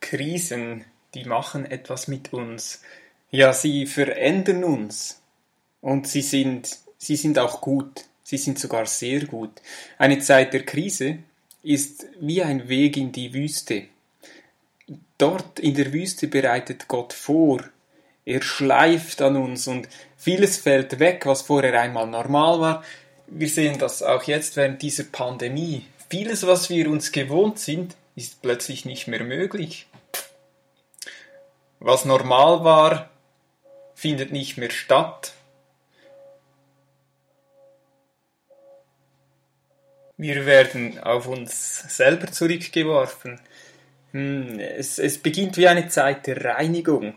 Krisen, 0.00 0.86
die 1.12 1.26
machen 1.26 1.66
etwas 1.66 2.08
mit 2.08 2.32
uns. 2.32 2.80
Ja, 3.30 3.52
sie 3.52 3.86
verändern 3.86 4.64
uns. 4.64 5.20
Und 5.80 6.06
sie 6.06 6.22
sind, 6.22 6.78
sie 6.98 7.16
sind 7.16 7.38
auch 7.38 7.60
gut. 7.60 8.04
Sie 8.22 8.38
sind 8.38 8.58
sogar 8.58 8.86
sehr 8.86 9.24
gut. 9.26 9.52
Eine 9.98 10.18
Zeit 10.18 10.52
der 10.52 10.64
Krise 10.64 11.18
ist 11.62 12.06
wie 12.20 12.42
ein 12.42 12.68
Weg 12.68 12.96
in 12.96 13.12
die 13.12 13.32
Wüste. 13.34 13.84
Dort 15.18 15.58
in 15.58 15.74
der 15.74 15.92
Wüste 15.92 16.28
bereitet 16.28 16.88
Gott 16.88 17.12
vor, 17.12 17.62
er 18.24 18.42
schleift 18.42 19.22
an 19.22 19.36
uns 19.36 19.68
und 19.68 19.88
vieles 20.16 20.56
fällt 20.56 20.98
weg, 20.98 21.26
was 21.26 21.42
vorher 21.42 21.80
einmal 21.80 22.08
normal 22.08 22.60
war. 22.60 22.84
Wir 23.28 23.48
sehen 23.48 23.78
das 23.78 24.02
auch 24.02 24.24
jetzt 24.24 24.56
während 24.56 24.82
dieser 24.82 25.04
Pandemie. 25.04 25.86
Vieles, 26.10 26.46
was 26.46 26.68
wir 26.68 26.90
uns 26.90 27.12
gewohnt 27.12 27.60
sind, 27.60 27.96
ist 28.16 28.42
plötzlich 28.42 28.84
nicht 28.84 29.06
mehr 29.06 29.22
möglich. 29.22 29.86
Was 31.78 32.04
normal 32.04 32.64
war, 32.64 33.10
findet 33.96 34.30
nicht 34.30 34.58
mehr 34.58 34.70
statt. 34.70 35.32
Wir 40.18 40.46
werden 40.46 40.98
auf 41.00 41.26
uns 41.26 41.96
selber 41.96 42.30
zurückgeworfen. 42.30 43.40
Hm, 44.12 44.60
es, 44.60 44.98
es 44.98 45.18
beginnt 45.18 45.56
wie 45.56 45.66
eine 45.66 45.88
Zeit 45.88 46.26
der 46.26 46.44
Reinigung. 46.44 47.14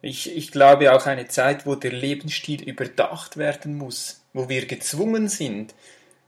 Ich, 0.00 0.34
ich 0.34 0.50
glaube 0.50 0.94
auch 0.94 1.06
eine 1.06 1.28
Zeit, 1.28 1.66
wo 1.66 1.74
der 1.74 1.92
Lebensstil 1.92 2.62
überdacht 2.62 3.36
werden 3.36 3.76
muss, 3.76 4.24
wo 4.32 4.48
wir 4.48 4.66
gezwungen 4.66 5.28
sind, 5.28 5.74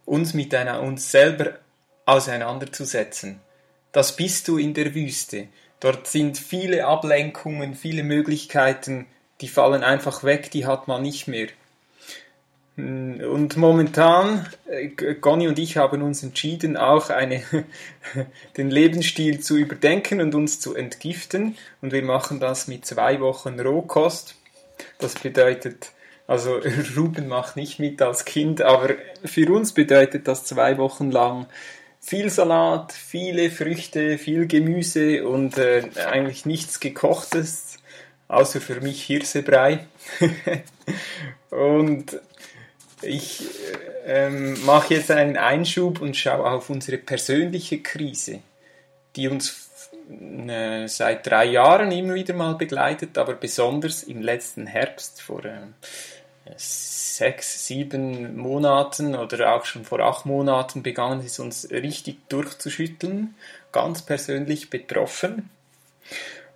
uns 0.04 0.34
mit 0.34 0.54
einer, 0.54 0.82
uns 0.82 1.10
selber 1.10 1.58
auseinanderzusetzen. 2.04 3.40
Das 3.90 4.16
bist 4.16 4.48
du 4.48 4.58
in 4.58 4.74
der 4.74 4.94
Wüste. 4.94 5.48
Dort 5.80 6.06
sind 6.08 6.36
viele 6.36 6.86
Ablenkungen, 6.86 7.74
viele 7.74 8.02
Möglichkeiten, 8.02 9.06
die 9.40 9.48
fallen 9.48 9.82
einfach 9.82 10.24
weg, 10.24 10.50
die 10.50 10.66
hat 10.66 10.88
man 10.88 11.02
nicht 11.02 11.28
mehr. 11.28 11.48
Hm, 12.76 13.20
und 13.20 13.56
momentan, 13.56 14.46
äh, 14.66 14.88
Conny 15.14 15.46
und 15.48 15.58
ich 15.58 15.76
haben 15.76 16.02
uns 16.02 16.22
entschieden, 16.22 16.76
auch 16.76 17.10
eine, 17.10 17.42
den 18.56 18.70
Lebensstil 18.70 19.40
zu 19.40 19.56
überdenken 19.56 20.20
und 20.20 20.34
uns 20.34 20.60
zu 20.60 20.74
entgiften. 20.74 21.56
Und 21.82 21.92
wir 21.92 22.02
machen 22.02 22.40
das 22.40 22.66
mit 22.68 22.84
zwei 22.84 23.20
Wochen 23.20 23.60
Rohkost. 23.60 24.34
Das 24.98 25.14
bedeutet, 25.14 25.92
also 26.26 26.60
Ruben 26.96 27.28
macht 27.28 27.56
nicht 27.56 27.78
mit 27.78 28.02
als 28.02 28.24
Kind, 28.24 28.60
aber 28.60 28.94
für 29.24 29.52
uns 29.52 29.72
bedeutet 29.72 30.26
das 30.26 30.44
zwei 30.44 30.78
Wochen 30.78 31.10
lang 31.10 31.46
viel 32.00 32.28
Salat, 32.28 32.92
viele 32.92 33.50
Früchte, 33.50 34.18
viel 34.18 34.46
Gemüse 34.46 35.26
und 35.26 35.56
äh, 35.56 35.84
eigentlich 36.06 36.44
nichts 36.44 36.78
gekochtes, 36.80 37.73
außer 38.28 38.60
für 38.60 38.80
mich 38.80 39.02
Hirsebrei. 39.04 39.86
und 41.50 42.20
ich 43.02 43.42
ähm, 44.06 44.64
mache 44.64 44.94
jetzt 44.94 45.10
einen 45.10 45.36
Einschub 45.36 46.00
und 46.00 46.16
schaue 46.16 46.44
auf 46.44 46.70
unsere 46.70 46.98
persönliche 46.98 47.80
Krise, 47.82 48.40
die 49.16 49.28
uns 49.28 49.70
äh, 50.48 50.86
seit 50.86 51.26
drei 51.26 51.46
Jahren 51.46 51.90
immer 51.92 52.14
wieder 52.14 52.34
mal 52.34 52.54
begleitet, 52.54 53.16
aber 53.18 53.34
besonders 53.34 54.02
im 54.02 54.22
letzten 54.22 54.66
Herbst 54.66 55.22
vor 55.22 55.44
äh, 55.44 55.58
sechs, 56.56 57.66
sieben 57.66 58.36
Monaten 58.36 59.14
oder 59.14 59.54
auch 59.54 59.64
schon 59.64 59.84
vor 59.84 60.00
acht 60.00 60.26
Monaten 60.26 60.82
begann 60.82 61.20
es 61.20 61.38
uns 61.38 61.70
richtig 61.70 62.28
durchzuschütteln, 62.28 63.34
ganz 63.72 64.02
persönlich 64.02 64.68
betroffen. 64.68 65.50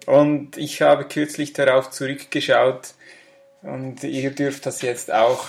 Und 0.09 0.57
ich 0.57 0.81
habe 0.83 1.05
kürzlich 1.05 1.53
darauf 1.53 1.91
zurückgeschaut 1.91 2.95
und 3.63 4.03
ihr 4.05 4.31
dürft 4.31 4.65
das 4.67 4.83
jetzt 4.83 5.13
auch 5.13 5.49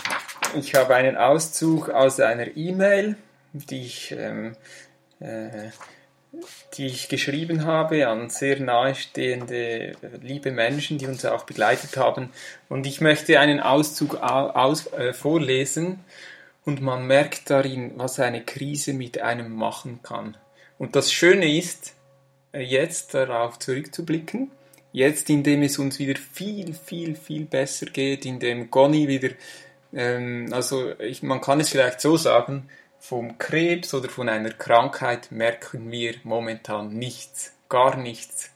ich 0.55 0.75
habe 0.75 0.95
einen 0.95 1.17
Auszug 1.17 1.89
aus 1.89 2.19
einer 2.19 2.55
E-Mail, 2.57 3.15
die 3.53 3.85
ich, 3.85 4.11
ähm, 4.17 4.55
äh, 5.19 5.69
die 6.73 6.87
ich 6.87 7.09
geschrieben 7.09 7.65
habe 7.65 8.07
an 8.07 8.29
sehr 8.29 8.59
nahestehende 8.59 9.93
liebe 10.21 10.51
Menschen, 10.51 10.97
die 10.97 11.07
uns 11.07 11.25
auch 11.25 11.43
begleitet 11.43 11.97
haben. 11.97 12.29
Und 12.67 12.87
ich 12.87 13.01
möchte 13.01 13.39
einen 13.39 13.59
Auszug 13.59 14.15
aus, 14.15 14.91
äh, 14.93 15.13
vorlesen 15.13 15.99
und 16.65 16.81
man 16.81 17.05
merkt 17.05 17.49
darin, 17.49 17.93
was 17.95 18.19
eine 18.19 18.43
Krise 18.43 18.93
mit 18.93 19.21
einem 19.21 19.53
machen 19.53 19.99
kann. 20.03 20.37
Und 20.77 20.95
das 20.95 21.11
Schöne 21.11 21.57
ist, 21.57 21.93
jetzt 22.53 23.13
darauf 23.13 23.59
zurückzublicken, 23.59 24.51
jetzt 24.91 25.29
indem 25.29 25.63
es 25.63 25.77
uns 25.79 25.99
wieder 25.99 26.19
viel, 26.19 26.73
viel, 26.73 27.15
viel 27.15 27.45
besser 27.45 27.87
geht, 27.87 28.25
indem 28.25 28.71
Goni 28.71 29.07
wieder 29.07 29.29
ähm, 29.93 30.49
also 30.51 30.97
ich, 30.99 31.23
man 31.23 31.41
kann 31.41 31.59
es 31.59 31.69
vielleicht 31.69 32.01
so 32.01 32.17
sagen, 32.17 32.69
vom 32.99 33.37
Krebs 33.37 33.93
oder 33.93 34.09
von 34.09 34.29
einer 34.29 34.51
Krankheit 34.51 35.31
merken 35.31 35.91
wir 35.91 36.15
momentan 36.23 36.89
nichts, 36.89 37.53
gar 37.69 37.97
nichts. 37.97 38.51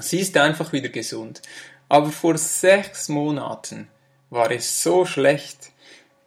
Sie 0.00 0.20
ist 0.20 0.36
einfach 0.36 0.72
wieder 0.72 0.88
gesund. 0.88 1.42
Aber 1.88 2.10
vor 2.10 2.38
sechs 2.38 3.10
Monaten 3.10 3.88
war 4.30 4.50
es 4.50 4.82
so 4.82 5.04
schlecht. 5.04 5.70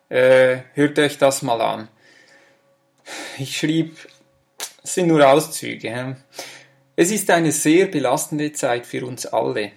Äh, 0.10 0.60
hört 0.74 1.00
euch 1.00 1.18
das 1.18 1.42
mal 1.42 1.60
an. 1.62 1.88
Ich 3.40 3.58
schrieb, 3.58 3.98
es 4.84 4.94
sind 4.94 5.08
nur 5.08 5.28
Auszüge. 5.28 6.18
Es 6.96 7.12
ist 7.12 7.30
eine 7.30 7.52
sehr 7.52 7.88
belastende 7.88 8.54
Zeit 8.54 8.86
für 8.86 9.06
uns 9.06 9.26
alle. 9.26 9.72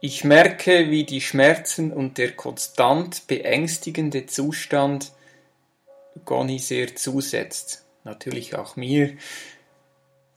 Ich 0.00 0.24
merke, 0.24 0.90
wie 0.90 1.04
die 1.04 1.20
Schmerzen 1.20 1.92
und 1.92 2.18
der 2.18 2.32
konstant 2.32 3.26
beängstigende 3.26 4.26
Zustand 4.26 5.12
Goni 6.24 6.58
sehr 6.58 6.94
zusetzt. 6.96 7.84
Natürlich 8.04 8.54
auch 8.54 8.76
mir. 8.76 9.16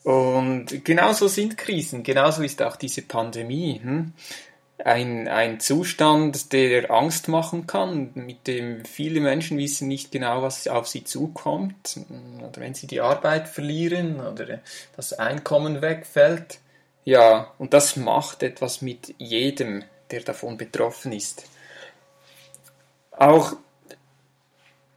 Und 0.04 0.86
genauso 0.86 1.28
sind 1.28 1.58
Krisen, 1.58 2.04
genauso 2.04 2.44
ist 2.44 2.62
auch 2.62 2.78
diese 2.78 3.02
Pandemie. 3.02 3.82
Hm? 3.84 4.14
Ein, 4.84 5.28
ein 5.28 5.60
Zustand, 5.60 6.54
der 6.54 6.92
Angst 6.92 7.28
machen 7.28 7.66
kann, 7.68 8.12
mit 8.14 8.46
dem 8.48 8.86
viele 8.86 9.20
Menschen 9.20 9.58
wissen 9.58 9.88
nicht 9.88 10.12
genau, 10.12 10.44
was 10.44 10.68
auf 10.68 10.88
sie 10.88 11.04
zukommt. 11.04 12.00
Oder 12.40 12.62
wenn 12.62 12.74
sie 12.76 12.88
die 12.88 13.02
Arbeit 13.02 13.48
verlieren 13.48 14.20
oder 14.20 14.60
das 14.96 15.14
Einkommen 15.14 15.82
wegfällt. 15.82 16.60
Ja, 17.06 17.52
und 17.58 17.74
das 17.74 17.96
macht 17.96 18.44
etwas 18.44 18.82
mit 18.82 19.16
jedem, 19.18 19.84
der 20.12 20.22
davon 20.22 20.58
betroffen 20.58 21.12
ist. 21.12 21.46
Auch 23.12 23.54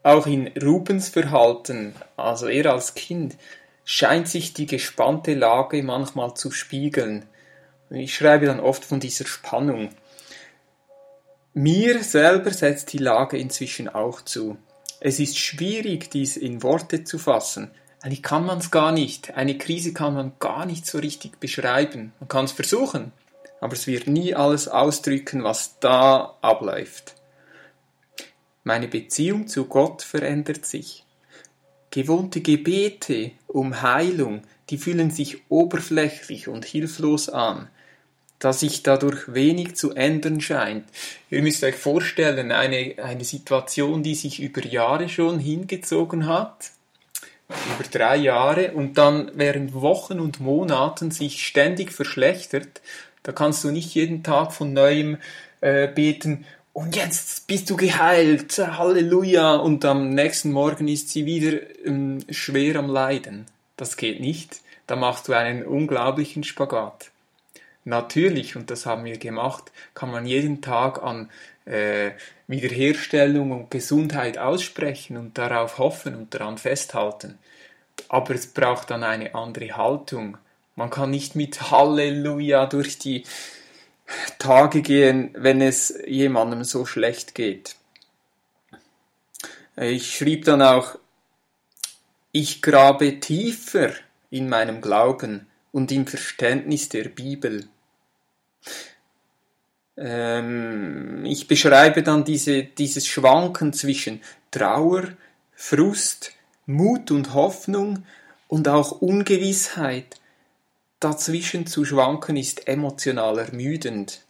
Auch 0.02 0.26
in 0.26 0.48
Rubens 0.62 1.10
Verhalten, 1.10 1.94
also 2.16 2.48
er 2.48 2.72
als 2.72 2.94
Kind, 2.94 3.36
scheint 3.84 4.28
sich 4.28 4.54
die 4.54 4.66
gespannte 4.66 5.34
Lage 5.34 5.82
manchmal 5.82 6.34
zu 6.34 6.50
spiegeln. 6.50 7.26
Ich 7.90 8.14
schreibe 8.14 8.46
dann 8.46 8.60
oft 8.60 8.84
von 8.84 9.00
dieser 9.00 9.26
Spannung. 9.26 9.90
Mir 11.52 12.04
selber 12.04 12.52
setzt 12.52 12.92
die 12.92 12.98
Lage 12.98 13.36
inzwischen 13.36 13.88
auch 13.88 14.22
zu. 14.22 14.56
Es 15.00 15.18
ist 15.18 15.38
schwierig, 15.38 16.10
dies 16.10 16.36
in 16.36 16.62
Worte 16.62 17.02
zu 17.02 17.18
fassen. 17.18 17.72
Eigentlich 18.02 18.22
kann 18.22 18.46
man 18.46 18.58
es 18.58 18.70
gar 18.70 18.92
nicht. 18.92 19.34
Eine 19.34 19.58
Krise 19.58 19.92
kann 19.92 20.14
man 20.14 20.32
gar 20.38 20.66
nicht 20.66 20.86
so 20.86 20.98
richtig 20.98 21.40
beschreiben. 21.40 22.12
Man 22.20 22.28
kann 22.28 22.44
es 22.44 22.52
versuchen, 22.52 23.12
aber 23.60 23.72
es 23.72 23.88
wird 23.88 24.06
nie 24.06 24.34
alles 24.34 24.68
ausdrücken, 24.68 25.42
was 25.42 25.80
da 25.80 26.36
abläuft. 26.40 27.16
Meine 28.62 28.86
Beziehung 28.86 29.48
zu 29.48 29.64
Gott 29.64 30.02
verändert 30.02 30.64
sich. 30.64 31.04
Gewohnte 31.90 32.40
Gebete 32.40 33.32
um 33.48 33.82
Heilung, 33.82 34.42
die 34.68 34.78
fühlen 34.78 35.10
sich 35.10 35.50
oberflächlich 35.50 36.46
und 36.46 36.64
hilflos 36.64 37.28
an, 37.28 37.68
da 38.40 38.52
sich 38.52 38.82
dadurch 38.82 39.32
wenig 39.32 39.76
zu 39.76 39.94
ändern 39.94 40.40
scheint. 40.40 40.84
Ihr 41.30 41.42
müsst 41.42 41.62
euch 41.62 41.76
vorstellen, 41.76 42.50
eine, 42.50 42.96
eine 43.00 43.24
Situation, 43.24 44.02
die 44.02 44.16
sich 44.16 44.40
über 44.40 44.64
Jahre 44.64 45.08
schon 45.08 45.38
hingezogen 45.38 46.26
hat, 46.26 46.72
über 47.48 47.88
drei 47.88 48.16
Jahre 48.16 48.72
und 48.72 48.98
dann 48.98 49.30
während 49.34 49.74
Wochen 49.74 50.18
und 50.18 50.40
Monaten 50.40 51.12
sich 51.12 51.46
ständig 51.46 51.92
verschlechtert 51.92 52.80
da 53.22 53.32
kannst 53.32 53.64
du 53.64 53.70
nicht 53.70 53.94
jeden 53.94 54.22
Tag 54.22 54.52
von 54.52 54.72
neuem 54.72 55.18
äh, 55.60 55.88
beten, 55.88 56.44
und 56.72 56.94
jetzt 56.94 57.48
bist 57.48 57.68
du 57.68 57.76
geheilt, 57.76 58.56
Halleluja, 58.56 59.56
und 59.56 59.84
am 59.84 60.10
nächsten 60.10 60.52
Morgen 60.52 60.86
ist 60.86 61.08
sie 61.08 61.26
wieder 61.26 61.58
ähm, 61.84 62.20
schwer 62.30 62.76
am 62.76 62.88
Leiden. 62.88 63.46
Das 63.76 63.96
geht 63.96 64.20
nicht. 64.20 64.60
Da 64.86 64.94
machst 64.94 65.26
du 65.26 65.32
einen 65.32 65.64
unglaublichen 65.64 66.44
Spagat. 66.44 67.09
Natürlich, 67.84 68.56
und 68.56 68.70
das 68.70 68.84
haben 68.84 69.04
wir 69.04 69.16
gemacht, 69.16 69.72
kann 69.94 70.10
man 70.10 70.26
jeden 70.26 70.60
Tag 70.60 71.02
an 71.02 71.30
äh, 71.64 72.10
Wiederherstellung 72.46 73.52
und 73.52 73.70
Gesundheit 73.70 74.36
aussprechen 74.36 75.16
und 75.16 75.38
darauf 75.38 75.78
hoffen 75.78 76.14
und 76.14 76.34
daran 76.34 76.58
festhalten. 76.58 77.38
Aber 78.08 78.34
es 78.34 78.46
braucht 78.46 78.90
dann 78.90 79.02
eine 79.02 79.34
andere 79.34 79.76
Haltung. 79.76 80.36
Man 80.76 80.90
kann 80.90 81.10
nicht 81.10 81.36
mit 81.36 81.70
Halleluja 81.70 82.66
durch 82.66 82.98
die 82.98 83.24
Tage 84.38 84.82
gehen, 84.82 85.30
wenn 85.34 85.60
es 85.60 85.94
jemandem 86.06 86.64
so 86.64 86.84
schlecht 86.84 87.34
geht. 87.34 87.76
Ich 89.76 90.16
schrieb 90.16 90.44
dann 90.44 90.62
auch, 90.62 90.98
ich 92.32 92.62
grabe 92.62 93.20
tiefer 93.20 93.90
in 94.30 94.48
meinem 94.48 94.80
Glauben 94.80 95.49
und 95.72 95.92
im 95.92 96.06
Verständnis 96.06 96.88
der 96.88 97.04
Bibel. 97.04 97.66
Ähm, 99.96 101.24
ich 101.24 101.46
beschreibe 101.46 102.02
dann 102.02 102.24
diese, 102.24 102.64
dieses 102.64 103.06
Schwanken 103.06 103.72
zwischen 103.72 104.20
Trauer, 104.50 105.08
Frust, 105.54 106.32
Mut 106.66 107.10
und 107.10 107.34
Hoffnung 107.34 108.04
und 108.48 108.68
auch 108.68 109.00
Ungewissheit, 109.00 110.20
Dazwischen 111.00 111.66
zu 111.66 111.86
schwanken 111.86 112.36
ist 112.36 112.68
emotional 112.68 113.38
ermüdend. 113.38 114.20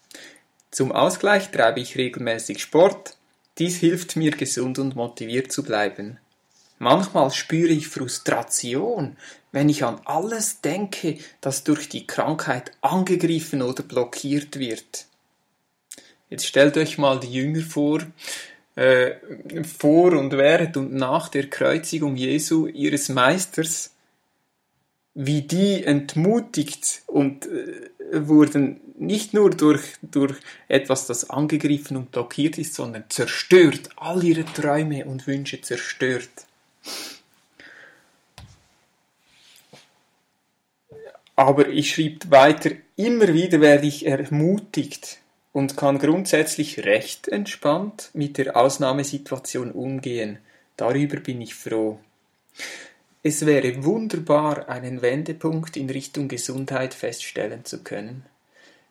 Zum 0.70 0.92
Ausgleich 0.92 1.50
treibe 1.50 1.80
ich 1.80 1.96
regelmäßig 1.96 2.62
Sport. 2.62 3.16
Dies 3.58 3.78
hilft 3.78 4.14
mir, 4.14 4.30
gesund 4.30 4.78
und 4.78 4.94
motiviert 4.94 5.50
zu 5.50 5.64
bleiben. 5.64 6.18
Manchmal 6.78 7.32
spüre 7.32 7.72
ich 7.72 7.88
Frustration, 7.88 9.16
wenn 9.52 9.68
ich 9.68 9.84
an 9.84 10.00
alles 10.04 10.60
denke, 10.60 11.18
das 11.40 11.64
durch 11.64 11.88
die 11.88 12.06
Krankheit 12.06 12.72
angegriffen 12.80 13.62
oder 13.62 13.82
blockiert 13.82 14.58
wird. 14.58 15.06
Jetzt 16.28 16.46
stellt 16.46 16.76
euch 16.76 16.98
mal 16.98 17.18
die 17.18 17.32
Jünger 17.32 17.62
vor, 17.62 18.00
äh, 18.76 19.12
vor 19.64 20.12
und 20.12 20.32
während 20.32 20.76
und 20.76 20.94
nach 20.94 21.28
der 21.28 21.50
Kreuzigung 21.50 22.16
Jesu 22.16 22.66
ihres 22.66 23.08
Meisters, 23.08 23.94
wie 25.14 25.42
die 25.42 25.82
entmutigt 25.82 27.02
und 27.06 27.46
äh, 27.46 27.90
wurden 28.12 28.80
nicht 28.96 29.34
nur 29.34 29.50
durch, 29.50 29.82
durch 30.02 30.36
etwas, 30.68 31.06
das 31.06 31.30
angegriffen 31.30 31.96
und 31.96 32.12
blockiert 32.12 32.58
ist, 32.58 32.74
sondern 32.74 33.04
zerstört, 33.08 33.88
all 33.96 34.22
ihre 34.22 34.44
Träume 34.44 35.04
und 35.06 35.26
Wünsche 35.26 35.60
zerstört. 35.60 36.28
Aber 41.40 41.68
ich 41.68 41.94
schrieb 41.94 42.30
weiter, 42.30 42.72
immer 42.96 43.32
wieder 43.32 43.62
werde 43.62 43.86
ich 43.86 44.04
ermutigt 44.04 45.20
und 45.54 45.74
kann 45.74 45.98
grundsätzlich 45.98 46.84
recht 46.84 47.28
entspannt 47.28 48.10
mit 48.12 48.36
der 48.36 48.58
Ausnahmesituation 48.58 49.70
umgehen. 49.72 50.38
Darüber 50.76 51.18
bin 51.18 51.40
ich 51.40 51.54
froh. 51.54 51.98
Es 53.22 53.46
wäre 53.46 53.84
wunderbar, 53.84 54.68
einen 54.68 55.00
Wendepunkt 55.00 55.78
in 55.78 55.88
Richtung 55.88 56.28
Gesundheit 56.28 56.92
feststellen 56.92 57.64
zu 57.64 57.82
können. 57.82 58.26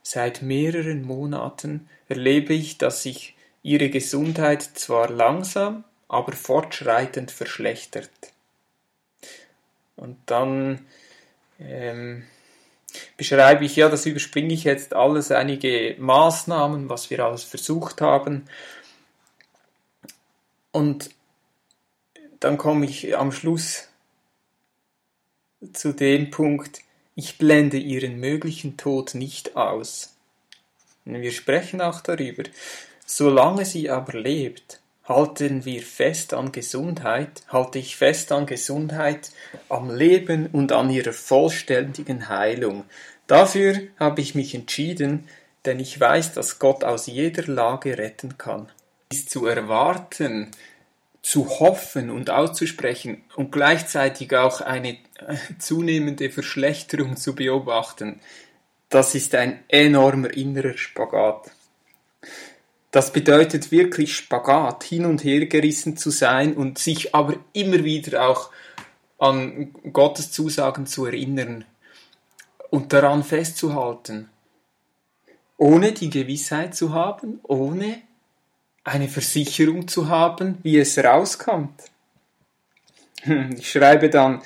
Seit 0.01 0.41
mehreren 0.41 1.03
Monaten 1.03 1.87
erlebe 2.07 2.55
ich, 2.55 2.79
dass 2.79 3.03
sich 3.03 3.35
ihre 3.61 3.91
Gesundheit 3.91 4.63
zwar 4.63 5.11
langsam, 5.11 5.83
aber 6.07 6.31
fortschreitend 6.31 7.29
verschlechtert. 7.29 8.09
Und 9.95 10.17
dann 10.25 10.87
ähm, 11.59 12.23
beschreibe 13.19 13.65
ich, 13.65 13.75
ja, 13.75 13.89
das 13.89 14.05
überspringe 14.05 14.53
ich 14.53 14.63
jetzt 14.63 14.95
alles, 14.95 15.29
einige 15.29 15.97
Maßnahmen, 15.99 16.87
was 16.87 17.09
wir 17.09 17.19
alles 17.19 17.43
versucht 17.43 17.99
haben. 17.99 18.45
Und 20.71 21.09
dann 22.39 22.57
komme 22.57 22.85
ich 22.85 23.17
am 23.17 23.33
Schluss 23.33 23.89
zu 25.73 25.91
dem 25.91 26.31
Punkt, 26.31 26.79
ich 27.15 27.37
blende 27.37 27.75
ihren 27.75 28.21
möglichen 28.21 28.77
Tod 28.77 29.15
nicht 29.15 29.57
aus. 29.57 30.15
Wir 31.03 31.33
sprechen 31.33 31.81
auch 31.81 31.99
darüber. 31.99 32.43
Solange 33.05 33.65
sie 33.65 33.89
aber 33.89 34.17
lebt, 34.17 34.79
halten 35.09 35.65
wir 35.65 35.81
fest 35.81 36.33
an 36.33 36.53
Gesundheit, 36.53 37.41
halte 37.49 37.79
ich 37.79 37.97
fest 37.97 38.31
an 38.31 38.45
Gesundheit, 38.45 39.31
am 39.67 39.93
Leben 39.93 40.45
und 40.45 40.71
an 40.71 40.89
ihrer 40.89 41.13
vollständigen 41.13 42.29
Heilung. 42.29 42.85
Dafür 43.27 43.79
habe 43.99 44.21
ich 44.21 44.35
mich 44.35 44.55
entschieden, 44.55 45.27
denn 45.65 45.79
ich 45.79 45.99
weiß, 45.99 46.33
dass 46.33 46.59
Gott 46.59 46.83
aus 46.83 47.07
jeder 47.07 47.43
Lage 47.51 47.97
retten 47.97 48.37
kann. 48.37 48.69
Ist 49.11 49.31
zu 49.31 49.47
erwarten, 49.47 50.51
zu 51.21 51.59
hoffen 51.59 52.11
und 52.11 52.29
auszusprechen 52.29 53.23
und 53.35 53.51
gleichzeitig 53.51 54.35
auch 54.35 54.61
eine 54.61 54.91
äh, 54.91 55.37
zunehmende 55.57 56.29
Verschlechterung 56.29 57.17
zu 57.17 57.35
beobachten, 57.35 58.21
das 58.89 59.13
ist 59.13 59.35
ein 59.35 59.59
enormer 59.67 60.33
innerer 60.33 60.77
Spagat. 60.77 61.51
Das 62.91 63.13
bedeutet 63.13 63.71
wirklich 63.71 64.15
Spagat, 64.15 64.83
hin 64.83 65.05
und 65.05 65.23
her 65.23 65.45
gerissen 65.45 65.95
zu 65.95 66.09
sein 66.09 66.55
und 66.55 66.79
sich 66.79 67.13
aber 67.13 67.35
immer 67.53 67.83
wieder 67.83 68.27
auch 68.27 68.49
an 69.19 69.73
Gottes 69.93 70.31
Zusagen 70.31 70.87
zu 70.87 71.05
erinnern 71.05 71.65
und 72.71 72.93
daran 72.93 73.23
festzuhalten, 73.23 74.29
ohne 75.57 75.91
die 75.91 76.09
Gewissheit 76.09 76.73
zu 76.73 76.93
haben, 76.93 77.39
ohne 77.43 78.01
eine 78.83 79.07
Versicherung 79.07 79.87
zu 79.87 80.07
haben, 80.07 80.57
wie 80.63 80.79
es 80.79 80.97
rauskommt. 80.97 81.83
Hm, 83.21 83.55
ich 83.57 83.69
schreibe 83.69 84.09
dann, 84.09 84.41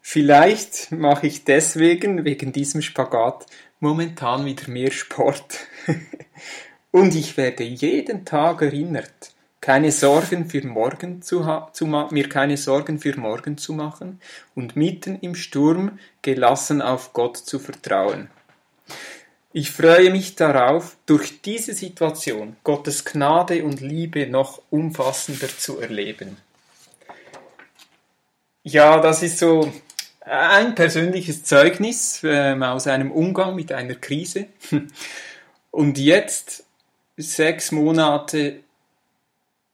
vielleicht 0.00 0.92
mache 0.92 1.26
ich 1.26 1.44
deswegen, 1.44 2.24
wegen 2.24 2.52
diesem 2.52 2.82
Spagat, 2.82 3.46
momentan 3.80 4.44
wieder 4.44 4.68
mehr 4.68 4.90
Sport. 4.92 5.66
Und 6.90 7.14
ich 7.14 7.36
werde 7.36 7.64
jeden 7.64 8.24
Tag 8.24 8.62
erinnert, 8.62 9.32
keine 9.60 9.92
Sorgen 9.92 10.48
für 10.48 10.64
morgen 10.66 11.20
zu, 11.20 11.44
zu 11.72 11.86
mir 11.86 12.28
keine 12.28 12.56
Sorgen 12.56 12.98
für 12.98 13.18
morgen 13.18 13.58
zu 13.58 13.72
machen 13.72 14.20
und 14.54 14.76
mitten 14.76 15.18
im 15.20 15.34
Sturm 15.34 15.98
gelassen 16.22 16.80
auf 16.80 17.12
Gott 17.12 17.36
zu 17.36 17.58
vertrauen. 17.58 18.30
Ich 19.52 19.70
freue 19.70 20.10
mich 20.10 20.36
darauf, 20.36 20.96
durch 21.06 21.42
diese 21.42 21.74
Situation 21.74 22.56
Gottes 22.64 23.04
Gnade 23.04 23.64
und 23.64 23.80
Liebe 23.80 24.26
noch 24.26 24.62
umfassender 24.70 25.48
zu 25.48 25.80
erleben. 25.80 26.36
Ja, 28.62 29.00
das 29.00 29.22
ist 29.22 29.38
so 29.38 29.72
ein 30.20 30.74
persönliches 30.74 31.44
Zeugnis 31.44 32.22
äh, 32.22 32.54
aus 32.60 32.86
einem 32.86 33.10
Umgang 33.10 33.54
mit 33.54 33.72
einer 33.72 33.94
Krise. 33.94 34.46
Und 35.70 35.98
jetzt, 35.98 36.64
sechs 37.18 37.72
Monate 37.72 38.60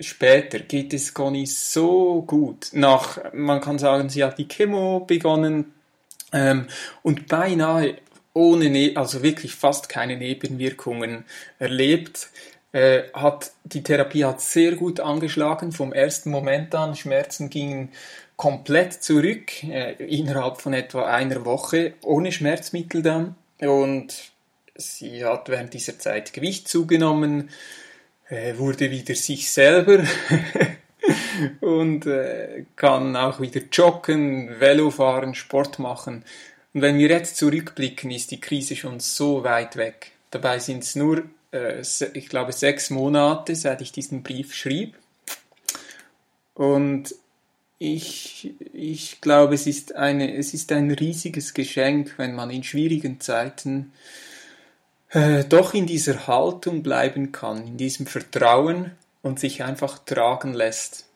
später 0.01 0.59
geht 0.59 0.93
es 0.93 1.15
Conny 1.15 1.47
so 1.47 2.23
gut. 2.23 2.71
Nach, 2.73 3.19
man 3.33 3.61
kann 3.61 3.79
sagen, 3.79 4.09
sie 4.09 4.25
hat 4.25 4.39
die 4.39 4.49
Chemo 4.49 5.01
begonnen 5.01 5.73
ähm, 6.33 6.67
und 7.03 7.29
beinahe 7.29 7.99
ohne, 8.33 8.69
ne 8.69 8.97
also 8.97 9.23
wirklich 9.23 9.55
fast 9.55 9.89
keine 9.89 10.17
Nebenwirkungen 10.17 11.25
erlebt. 11.59 12.31
Äh, 12.73 13.05
hat, 13.15 13.53
die 13.63 13.85
Therapie 13.85 14.25
hat 14.25 14.41
sehr 14.41 14.73
gut 14.73 14.99
angeschlagen 14.99 15.71
vom 15.71 15.93
ersten 15.93 16.31
Moment 16.31 16.75
an. 16.75 16.97
Schmerzen 16.97 17.49
gingen 17.49 17.91
komplett 18.37 18.95
zurück, 18.95 19.63
äh, 19.63 19.93
innerhalb 20.05 20.61
von 20.61 20.75
etwa 20.75 21.05
einer 21.05 21.45
Woche, 21.45 21.95
ohne 22.03 22.33
Schmerzmittel 22.33 23.03
dann. 23.03 23.37
Und 23.61 24.34
sie 24.77 25.25
hat 25.25 25.49
während 25.49 25.75
dieser 25.75 25.99
Zeit 25.99 26.33
Gewicht 26.33 26.69
zugenommen, 26.69 27.51
äh, 28.29 28.57
wurde 28.57 28.91
wieder 28.91 29.15
sich 29.15 29.51
selber 29.51 30.05
und 31.61 32.07
äh, 32.07 32.65
kann 32.77 33.17
auch 33.17 33.41
wieder 33.41 33.61
joggen, 33.71 34.61
Velo 34.61 34.91
fahren, 34.91 35.35
Sport 35.35 35.79
machen. 35.79 36.25
Und 36.73 36.83
wenn 36.83 36.99
wir 36.99 37.09
jetzt 37.09 37.37
zurückblicken, 37.37 38.11
ist 38.11 38.31
die 38.31 38.41
Krise 38.41 38.77
schon 38.77 39.01
so 39.01 39.45
weit 39.45 39.77
weg. 39.77 40.13
Dabei 40.31 40.59
sind 40.59 40.83
es 40.83 40.97
nur, 40.97 41.23
äh, 41.53 41.83
ich 42.15 42.29
glaube, 42.29 42.53
sechs 42.53 42.91
Monate, 42.91 43.55
seit 43.55 43.81
ich 43.81 43.93
diesen 43.93 44.23
Brief 44.23 44.55
schrieb. 44.55 44.97
Und 46.55 47.15
ich, 47.79 48.55
ich 48.73 49.21
glaube, 49.21 49.55
es 49.55 49.67
ist, 49.67 49.95
eine, 49.95 50.37
es 50.37 50.55
ist 50.55 50.73
ein 50.73 50.91
riesiges 50.91 51.55
Geschenk, 51.55 52.15
wenn 52.17 52.35
man 52.35 52.51
in 52.51 52.63
schwierigen 52.65 53.21
Zeiten 53.21 53.93
äh, 55.15 55.45
doch 55.45 55.75
in 55.75 55.87
dieser 55.87 56.27
Haltung 56.27 56.83
bleiben 56.83 57.33
kann, 57.33 57.67
in 57.67 57.77
diesem 57.77 58.07
Vertrauen 58.07 58.91
und 59.23 59.41
sich 59.41 59.63
einfach 59.63 59.99
tragen 60.01 60.53
lässt. 60.53 61.07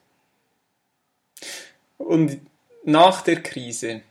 Und 1.99 2.41
nach 2.85 3.23
der 3.23 3.43
Krise, 3.43 4.03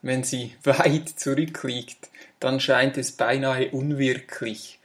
wenn 0.00 0.22
sie 0.24 0.54
weit 0.62 1.08
zurückliegt, 1.08 2.08
dann 2.40 2.60
scheint 2.60 2.96
es 2.96 3.12
beinahe 3.12 3.70
unwirklich, 3.70 4.78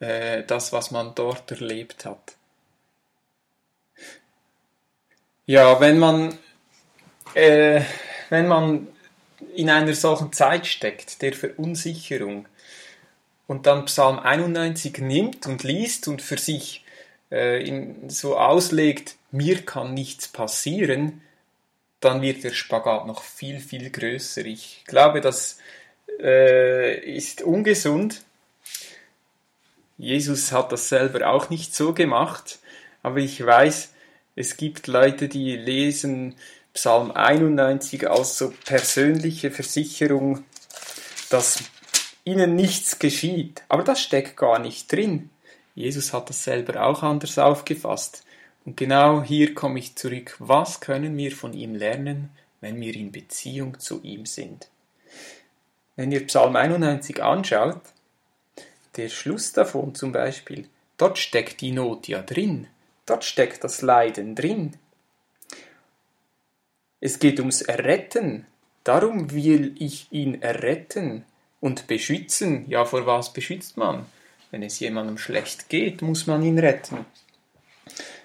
äh, 0.00 0.42
das, 0.42 0.72
was 0.72 0.90
man 0.90 1.14
dort 1.14 1.50
erlebt 1.52 2.04
hat. 2.04 2.36
Ja, 5.46 5.80
wenn 5.80 6.00
man, 6.00 6.36
äh, 7.34 7.82
wenn 8.30 8.48
man 8.48 8.88
in 9.54 9.70
einer 9.70 9.94
solchen 9.94 10.32
Zeit 10.32 10.66
steckt, 10.66 11.22
der 11.22 11.34
Verunsicherung, 11.34 12.46
und 13.46 13.66
dann 13.66 13.84
Psalm 13.86 14.18
91 14.18 14.98
nimmt 14.98 15.46
und 15.46 15.62
liest 15.62 16.08
und 16.08 16.22
für 16.22 16.38
sich 16.38 16.84
äh, 17.30 17.84
so 18.08 18.36
auslegt, 18.36 19.16
mir 19.30 19.62
kann 19.62 19.94
nichts 19.94 20.28
passieren, 20.28 21.22
dann 22.00 22.22
wird 22.22 22.44
der 22.44 22.52
Spagat 22.52 23.06
noch 23.06 23.22
viel, 23.22 23.60
viel 23.60 23.90
größer. 23.90 24.44
Ich 24.44 24.84
glaube, 24.86 25.20
das 25.20 25.58
äh, 26.20 26.98
ist 27.16 27.42
ungesund. 27.42 28.22
Jesus 29.98 30.52
hat 30.52 30.72
das 30.72 30.88
selber 30.88 31.28
auch 31.28 31.48
nicht 31.48 31.74
so 31.74 31.94
gemacht, 31.94 32.58
aber 33.02 33.18
ich 33.18 33.44
weiß, 33.44 33.92
es 34.34 34.56
gibt 34.58 34.86
Leute, 34.86 35.28
die 35.28 35.56
lesen 35.56 36.36
Psalm 36.74 37.10
91 37.10 38.08
als 38.10 38.36
so 38.36 38.52
persönliche 38.66 39.50
Versicherung, 39.50 40.44
dass 41.30 41.62
ihnen 42.26 42.56
nichts 42.56 42.98
geschieht. 42.98 43.62
Aber 43.70 43.84
das 43.84 44.02
steckt 44.02 44.36
gar 44.36 44.58
nicht 44.58 44.92
drin. 44.92 45.30
Jesus 45.74 46.12
hat 46.12 46.28
das 46.28 46.44
selber 46.44 46.84
auch 46.84 47.02
anders 47.02 47.38
aufgefasst. 47.38 48.24
Und 48.66 48.76
genau 48.76 49.22
hier 49.22 49.54
komme 49.54 49.78
ich 49.78 49.96
zurück. 49.96 50.36
Was 50.38 50.80
können 50.80 51.16
wir 51.16 51.32
von 51.32 51.54
ihm 51.54 51.74
lernen, 51.74 52.30
wenn 52.60 52.80
wir 52.80 52.94
in 52.94 53.12
Beziehung 53.12 53.78
zu 53.78 54.02
ihm 54.02 54.26
sind? 54.26 54.68
Wenn 55.94 56.12
ihr 56.12 56.26
Psalm 56.26 56.56
91 56.56 57.22
anschaut, 57.22 57.80
der 58.96 59.08
Schluss 59.08 59.52
davon 59.52 59.94
zum 59.94 60.12
Beispiel, 60.12 60.68
dort 60.98 61.18
steckt 61.18 61.60
die 61.60 61.72
Not 61.72 62.08
ja 62.08 62.22
drin. 62.22 62.66
Dort 63.06 63.24
steckt 63.24 63.62
das 63.62 63.82
Leiden 63.82 64.34
drin. 64.34 64.76
Es 67.00 67.20
geht 67.20 67.38
ums 67.38 67.62
Erretten. 67.62 68.46
Darum 68.82 69.30
will 69.30 69.74
ich 69.78 70.08
ihn 70.10 70.42
erretten. 70.42 71.24
Und 71.60 71.86
beschützen, 71.86 72.64
ja, 72.68 72.84
vor 72.84 73.06
was 73.06 73.32
beschützt 73.32 73.76
man? 73.76 74.06
Wenn 74.50 74.62
es 74.62 74.78
jemandem 74.78 75.18
schlecht 75.18 75.68
geht, 75.68 76.02
muss 76.02 76.26
man 76.26 76.42
ihn 76.42 76.58
retten. 76.58 77.04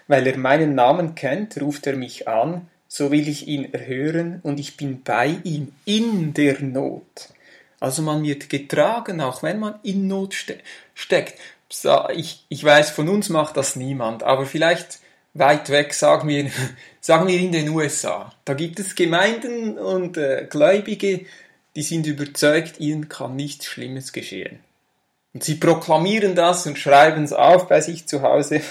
Weil 0.08 0.28
er 0.28 0.38
meinen 0.38 0.76
Namen 0.76 1.16
kennt, 1.16 1.60
ruft 1.62 1.88
er 1.88 1.96
mich 1.96 2.28
an, 2.28 2.68
so 2.88 3.10
will 3.10 3.28
ich 3.28 3.48
ihn 3.48 3.74
erhören 3.74 4.42
und 4.44 4.60
ich 4.60 4.76
bin 4.76 5.02
bei 5.02 5.38
ihm 5.44 5.72
in 5.86 6.34
der 6.34 6.62
Not. 6.62 7.30
Also 7.80 8.02
man 8.02 8.22
wird 8.24 8.50
getragen, 8.50 9.22
auch 9.22 9.42
wenn 9.44 9.60
man 9.60 9.76
in 9.82 10.08
Not 10.08 10.34
ste 10.34 10.60
steckt. 10.94 11.40
Ich, 12.14 12.46
ich 12.50 12.64
weiß, 12.64 12.92
von 12.92 13.08
uns 13.08 13.30
macht 13.30 13.56
das 13.56 13.78
niemand, 13.78 14.24
aber 14.24 14.46
vielleicht 14.46 15.00
weit 15.34 15.70
weg, 15.70 15.94
sagen 15.94 16.28
wir, 16.28 16.52
sagen 17.02 17.28
wir 17.28 17.40
in 17.40 17.52
den 17.52 17.70
USA. 17.70 18.34
Da 18.46 18.54
gibt 18.54 18.80
es 18.80 18.96
Gemeinden 18.96 19.78
und 19.78 20.18
äh, 20.18 20.48
Gläubige, 20.50 21.26
die 21.76 21.84
sind 21.84 22.06
überzeugt, 22.06 22.80
ihnen 22.80 23.10
kann 23.10 23.36
nichts 23.36 23.66
Schlimmes 23.66 24.12
geschehen. 24.14 24.60
Und 25.34 25.44
sie 25.44 25.56
proklamieren 25.56 26.36
das 26.36 26.68
und 26.68 26.78
schreiben 26.78 27.24
es 27.24 27.32
auf 27.32 27.68
bei 27.70 27.80
sich 27.80 28.06
zu 28.06 28.22
Hause 28.22 28.62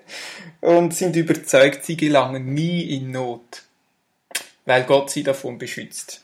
und 0.60 0.94
sind 0.94 1.16
überzeugt, 1.16 1.84
sie 1.84 1.96
gelangen 1.96 2.54
nie 2.54 2.96
in 2.96 3.10
Not, 3.10 3.62
weil 4.64 4.84
Gott 4.84 5.10
sie 5.10 5.22
davon 5.22 5.58
beschützt. 5.58 6.22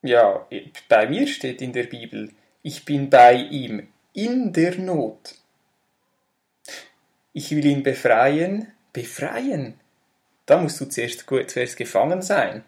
Ja, 0.00 0.46
bei 0.88 1.06
mir 1.08 1.26
steht 1.26 1.60
in 1.60 1.72
der 1.72 1.84
Bibel, 1.84 2.30
ich 2.62 2.84
bin 2.84 3.10
bei 3.10 3.34
ihm 3.34 3.88
in 4.14 4.52
der 4.52 4.78
Not. 4.78 5.34
Ich 7.34 7.50
will 7.50 7.66
ihn 7.66 7.82
befreien. 7.82 8.72
Befreien? 8.92 9.78
Da 10.46 10.56
musst 10.60 10.80
du 10.80 10.86
zuerst, 10.86 11.26
zuerst 11.26 11.76
gefangen 11.76 12.22
sein 12.22 12.64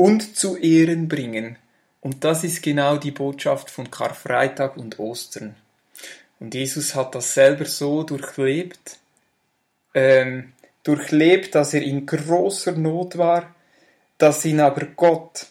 und 0.00 0.34
zu 0.34 0.56
Ehren 0.56 1.08
bringen. 1.08 1.58
Und 2.00 2.24
das 2.24 2.42
ist 2.42 2.62
genau 2.62 2.96
die 2.96 3.10
Botschaft 3.10 3.68
von 3.70 3.90
Karfreitag 3.90 4.78
und 4.78 4.98
Ostern. 4.98 5.56
Und 6.38 6.54
Jesus 6.54 6.94
hat 6.94 7.14
das 7.14 7.34
selber 7.34 7.66
so 7.66 8.02
durchlebt, 8.02 8.96
ähm, 9.92 10.54
durchlebt, 10.84 11.54
dass 11.54 11.74
er 11.74 11.82
in 11.82 12.06
großer 12.06 12.72
Not 12.72 13.18
war, 13.18 13.54
dass 14.16 14.46
ihn 14.46 14.60
aber 14.60 14.86
Gott 14.86 15.48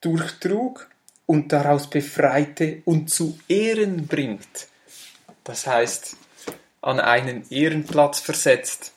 durchtrug 0.00 0.88
und 1.26 1.52
daraus 1.52 1.90
befreite 1.90 2.82
und 2.84 3.10
zu 3.10 3.40
Ehren 3.48 4.06
bringt. 4.06 4.68
Das 5.42 5.66
heißt, 5.66 6.16
an 6.80 7.00
einen 7.00 7.44
Ehrenplatz 7.50 8.20
versetzt. 8.20 8.92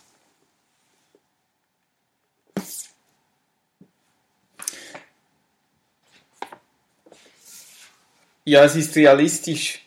Ja, 8.47 8.63
es 8.63 8.75
ist 8.75 8.95
realistisch, 8.95 9.83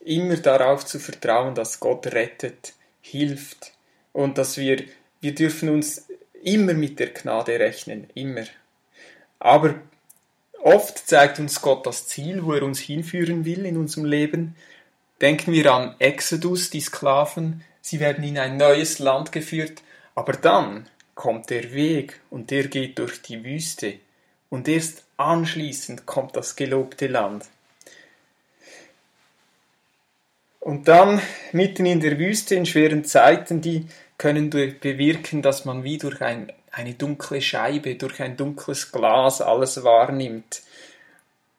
immer 0.00 0.38
darauf 0.38 0.86
zu 0.86 0.98
vertrauen, 0.98 1.54
dass 1.54 1.78
Gott 1.78 2.06
rettet, 2.06 2.72
hilft 3.02 3.72
und 4.14 4.38
dass 4.38 4.56
wir, 4.56 4.82
wir 5.20 5.34
dürfen 5.34 5.68
uns 5.68 6.06
immer 6.42 6.72
mit 6.72 6.98
der 7.00 7.08
Gnade 7.08 7.60
rechnen, 7.60 8.06
immer. 8.14 8.46
Aber 9.38 9.74
oft 10.62 11.06
zeigt 11.06 11.38
uns 11.38 11.60
Gott 11.60 11.84
das 11.84 12.08
Ziel, 12.08 12.46
wo 12.46 12.54
er 12.54 12.62
uns 12.62 12.80
hinführen 12.80 13.44
will 13.44 13.66
in 13.66 13.76
unserem 13.76 14.06
Leben. 14.06 14.56
Denken 15.20 15.52
wir 15.52 15.70
an 15.70 15.94
Exodus, 15.98 16.70
die 16.70 16.80
Sklaven, 16.80 17.62
sie 17.82 18.00
werden 18.00 18.24
in 18.24 18.38
ein 18.38 18.56
neues 18.56 19.00
Land 19.00 19.32
geführt, 19.32 19.82
aber 20.14 20.32
dann 20.32 20.88
kommt 21.14 21.50
der 21.50 21.74
Weg 21.74 22.20
und 22.30 22.50
der 22.52 22.68
geht 22.68 22.98
durch 23.00 23.20
die 23.20 23.44
Wüste 23.44 23.98
und 24.48 24.66
erst 24.66 25.04
anschließend 25.18 26.06
kommt 26.06 26.36
das 26.36 26.56
gelobte 26.56 27.06
Land. 27.06 27.44
Und 30.60 30.88
dann 30.88 31.20
mitten 31.52 31.86
in 31.86 32.00
der 32.00 32.18
Wüste 32.18 32.54
in 32.54 32.66
schweren 32.66 33.04
Zeiten, 33.04 33.60
die 33.60 33.86
können 34.18 34.50
bewirken, 34.50 35.42
dass 35.42 35.64
man 35.64 35.84
wie 35.84 35.98
durch 35.98 36.20
ein, 36.20 36.52
eine 36.72 36.94
dunkle 36.94 37.40
Scheibe, 37.40 37.94
durch 37.94 38.20
ein 38.20 38.36
dunkles 38.36 38.90
Glas 38.90 39.40
alles 39.40 39.84
wahrnimmt. 39.84 40.62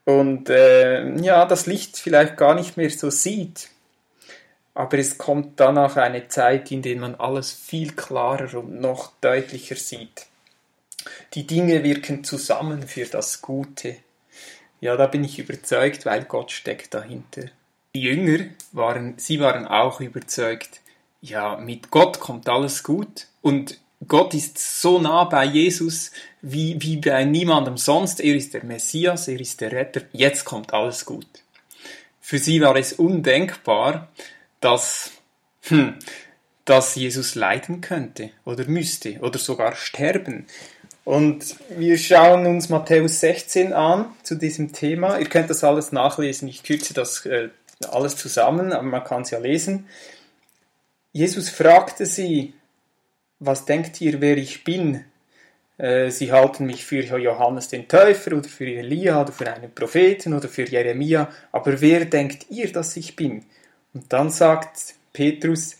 Und 0.05 0.49
äh, 0.49 1.15
ja, 1.21 1.45
das 1.45 1.65
Licht 1.65 1.97
vielleicht 1.97 2.35
gar 2.35 2.55
nicht 2.55 2.77
mehr 2.77 2.89
so 2.89 3.09
sieht. 3.09 3.69
Aber 4.73 4.97
es 4.97 5.17
kommt 5.17 5.59
danach 5.59 5.97
eine 5.97 6.27
Zeit, 6.27 6.71
in 6.71 6.81
der 6.81 6.95
man 6.97 7.15
alles 7.15 7.51
viel 7.51 7.93
klarer 7.93 8.57
und 8.57 8.79
noch 8.79 9.11
deutlicher 9.21 9.75
sieht. 9.75 10.25
Die 11.33 11.45
Dinge 11.45 11.83
wirken 11.83 12.23
zusammen 12.23 12.83
für 12.87 13.05
das 13.05 13.41
Gute. 13.41 13.97
Ja, 14.81 14.95
da 14.95 15.07
bin 15.07 15.23
ich 15.23 15.39
überzeugt, 15.39 16.05
weil 16.05 16.23
Gott 16.23 16.51
steckt 16.51 16.93
dahinter. 16.93 17.49
Die 17.95 18.01
Jünger 18.01 18.45
waren, 18.71 19.15
sie 19.17 19.39
waren 19.39 19.65
auch 19.65 19.99
überzeugt, 19.99 20.81
ja, 21.21 21.57
mit 21.57 21.89
Gott 21.91 22.19
kommt 22.19 22.47
alles 22.47 22.83
gut 22.83 23.27
und 23.41 23.79
Gott 24.07 24.33
ist 24.33 24.57
so 24.81 24.99
nah 24.99 25.25
bei 25.25 25.43
Jesus 25.43 26.11
wie, 26.41 26.81
wie 26.81 26.97
bei 26.97 27.25
niemandem 27.25 27.77
sonst. 27.77 28.21
Er 28.21 28.35
ist 28.35 28.53
der 28.53 28.63
Messias, 28.63 29.27
er 29.27 29.39
ist 29.39 29.59
der 29.59 29.71
Retter. 29.71 30.01
Jetzt 30.13 30.45
kommt 30.45 30.73
alles 30.73 31.03
gut. 31.03 31.27
Für 32.21 32.37
sie 32.37 32.61
war 32.61 32.75
es 32.77 32.93
undenkbar, 32.93 34.07
dass, 34.61 35.11
hm, 35.63 35.95
dass 36.63 36.95
Jesus 36.95 37.35
leiden 37.35 37.81
könnte 37.81 38.29
oder 38.45 38.65
müsste 38.65 39.19
oder 39.19 39.39
sogar 39.39 39.75
sterben. 39.75 40.45
Und 41.03 41.55
wir 41.69 41.97
schauen 41.97 42.45
uns 42.45 42.69
Matthäus 42.69 43.19
16 43.19 43.73
an 43.73 44.13
zu 44.21 44.35
diesem 44.35 44.73
Thema. 44.73 45.17
Ihr 45.17 45.27
könnt 45.27 45.49
das 45.49 45.63
alles 45.63 45.91
nachlesen. 45.91 46.47
Ich 46.47 46.63
kürze 46.63 46.93
das 46.93 47.25
äh, 47.25 47.49
alles 47.87 48.17
zusammen, 48.17 48.73
aber 48.73 48.83
man 48.83 49.03
kann 49.03 49.21
es 49.21 49.31
ja 49.31 49.39
lesen. 49.39 49.87
Jesus 51.11 51.49
fragte 51.49 52.05
sie, 52.05 52.53
was 53.39 53.65
denkt 53.65 53.99
ihr, 54.01 54.21
wer 54.21 54.37
ich 54.37 54.63
bin? 54.63 55.05
Äh, 55.77 56.11
sie 56.11 56.31
halten 56.31 56.65
mich 56.65 56.85
für 56.85 57.17
Johannes 57.17 57.69
den 57.69 57.87
Täufer 57.87 58.33
oder 58.33 58.49
für 58.49 58.65
Elia 58.65 59.21
oder 59.21 59.31
für 59.31 59.51
einen 59.51 59.73
Propheten 59.73 60.33
oder 60.33 60.49
für 60.49 60.67
Jeremia, 60.67 61.29
aber 61.51 61.79
wer 61.79 62.05
denkt 62.05 62.47
ihr, 62.49 62.71
dass 62.71 62.97
ich 62.97 63.15
bin? 63.15 63.45
Und 63.93 64.11
dann 64.11 64.29
sagt 64.29 64.95
Petrus, 65.13 65.77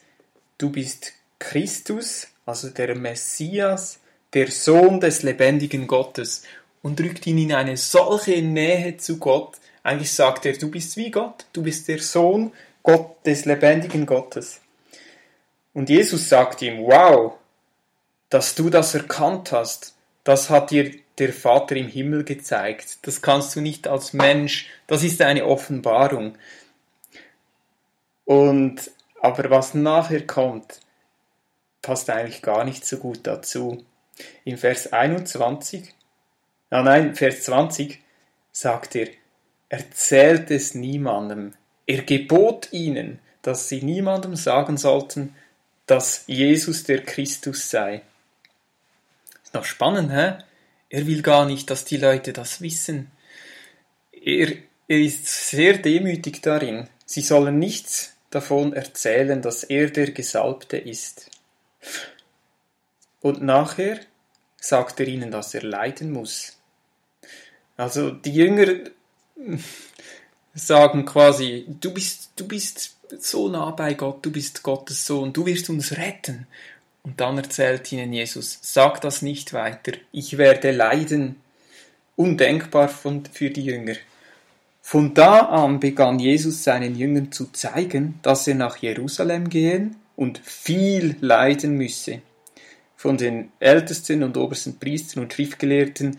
du 0.58 0.72
bist 0.72 1.14
Christus, 1.38 2.28
also 2.45 2.70
der 2.70 2.95
Messias, 2.95 4.00
der 4.34 4.50
Sohn 4.50 5.00
des 5.00 5.24
lebendigen 5.24 5.86
Gottes 5.86 6.43
und 6.82 7.00
drückt 7.00 7.28
ihn 7.28 7.38
in 7.38 7.54
eine 7.54 7.78
solche 7.78 8.41
Nähe 8.41 8.97
zu 8.97 9.18
Gott. 9.18 9.58
Eigentlich 9.84 10.13
sagt 10.13 10.45
er, 10.45 10.53
du 10.53 10.69
bist 10.69 10.97
wie 10.97 11.11
Gott, 11.11 11.45
du 11.53 11.63
bist 11.63 11.88
der 11.88 11.99
Sohn 11.99 12.51
Gott 12.84 13.25
des 13.25 13.45
lebendigen 13.45 14.05
Gottes. 14.05 14.61
Und 15.73 15.89
Jesus 15.89 16.30
sagt 16.30 16.61
ihm, 16.61 16.84
wow, 16.84 17.34
dass 18.30 18.55
du 18.55 18.69
das 18.69 18.95
erkannt 18.95 19.51
hast, 19.51 19.95
das 20.23 20.49
hat 20.49 20.71
dir 20.71 20.91
der 21.17 21.34
Vater 21.34 21.75
im 21.75 21.88
Himmel 21.88 22.23
gezeigt. 22.23 22.99
Das 23.03 23.21
kannst 23.21 23.55
du 23.55 23.61
nicht 23.61 23.88
als 23.88 24.13
Mensch, 24.13 24.69
das 24.88 25.03
ist 25.03 25.21
eine 25.21 25.45
Offenbarung. 25.45 26.38
Und, 28.25 28.91
aber 29.21 29.49
was 29.49 29.73
nachher 29.73 30.25
kommt, 30.25 30.80
passt 31.82 32.09
eigentlich 32.09 32.41
gar 32.41 32.63
nicht 32.63 32.86
so 32.86 32.97
gut 32.97 33.21
dazu. 33.23 33.84
In 34.43 34.57
Vers 34.57 34.93
21, 34.93 35.93
ah 36.69 36.84
nein, 36.84 37.15
Vers 37.15 37.43
20 37.43 37.99
sagt 38.51 38.95
er, 38.95 39.07
erzählt 39.70 40.51
es 40.51 40.76
niemandem. 40.76 41.53
Er 41.86 42.01
gebot 42.03 42.70
ihnen, 42.72 43.20
dass 43.41 43.70
sie 43.70 43.82
niemandem 43.82 44.36
sagen 44.36 44.78
sollten, 44.78 45.36
dass 45.86 46.24
Jesus 46.28 46.84
der 46.84 47.03
Christus 47.03 47.70
sei. 47.70 48.01
Ist 49.43 49.53
noch 49.53 49.65
spannend, 49.65 50.11
hä? 50.11 50.43
Er 50.89 51.07
will 51.07 51.22
gar 51.22 51.45
nicht, 51.45 51.70
dass 51.70 51.86
die 51.86 51.97
Leute 51.97 52.34
das 52.34 52.61
wissen. 52.61 53.11
Er, 54.11 54.49
er 54.88 54.99
ist 54.99 55.28
sehr 55.49 55.78
demütig 55.78 56.41
darin. 56.41 56.89
Sie 57.05 57.22
sollen 57.22 57.59
nichts 57.59 58.15
davon 58.30 58.74
erzählen, 58.74 59.41
dass 59.41 59.63
er 59.63 59.89
der 59.89 60.11
Gesalbte 60.11 60.78
ist. 60.78 61.30
Und 63.22 63.41
nachher 63.41 63.99
sagt 64.57 64.99
er 64.99 65.07
ihnen, 65.07 65.32
dass 65.32 65.53
er 65.53 65.63
leiden 65.63 66.11
muss. 66.11 66.57
Also 67.78 68.11
die 68.11 68.34
Jünger 68.34 68.89
sagen 70.54 71.06
quasi, 71.06 71.66
du 71.68 71.94
bist, 71.94 72.32
du 72.36 72.48
bist 72.48 72.96
so 73.20 73.50
nah 73.50 73.72
bei 73.72 73.94
Gott, 73.94 74.26
du 74.26 74.32
bist 74.32 74.64
Gottes 74.64 75.06
Sohn, 75.06 75.34
du 75.34 75.46
wirst 75.46 75.70
uns 75.70 75.98
retten. 75.98 76.48
Und 77.04 77.20
dann 77.22 77.38
erzählt 77.38 77.92
ihnen 77.92 78.14
Jesus, 78.14 78.60
sag 78.62 79.02
das 79.02 79.22
nicht 79.22 79.54
weiter, 79.54 79.94
ich 80.12 80.38
werde 80.38 80.72
leiden. 80.72 81.38
Undenkbar 82.16 82.90
von, 82.90 83.24
für 83.32 83.50
die 83.50 83.64
Jünger. 83.64 83.96
Von 84.82 85.14
da 85.14 85.40
an 85.40 85.80
begann 85.80 86.20
Jesus 86.20 86.64
seinen 86.64 86.96
Jüngern 86.96 87.32
zu 87.32 87.46
zeigen, 87.54 88.20
dass 88.24 88.48
er 88.48 88.56
nach 88.56 88.78
Jerusalem 88.78 89.50
gehen 89.50 89.96
und 90.18 90.40
viel 90.40 91.16
leiden 91.22 91.76
müsse 91.78 92.22
von 92.98 93.16
den 93.16 93.54
Ältesten 93.62 94.24
und 94.24 94.36
obersten 94.36 94.78
Priestern 94.78 95.24
und 95.24 95.34
Schriftgelehrten 95.34 96.18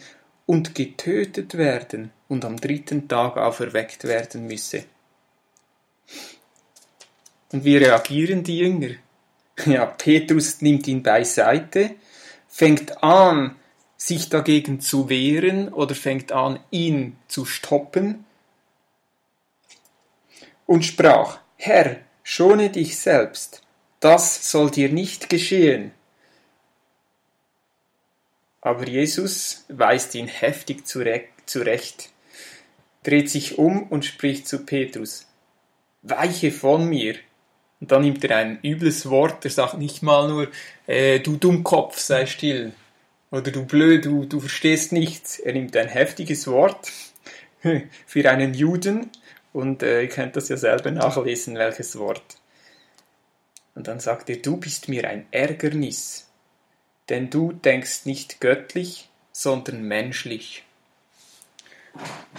und 0.50 0.74
getötet 0.74 1.56
werden 1.56 2.10
und 2.26 2.44
am 2.44 2.56
dritten 2.56 3.06
Tag 3.06 3.36
auferweckt 3.36 4.02
werden 4.02 4.48
müsse. 4.48 4.82
Und 7.52 7.64
wie 7.64 7.76
reagieren 7.76 8.42
die 8.42 8.58
Jünger? 8.58 8.94
Ja, 9.66 9.86
Petrus 9.86 10.60
nimmt 10.60 10.88
ihn 10.88 11.04
beiseite, 11.04 11.94
fängt 12.48 13.00
an, 13.00 13.54
sich 13.96 14.28
dagegen 14.28 14.80
zu 14.80 15.08
wehren 15.08 15.68
oder 15.68 15.94
fängt 15.94 16.32
an, 16.32 16.58
ihn 16.70 17.16
zu 17.28 17.44
stoppen 17.44 18.24
und 20.66 20.84
sprach, 20.84 21.38
Herr, 21.56 21.98
schone 22.24 22.70
dich 22.70 22.98
selbst, 22.98 23.62
das 24.00 24.50
soll 24.50 24.72
dir 24.72 24.88
nicht 24.88 25.28
geschehen. 25.28 25.92
Aber 28.60 28.86
Jesus 28.86 29.64
weist 29.68 30.14
ihn 30.14 30.28
heftig 30.28 30.86
zurecht, 30.86 32.10
dreht 33.02 33.30
sich 33.30 33.58
um 33.58 33.84
und 33.84 34.04
spricht 34.04 34.46
zu 34.46 34.64
Petrus, 34.64 35.26
Weiche 36.02 36.50
von 36.50 36.88
mir. 36.88 37.16
Und 37.80 37.92
dann 37.92 38.02
nimmt 38.02 38.22
er 38.24 38.36
ein 38.36 38.58
übles 38.62 39.08
Wort, 39.08 39.44
er 39.44 39.50
sagt 39.50 39.78
nicht 39.78 40.02
mal 40.02 40.28
nur, 40.28 40.48
äh, 40.86 41.20
du 41.20 41.36
Dummkopf, 41.36 41.98
sei 41.98 42.26
still. 42.26 42.72
Oder 43.30 43.50
du 43.50 43.64
blöd, 43.64 44.04
du, 44.04 44.26
du 44.26 44.40
verstehst 44.40 44.92
nichts. 44.92 45.38
Er 45.38 45.52
nimmt 45.54 45.76
ein 45.76 45.88
heftiges 45.88 46.46
Wort 46.46 46.90
für 48.06 48.30
einen 48.30 48.54
Juden 48.54 49.10
und 49.52 49.82
äh, 49.82 50.02
ihr 50.02 50.08
könnt 50.08 50.36
das 50.36 50.48
ja 50.48 50.56
selber 50.56 50.90
nachlesen, 50.90 51.56
welches 51.56 51.98
Wort. 51.98 52.36
Und 53.74 53.88
dann 53.88 54.00
sagt 54.00 54.28
er, 54.28 54.36
du 54.36 54.58
bist 54.58 54.88
mir 54.88 55.08
ein 55.08 55.26
Ärgernis 55.30 56.29
denn 57.10 57.28
du 57.28 57.52
denkst 57.52 58.06
nicht 58.06 58.40
göttlich, 58.40 59.08
sondern 59.32 59.82
menschlich. 59.82 60.64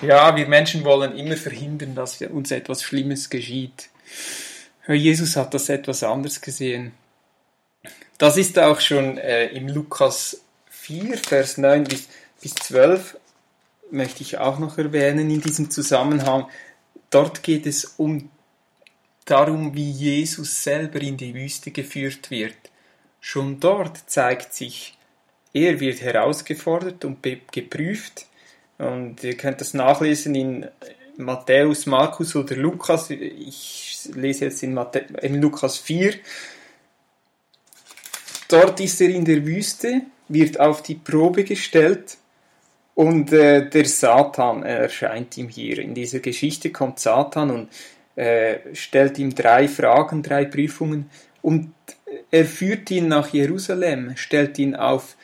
Ja, 0.01 0.36
wir 0.36 0.47
Menschen 0.47 0.84
wollen 0.86 1.15
immer 1.15 1.36
verhindern, 1.36 1.93
dass 1.93 2.22
uns 2.22 2.51
etwas 2.51 2.84
Schlimmes 2.84 3.30
geschieht. 3.30 3.89
Jesus 4.88 5.36
hat 5.36 5.53
das 5.53 5.69
etwas 5.69 6.03
anders 6.03 6.41
gesehen. 6.41 6.93
Das 8.17 8.38
ist 8.38 8.57
auch 8.59 8.80
schon 8.80 9.17
äh, 9.17 9.47
im 9.47 9.67
Lukas 9.67 10.41
4, 10.69 11.17
Vers 11.17 11.57
9 11.57 11.84
bis, 11.84 12.07
bis 12.41 12.55
12, 12.55 13.17
möchte 13.91 14.22
ich 14.24 14.38
auch 14.38 14.59
noch 14.59 14.78
erwähnen 14.78 15.30
in 15.30 15.41
diesem 15.41 15.69
Zusammenhang. 15.69 16.47
Dort 17.09 17.43
geht 17.43 17.65
es 17.65 17.86
um 17.97 18.30
darum, 19.26 19.74
wie 19.76 19.89
Jesus 19.89 20.63
selber 20.63 21.01
in 21.01 21.17
die 21.17 21.34
Wüste 21.34 21.72
geführt 21.72 22.32
wird. 22.32 22.55
Schon 23.24 23.59
dort 23.59 24.09
zeigt 24.09 24.53
sich, 24.53 24.97
er 25.53 25.80
wird 25.80 26.01
herausgefordert 26.01 27.05
und 27.05 27.19
geprüft. 27.51 28.26
Und 28.80 29.24
ihr 29.24 29.38
könnt 29.38 29.61
das 29.61 29.76
nachlesen 29.76 30.34
in 30.34 30.67
Matthäus, 31.17 31.86
Markus 31.86 32.36
oder 32.36 32.55
Lukas. 32.55 33.11
Ich 33.11 34.09
lese 34.15 34.45
jetzt 34.45 34.63
in, 34.63 34.74
Matthä 34.74 35.05
in 35.22 35.39
Lukas 35.39 35.78
4. 35.78 36.15
Dort 38.47 38.80
ist 38.80 38.99
er 38.99 39.09
in 39.09 39.24
der 39.24 39.45
Wüste, 39.45 40.01
wird 40.28 40.59
auf 40.59 40.82
die 40.82 40.95
Probe 40.95 41.43
gestellt 41.43 42.17
und 42.95 43.32
äh, 43.32 43.69
der 43.69 43.86
Satan 43.86 44.63
erscheint 44.63 45.38
ihm 45.38 45.47
hier. 45.47 45.78
In 45.78 45.93
dieser 45.93 46.19
Geschichte 46.19 46.72
kommt 46.72 46.99
Satan 46.99 47.51
und 47.51 47.69
äh, 48.15 48.59
stellt 48.74 49.19
ihm 49.19 49.34
drei 49.34 49.67
Fragen, 49.67 50.24
drei 50.24 50.45
Prüfungen 50.45 51.09
und 51.42 51.74
er 52.30 52.46
führt 52.46 52.92
ihn 52.92 53.08
nach 53.08 53.34
Jerusalem, 53.34 54.14
stellt 54.16 54.58
ihn 54.60 54.76
auf 54.76 55.16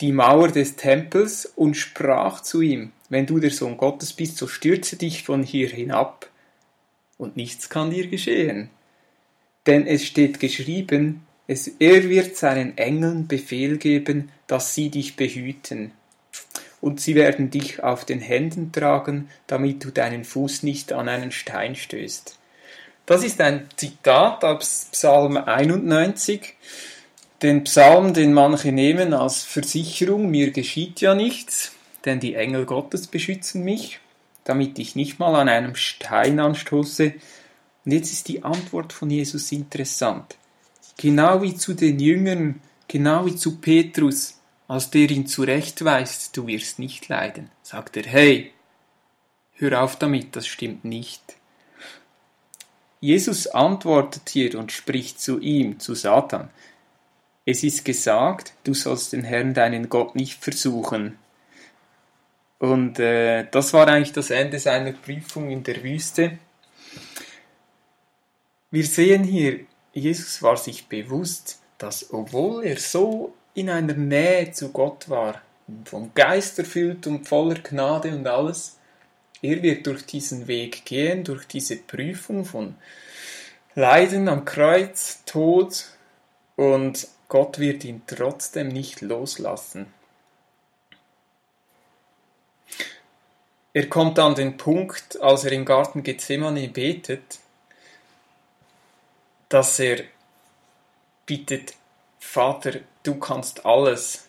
die 0.00 0.12
Mauer 0.12 0.48
des 0.48 0.76
Tempels 0.76 1.46
und 1.56 1.74
sprach 1.74 2.40
zu 2.40 2.60
ihm, 2.62 2.92
wenn 3.08 3.26
du 3.26 3.38
der 3.38 3.50
Sohn 3.50 3.76
Gottes 3.76 4.12
bist, 4.12 4.36
so 4.36 4.46
stürze 4.46 4.96
dich 4.96 5.22
von 5.22 5.42
hier 5.42 5.68
hinab, 5.68 6.30
und 7.18 7.36
nichts 7.36 7.68
kann 7.68 7.90
dir 7.90 8.06
geschehen. 8.06 8.70
Denn 9.66 9.86
es 9.86 10.06
steht 10.06 10.40
geschrieben, 10.40 11.26
es, 11.46 11.68
er 11.78 12.08
wird 12.08 12.36
seinen 12.36 12.78
Engeln 12.78 13.26
Befehl 13.26 13.76
geben, 13.76 14.30
dass 14.46 14.74
sie 14.74 14.88
dich 14.88 15.16
behüten. 15.16 15.92
Und 16.80 17.00
sie 17.00 17.14
werden 17.14 17.50
dich 17.50 17.82
auf 17.82 18.06
den 18.06 18.20
Händen 18.20 18.72
tragen, 18.72 19.28
damit 19.46 19.84
du 19.84 19.90
deinen 19.90 20.24
Fuß 20.24 20.62
nicht 20.62 20.94
an 20.94 21.08
einen 21.08 21.30
Stein 21.30 21.76
stößt. 21.76 22.39
Das 23.10 23.24
ist 23.24 23.40
ein 23.40 23.66
Zitat 23.74 24.44
aus 24.44 24.86
Psalm 24.92 25.36
91, 25.36 26.54
den 27.42 27.64
Psalm, 27.64 28.14
den 28.14 28.32
manche 28.32 28.70
nehmen 28.70 29.14
als 29.14 29.42
Versicherung, 29.42 30.30
mir 30.30 30.52
geschieht 30.52 31.00
ja 31.00 31.16
nichts, 31.16 31.72
denn 32.04 32.20
die 32.20 32.36
Engel 32.36 32.66
Gottes 32.66 33.08
beschützen 33.08 33.64
mich, 33.64 33.98
damit 34.44 34.78
ich 34.78 34.94
nicht 34.94 35.18
mal 35.18 35.34
an 35.34 35.48
einem 35.48 35.74
Stein 35.74 36.38
anstoße. 36.38 37.14
Und 37.84 37.90
jetzt 37.90 38.12
ist 38.12 38.28
die 38.28 38.44
Antwort 38.44 38.92
von 38.92 39.10
Jesus 39.10 39.50
interessant. 39.50 40.36
Genau 40.96 41.42
wie 41.42 41.56
zu 41.56 41.74
den 41.74 41.98
Jüngern, 41.98 42.62
genau 42.86 43.26
wie 43.26 43.34
zu 43.34 43.56
Petrus, 43.56 44.38
als 44.68 44.90
der 44.90 45.10
ihn 45.10 45.26
zurechtweist, 45.26 46.36
du 46.36 46.46
wirst 46.46 46.78
nicht 46.78 47.08
leiden, 47.08 47.50
sagt 47.64 47.96
er, 47.96 48.04
hey, 48.04 48.52
hör 49.54 49.82
auf 49.82 49.96
damit, 49.96 50.36
das 50.36 50.46
stimmt 50.46 50.84
nicht. 50.84 51.39
Jesus 53.00 53.46
antwortet 53.46 54.28
hier 54.28 54.58
und 54.58 54.72
spricht 54.72 55.20
zu 55.20 55.40
ihm, 55.40 55.80
zu 55.80 55.94
Satan. 55.94 56.50
Es 57.46 57.64
ist 57.64 57.84
gesagt, 57.84 58.52
du 58.64 58.74
sollst 58.74 59.14
den 59.14 59.24
Herrn, 59.24 59.54
deinen 59.54 59.88
Gott, 59.88 60.14
nicht 60.14 60.42
versuchen. 60.42 61.18
Und 62.58 62.98
äh, 62.98 63.46
das 63.50 63.72
war 63.72 63.88
eigentlich 63.88 64.12
das 64.12 64.30
Ende 64.30 64.58
seiner 64.58 64.92
Prüfung 64.92 65.50
in 65.50 65.62
der 65.62 65.82
Wüste. 65.82 66.38
Wir 68.70 68.84
sehen 68.84 69.24
hier, 69.24 69.60
Jesus 69.94 70.42
war 70.42 70.58
sich 70.58 70.86
bewusst, 70.86 71.60
dass 71.78 72.12
obwohl 72.12 72.64
er 72.64 72.76
so 72.76 73.32
in 73.54 73.70
einer 73.70 73.94
Nähe 73.94 74.52
zu 74.52 74.70
Gott 74.70 75.08
war, 75.08 75.40
vom 75.86 76.12
Geist 76.14 76.58
erfüllt 76.58 77.06
und 77.06 77.26
voller 77.26 77.60
Gnade 77.60 78.14
und 78.14 78.26
alles, 78.26 78.78
er 79.42 79.62
wird 79.62 79.86
durch 79.86 80.04
diesen 80.04 80.46
Weg 80.46 80.84
gehen, 80.84 81.24
durch 81.24 81.46
diese 81.46 81.76
Prüfung 81.76 82.44
von 82.44 82.76
Leiden 83.74 84.28
am 84.28 84.44
Kreuz, 84.44 85.22
Tod 85.24 85.86
und 86.56 87.08
Gott 87.28 87.58
wird 87.58 87.84
ihn 87.84 88.02
trotzdem 88.06 88.68
nicht 88.68 89.00
loslassen. 89.00 89.86
Er 93.72 93.88
kommt 93.88 94.18
an 94.18 94.34
den 94.34 94.56
Punkt, 94.56 95.20
als 95.20 95.44
er 95.44 95.52
im 95.52 95.64
Garten 95.64 96.02
Gethsemane 96.02 96.68
betet, 96.68 97.38
dass 99.48 99.78
er 99.78 100.02
bittet, 101.24 101.74
Vater, 102.18 102.80
du 103.04 103.14
kannst 103.20 103.64
alles. 103.64 104.28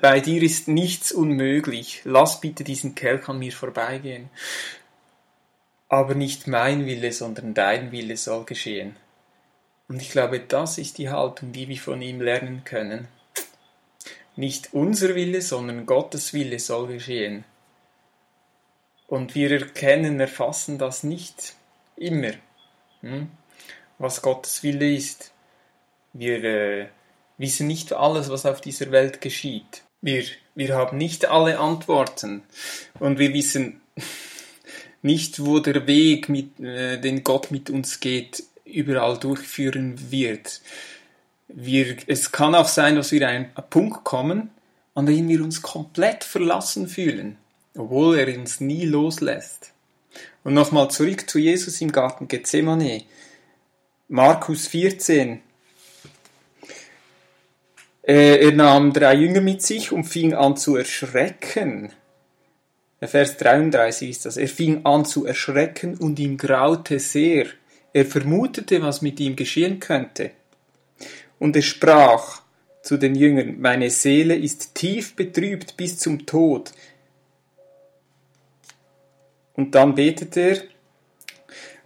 Bei 0.00 0.20
dir 0.20 0.42
ist 0.42 0.68
nichts 0.68 1.12
unmöglich. 1.12 2.02
Lass 2.04 2.40
bitte 2.40 2.64
diesen 2.64 2.94
Kelch 2.94 3.28
an 3.28 3.38
mir 3.38 3.52
vorbeigehen. 3.52 4.30
Aber 5.88 6.14
nicht 6.14 6.46
mein 6.46 6.86
Wille, 6.86 7.12
sondern 7.12 7.54
dein 7.54 7.92
Wille 7.92 8.16
soll 8.16 8.44
geschehen. 8.44 8.96
Und 9.88 10.02
ich 10.02 10.10
glaube, 10.10 10.40
das 10.40 10.78
ist 10.78 10.98
die 10.98 11.08
Haltung, 11.08 11.52
die 11.52 11.68
wir 11.68 11.78
von 11.78 12.02
ihm 12.02 12.20
lernen 12.20 12.62
können. 12.64 13.08
Nicht 14.36 14.74
unser 14.74 15.14
Wille, 15.14 15.42
sondern 15.42 15.86
Gottes 15.86 16.32
Wille 16.34 16.58
soll 16.58 16.88
geschehen. 16.88 17.44
Und 19.08 19.34
wir 19.34 19.50
erkennen, 19.50 20.20
erfassen 20.20 20.78
das 20.78 21.02
nicht 21.02 21.54
immer, 21.96 22.32
hm? 23.00 23.30
was 23.98 24.20
Gottes 24.20 24.62
Wille 24.62 24.92
ist. 24.92 25.32
Wir 26.12 26.44
äh, 26.44 26.88
wissen 27.38 27.66
nicht 27.66 27.92
alles, 27.92 28.28
was 28.28 28.46
auf 28.46 28.60
dieser 28.60 28.90
Welt 28.90 29.20
geschieht. 29.20 29.82
Wir, 30.00 30.24
wir 30.54 30.74
haben 30.74 30.98
nicht 30.98 31.26
alle 31.26 31.58
Antworten. 31.58 32.42
Und 32.98 33.18
wir 33.18 33.32
wissen 33.32 33.80
nicht, 35.02 35.44
wo 35.44 35.60
der 35.60 35.86
Weg, 35.86 36.28
mit, 36.28 36.60
äh, 36.60 37.00
den 37.00 37.24
Gott 37.24 37.50
mit 37.50 37.70
uns 37.70 38.00
geht, 38.00 38.44
überall 38.64 39.18
durchführen 39.18 40.10
wird. 40.10 40.60
Wir, 41.48 41.96
es 42.06 42.30
kann 42.32 42.54
auch 42.54 42.68
sein, 42.68 42.96
dass 42.96 43.12
wir 43.12 43.26
an 43.26 43.34
einen 43.34 43.52
Punkt 43.70 44.04
kommen, 44.04 44.50
an 44.94 45.06
dem 45.06 45.28
wir 45.28 45.42
uns 45.42 45.62
komplett 45.62 46.24
verlassen 46.24 46.88
fühlen 46.88 47.38
obwohl 47.78 48.18
er 48.18 48.38
uns 48.38 48.60
nie 48.60 48.84
loslässt. 48.84 49.72
Und 50.44 50.54
nochmal 50.54 50.90
zurück 50.90 51.30
zu 51.30 51.38
Jesus 51.38 51.80
im 51.80 51.92
Garten 51.92 52.28
Gethsemane. 52.28 53.04
Markus 54.08 54.66
14. 54.66 55.40
Äh, 58.08 58.46
er 58.46 58.52
nahm 58.52 58.94
drei 58.94 59.14
Jünger 59.16 59.42
mit 59.42 59.60
sich 59.60 59.92
und 59.92 60.04
fing 60.04 60.32
an 60.32 60.56
zu 60.56 60.76
erschrecken. 60.76 61.92
Vers 63.02 63.36
33 63.36 64.08
ist 64.08 64.24
das. 64.24 64.38
Er 64.38 64.48
fing 64.48 64.86
an 64.86 65.04
zu 65.04 65.26
erschrecken 65.26 65.94
und 65.98 66.18
ihm 66.18 66.38
graute 66.38 67.00
sehr. 67.00 67.46
Er 67.92 68.06
vermutete, 68.06 68.80
was 68.80 69.02
mit 69.02 69.20
ihm 69.20 69.36
geschehen 69.36 69.78
könnte. 69.78 70.30
Und 71.38 71.54
er 71.54 71.62
sprach 71.62 72.40
zu 72.82 72.96
den 72.96 73.14
Jüngern, 73.14 73.60
meine 73.60 73.90
Seele 73.90 74.36
ist 74.36 74.74
tief 74.74 75.14
betrübt 75.14 75.76
bis 75.76 75.98
zum 75.98 76.24
Tod. 76.24 76.72
Und 79.52 79.74
dann 79.74 79.94
betete 79.94 80.40
er 80.40 80.62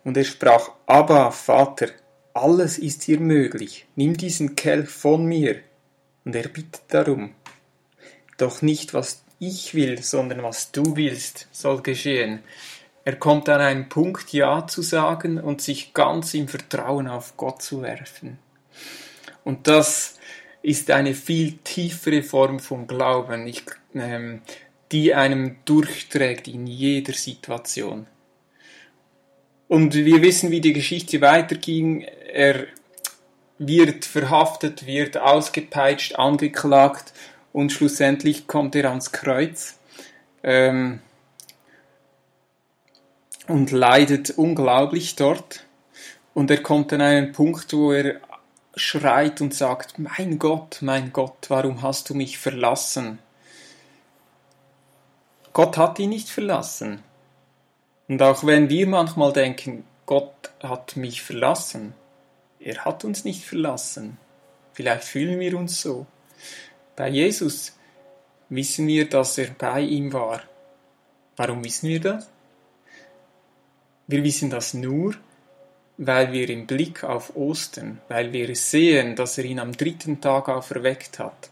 und 0.05 0.17
er 0.17 0.25
sprach, 0.25 0.71
Abba, 0.87 1.33
Vater, 1.33 1.89
alles 2.33 2.79
ist 2.79 3.09
dir 3.09 3.19
möglich, 3.19 3.87
nimm 3.97 4.17
diesen 4.17 4.55
Kelch 4.55 4.89
von 4.89 5.27
mir. 5.27 5.63
Und 6.25 6.37
er 6.37 6.49
bittet 6.49 6.83
darum. 6.89 7.35
Doch 8.39 8.63
nicht, 8.63 8.95
was 8.95 9.25
ich 9.39 9.75
will, 9.75 10.03
sondern 10.03 10.43
was 10.43 10.73
du 10.73 10.97
willst, 10.97 11.49
soll 11.53 11.83
geschehen. 11.83 12.41
Er 13.05 13.17
kommt 13.17 13.49
an 13.49 13.61
einen 13.61 13.89
Punkt, 13.89 14.33
Ja 14.33 14.67
zu 14.67 14.83
sagen 14.83 15.39
und 15.39 15.61
sich 15.61 15.93
ganz 15.93 16.35
im 16.35 16.47
Vertrauen 16.47 17.09
auf 17.09 17.37
Gott 17.37 17.61
zu 17.61 17.83
werfen. 17.83 18.39
Und 19.45 19.67
das 19.67 20.19
ist 20.63 20.91
eine 20.93 21.15
viel 21.15 21.59
tiefere 21.65 22.23
Form 22.23 22.61
von 22.61 22.87
Glauben. 22.87 23.49
Ich, 23.49 23.65
ähm, 23.95 24.43
die 24.93 25.15
einem 25.15 25.57
durchträgt 25.65 26.47
in 26.47 26.67
jeder 26.67 27.15
Situation. 27.15 28.07
Und 29.67 29.95
wir 29.95 30.23
wissen, 30.23 30.51
wie 30.51 30.61
die 30.61 30.75
Geschichte 30.75 31.21
weiterging. 31.21 32.03
Er 32.03 32.67
wird 33.67 34.05
verhaftet, 34.05 34.87
wird 34.87 35.17
ausgepeitscht, 35.17 36.17
angeklagt 36.17 37.13
und 37.53 37.71
schlussendlich 37.73 38.47
kommt 38.47 38.75
er 38.75 38.89
ans 38.89 39.13
Kreuz 39.13 39.79
ähm, 40.43 41.01
und 43.49 43.71
leidet 43.71 44.31
unglaublich 44.31 45.17
dort. 45.17 45.65
Und 46.35 46.51
er 46.51 46.63
kommt 46.63 46.93
an 46.93 47.03
einen 47.03 47.33
Punkt, 47.33 47.73
wo 47.73 47.93
er 47.93 48.21
schreit 48.75 49.41
und 49.41 49.55
sagt, 49.55 49.99
mein 49.99 50.39
Gott, 50.39 50.79
mein 50.81 51.13
Gott, 51.13 51.47
warum 51.49 51.83
hast 51.83 52.09
du 52.09 52.15
mich 52.15 52.39
verlassen? 52.39 53.19
Gott 55.53 55.77
hat 55.77 55.99
ihn 55.99 56.09
nicht 56.09 56.31
verlassen. 56.31 57.03
Und 58.09 58.23
auch 58.23 58.45
wenn 58.45 58.71
wir 58.71 58.87
manchmal 58.87 59.33
denken, 59.33 59.85
Gott 60.07 60.51
hat 60.63 60.97
mich 60.97 61.23
verlassen, 61.23 61.95
er 62.65 62.85
hat 62.85 63.05
uns 63.05 63.25
nicht 63.25 63.45
verlassen. 63.45 64.19
Vielleicht 64.73 65.05
fühlen 65.05 65.39
wir 65.41 65.57
uns 65.57 65.81
so. 65.81 66.07
Bei 66.97 67.09
Jesus 67.09 67.77
wissen 68.49 68.87
wir, 68.87 69.09
dass 69.09 69.39
er 69.39 69.49
bei 69.51 69.81
ihm 69.81 70.13
war. 70.13 70.43
Warum 71.37 71.65
wissen 71.65 71.89
wir 71.89 72.01
das? 72.01 72.29
Wir 74.07 74.23
wissen 74.23 74.51
das 74.51 74.75
nur, 74.75 75.15
weil 75.97 76.33
wir 76.33 76.49
im 76.51 76.67
Blick 76.67 77.05
auf 77.05 77.37
Ostern, 77.37 78.01
weil 78.09 78.33
wir 78.33 78.55
sehen, 78.57 79.17
dass 79.17 79.39
er 79.39 79.45
ihn 79.45 79.59
am 79.59 79.73
dritten 79.73 80.21
Tag 80.21 80.49
auferweckt 80.49 81.19
hat, 81.19 81.51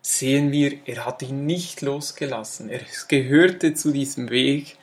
sehen 0.00 0.52
wir, 0.52 0.78
er 0.86 1.04
hat 1.04 1.22
ihn 1.22 1.46
nicht 1.46 1.82
losgelassen. 1.82 2.70
Er 2.70 2.80
gehörte 3.08 3.74
zu 3.74 3.90
diesem 3.90 4.30
Weg. 4.30 4.76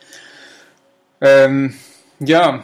Ähm, 1.22 1.76
ja, 2.20 2.64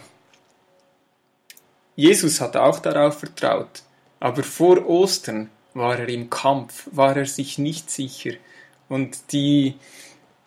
Jesus 1.99 2.39
hat 2.41 2.55
auch 2.55 2.79
darauf 2.79 3.19
vertraut, 3.19 3.83
aber 4.19 4.43
vor 4.43 4.87
Ostern 4.87 5.49
war 5.73 5.99
er 5.99 6.09
im 6.09 6.29
Kampf, 6.29 6.87
war 6.91 7.15
er 7.15 7.25
sich 7.25 7.57
nicht 7.57 7.89
sicher. 7.91 8.31
Und 8.87 9.31
die 9.31 9.75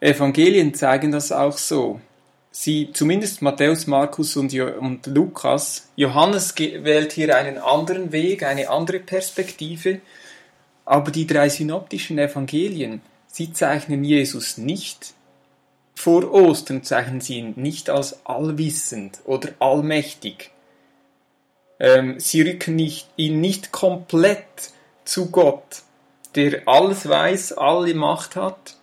Evangelien 0.01 0.75
zeigen 0.75 1.13
das 1.13 1.31
auch 1.31 1.57
so. 1.57 2.01
Sie, 2.51 2.91
zumindest 2.93 3.41
Matthäus, 3.41 3.87
Markus 3.87 4.37
und, 4.37 4.53
jo 4.53 4.67
und 4.67 5.07
Lukas, 5.07 5.89
Johannes 5.97 6.55
wählt 6.59 7.13
hier 7.13 7.37
einen 7.37 7.59
anderen 7.59 8.13
Weg, 8.13 8.43
eine 8.43 8.69
andere 8.69 8.99
Perspektive 8.99 10.01
aber 10.85 11.11
die 11.11 11.27
drei 11.27 11.49
synoptischen 11.49 12.19
Evangelien, 12.19 13.03
sie 13.27 13.53
zeichnen 13.53 14.05
Jesus 14.05 14.59
nicht 14.59 15.15
vor 15.95 16.33
Ostern, 16.33 16.83
zeichnen 16.83 17.21
sie 17.21 17.39
ihn 17.39 17.55
nicht 17.57 17.91
als 17.91 18.27
allwissend 18.27 19.21
oder 19.25 19.51
allmächtig. 19.59 20.51
Ähm, 21.83 22.21
sie 22.21 22.43
rücken 22.43 22.77
nicht, 22.77 23.09
ihn 23.17 23.41
nicht 23.41 23.73
komplett 23.73 24.71
zu 25.05 25.33
Gott, 25.33 25.83
der 26.37 26.63
alles 26.67 27.09
weiß, 27.09 27.55
alle 27.55 27.93
Macht 27.93 28.37
hat 28.37 28.77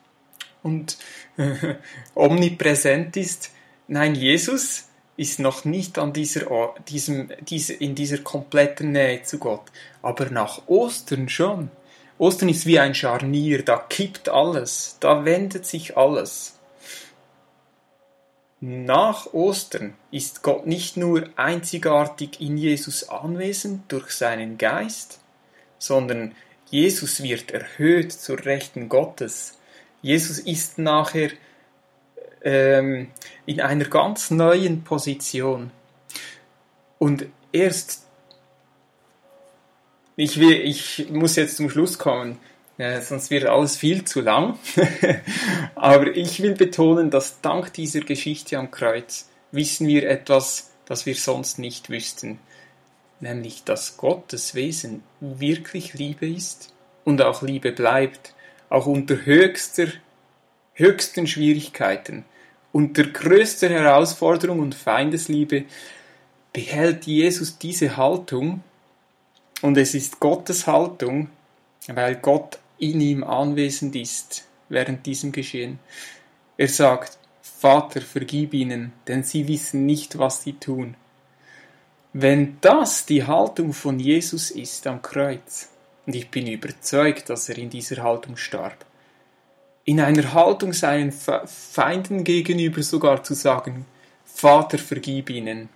und 0.63 0.97
äh, 1.37 1.75
omnipräsent 2.13 3.15
ist. 3.15 3.51
Nein, 3.87 4.15
Jesus 4.15 4.89
ist 5.15 5.39
noch 5.39 5.63
nicht 5.63 5.97
an 5.97 6.11
dieser, 6.11 6.73
diesem, 6.89 7.31
diese, 7.47 7.73
in 7.73 7.95
dieser 7.95 8.17
kompletten 8.17 8.91
Nähe 8.91 9.23
zu 9.23 9.39
Gott, 9.39 9.71
aber 10.01 10.29
nach 10.29 10.67
Ostern 10.67 11.29
schon. 11.29 11.71
Ostern 12.17 12.49
ist 12.49 12.65
wie 12.65 12.79
ein 12.79 12.95
Scharnier, 12.95 13.63
da 13.63 13.77
kippt 13.77 14.27
alles, 14.27 14.97
da 14.99 15.23
wendet 15.23 15.65
sich 15.65 15.95
alles. 15.95 16.58
Nach 18.61 19.33
Ostern 19.33 19.93
ist 20.11 20.43
Gott 20.43 20.67
nicht 20.67 20.97
nur 20.97 21.29
einzigartig 21.37 22.41
in 22.41 22.57
Jesus 22.57 23.07
anwesend 23.07 23.89
durch 23.89 24.11
seinen 24.11 24.57
Geist, 24.57 25.19
sondern 25.77 26.35
Jesus 26.69 27.23
wird 27.23 27.51
erhöht 27.51 28.11
zur 28.11 28.45
Rechten 28.45 28.89
Gottes. 28.89 29.57
Jesus 30.01 30.39
ist 30.39 30.77
nachher 30.77 31.31
ähm, 32.43 33.07
in 33.45 33.61
einer 33.61 33.85
ganz 33.85 34.29
neuen 34.29 34.83
Position. 34.83 35.71
Und 36.97 37.27
erst, 37.53 38.05
ich, 40.17 40.37
will, 40.37 40.51
ich 40.51 41.09
muss 41.09 41.37
jetzt 41.37 41.55
zum 41.55 41.69
Schluss 41.69 41.97
kommen, 41.97 42.37
äh, 42.79 43.01
sonst 43.01 43.29
wird 43.29 43.45
alles 43.45 43.75
viel 43.75 44.05
zu 44.05 44.21
lang. 44.21 44.57
Aber 45.75 46.15
ich 46.15 46.41
will 46.41 46.53
betonen, 46.53 47.09
dass 47.09 47.41
dank 47.41 47.73
dieser 47.73 47.99
Geschichte 47.99 48.57
am 48.57 48.71
Kreuz 48.71 49.29
wissen 49.51 49.85
wir 49.85 50.09
etwas, 50.09 50.71
das 50.85 51.05
wir 51.05 51.15
sonst 51.15 51.59
nicht 51.59 51.89
wüssten. 51.89 52.39
Nämlich, 53.19 53.65
dass 53.65 53.97
Gottes 53.97 54.55
Wesen 54.55 55.03
wirklich 55.19 55.93
Liebe 55.93 56.25
ist 56.25 56.73
und 57.03 57.21
auch 57.21 57.41
Liebe 57.41 57.73
bleibt, 57.73 58.33
auch 58.69 58.85
unter 58.85 59.25
höchster, 59.25 59.87
höchsten 60.73 61.27
Schwierigkeiten, 61.27 62.23
unter 62.71 63.03
größter 63.03 63.67
Herausforderung 63.67 64.61
und 64.61 64.73
Feindesliebe 64.73 65.65
behält 66.53 67.05
Jesus 67.07 67.57
diese 67.57 67.97
Haltung 67.97 68.63
und 69.61 69.77
es 69.77 69.93
ist 69.95 70.21
Gottes 70.21 70.65
Haltung, 70.65 71.29
weil 71.87 72.15
Gott 72.15 72.59
in 72.79 73.01
ihm 73.01 73.23
anwesend 73.23 73.95
ist 73.95 74.45
während 74.69 75.05
diesem 75.05 75.31
Geschehen. 75.31 75.79
Er 76.57 76.67
sagt, 76.67 77.17
Vater, 77.41 78.01
vergib 78.01 78.53
ihnen, 78.53 78.93
denn 79.07 79.23
sie 79.23 79.47
wissen 79.47 79.85
nicht, 79.85 80.17
was 80.17 80.43
sie 80.43 80.53
tun. 80.53 80.95
Wenn 82.13 82.57
das 82.61 83.05
die 83.05 83.25
Haltung 83.25 83.73
von 83.73 83.99
Jesus 83.99 84.49
ist 84.49 84.87
am 84.87 85.01
Kreuz, 85.01 85.69
und 86.05 86.15
ich 86.15 86.29
bin 86.29 86.47
überzeugt, 86.47 87.29
dass 87.29 87.49
er 87.49 87.57
in 87.57 87.69
dieser 87.69 88.01
Haltung 88.01 88.37
starb, 88.37 88.85
in 89.85 89.99
einer 89.99 90.33
Haltung 90.33 90.73
seinen 90.73 91.11
Feinden 91.11 92.23
gegenüber 92.23 92.81
sogar 92.81 93.23
zu 93.23 93.33
sagen, 93.33 93.85
Vater, 94.25 94.77
vergib 94.77 95.29
ihnen, 95.29 95.69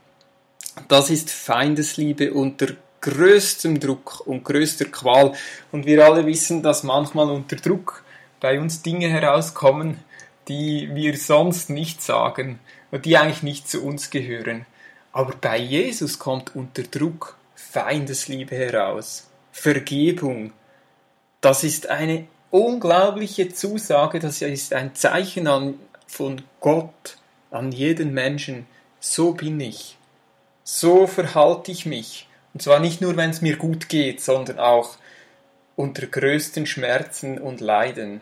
das 0.88 1.10
ist 1.10 1.30
Feindesliebe 1.30 2.34
unter 2.34 2.76
größtem 3.04 3.80
Druck 3.80 4.26
und 4.26 4.43
größter 4.43 4.86
Qual. 4.86 5.34
Und 5.72 5.86
wir 5.86 6.04
alle 6.04 6.26
wissen, 6.26 6.64
dass 6.64 6.84
manchmal 6.84 7.30
unter 7.30 7.58
Druck 7.58 8.04
bei 8.39 8.60
uns 8.60 8.82
Dinge 8.82 9.10
herauskommen, 9.10 9.99
die 10.47 10.89
wir 10.93 11.16
sonst 11.18 11.70
nicht 11.70 12.01
sagen 12.01 12.60
und 12.91 13.06
die 13.06 13.18
eigentlich 13.18 13.43
nicht 13.43 13.70
zu 13.70 13.84
uns 13.84 14.10
gehören. 14.10 14.66
Aber 15.12 15.36
bei 15.39 15.58
Jesus 15.58 16.18
kommt 16.18 16.56
unter 16.56 16.84
Druck 16.84 17.38
Feindesliebe 17.56 18.56
heraus, 18.56 19.30
Vergebung. 19.51 20.54
Das 21.41 21.64
ist 21.64 21.89
eine 21.89 22.28
unglaubliche 22.51 23.49
Zusage, 23.49 24.20
das 24.20 24.41
ist 24.41 24.74
ein 24.74 24.95
Zeichen 24.95 25.47
an, 25.47 25.76
von 26.08 26.41
Gott 26.60 27.18
an 27.51 27.72
jeden 27.72 28.14
Menschen. 28.14 28.66
So 28.99 29.34
bin 29.34 29.60
ich. 29.60 29.97
So 30.64 31.08
verhalte 31.08 31.72
ich 31.72 31.86
mich. 31.86 32.28
Und 32.54 32.62
zwar 32.62 32.80
nicht 32.80 33.01
nur, 33.01 33.18
wenn 33.18 33.32
es 33.32 33.41
mir 33.41 33.58
gut 33.58 33.89
geht, 33.89 34.22
sondern 34.22 34.60
auch 34.60 34.97
unter 35.76 36.06
größten 36.06 36.66
Schmerzen 36.66 37.39
und 37.39 37.62
Leiden. 37.62 38.22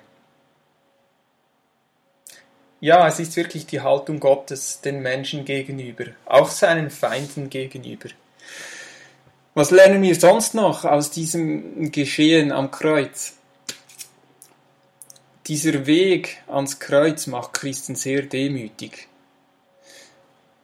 Ja, 2.79 3.07
es 3.07 3.19
ist 3.19 3.35
wirklich 3.35 3.65
die 3.67 3.81
Haltung 3.81 4.19
Gottes 4.19 4.81
den 4.81 5.01
Menschen 5.01 5.45
gegenüber, 5.45 6.05
auch 6.25 6.49
seinen 6.49 6.89
Feinden 6.89 7.49
gegenüber. 7.49 8.09
Was 9.53 9.69
lernen 9.69 10.01
wir 10.01 10.15
sonst 10.15 10.55
noch 10.55 10.85
aus 10.85 11.11
diesem 11.11 11.91
Geschehen 11.91 12.51
am 12.51 12.71
Kreuz? 12.71 13.37
Dieser 15.47 15.85
Weg 15.85 16.41
ans 16.47 16.79
Kreuz 16.79 17.27
macht 17.27 17.53
Christen 17.53 17.95
sehr 17.95 18.21
demütig. 18.21 19.09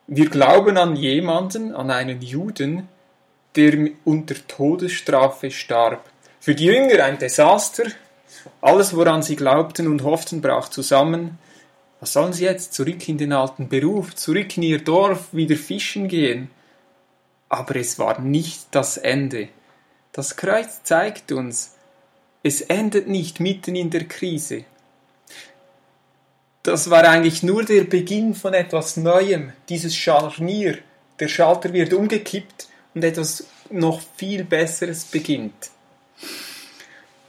Wir 0.08 0.30
glauben 0.30 0.78
an 0.78 0.96
jemanden, 0.96 1.76
an 1.76 1.92
einen 1.92 2.22
Juden, 2.22 2.88
der 3.58 3.90
unter 4.06 4.36
Todesstrafe 4.48 5.52
starb. 5.52 6.10
Für 6.40 6.56
die 6.56 6.66
Jünger 6.66 7.04
ein 7.04 7.18
Desaster. 7.18 7.86
Alles, 8.62 8.96
woran 8.96 9.24
sie 9.24 9.36
glaubten 9.36 9.88
und 9.88 10.04
hofften, 10.04 10.42
brach 10.42 10.70
zusammen. 10.70 11.40
Was 12.00 12.14
sollen 12.14 12.34
sie 12.34 12.46
jetzt? 12.46 12.74
Zurück 12.74 13.10
in 13.10 13.18
den 13.18 13.34
alten 13.34 13.68
Beruf, 13.68 14.16
zurück 14.16 14.56
in 14.56 14.64
ihr 14.64 14.84
Dorf, 14.84 15.34
wieder 15.34 15.56
fischen 15.56 16.08
gehen? 16.08 16.52
Aber 17.50 17.76
es 17.76 17.98
war 17.98 18.22
nicht 18.22 18.68
das 18.72 18.98
Ende. 18.98 19.50
Das 20.12 20.36
Kreuz 20.36 20.84
zeigt 20.84 21.32
uns, 21.32 21.76
es 22.44 22.62
endet 22.62 23.08
nicht 23.08 23.40
mitten 23.40 23.76
in 23.76 23.90
der 23.90 24.06
Krise. 24.06 24.66
Das 26.62 26.90
war 26.90 27.04
eigentlich 27.04 27.44
nur 27.44 27.64
der 27.64 27.86
Beginn 27.86 28.36
von 28.36 28.54
etwas 28.54 28.98
Neuem, 28.98 29.54
dieses 29.70 29.96
Scharnier. 29.96 30.78
Der 31.20 31.28
Schalter 31.28 31.74
wird 31.74 31.94
umgekippt 31.94 32.68
und 32.98 33.04
etwas 33.04 33.46
noch 33.70 34.02
viel 34.16 34.44
Besseres 34.44 35.06
beginnt. 35.06 35.70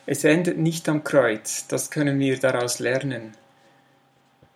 Es 0.06 0.24
endet 0.24 0.56
nicht 0.56 0.88
am 0.88 1.04
Kreuz, 1.04 1.66
das 1.68 1.90
können 1.90 2.18
wir 2.18 2.38
daraus 2.38 2.78
lernen. 2.78 3.34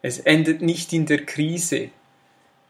Es 0.00 0.18
endet 0.18 0.62
nicht 0.62 0.94
in 0.94 1.04
der 1.04 1.26
Krise. 1.26 1.90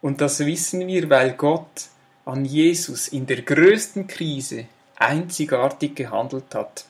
Und 0.01 0.21
das 0.21 0.41
wissen 0.41 0.89
wir, 0.89 1.09
weil 1.09 1.35
Gott 1.35 1.87
an 2.25 2.45
Jesus 2.45 3.07
in 3.07 3.27
der 3.27 3.43
größten 3.43 4.09
Krise 4.09 4.67
einzigartig 4.97 5.95
gehandelt 5.95 6.53
hat. 6.53 6.85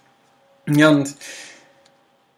Ja, 0.66 0.88
und 0.88 1.14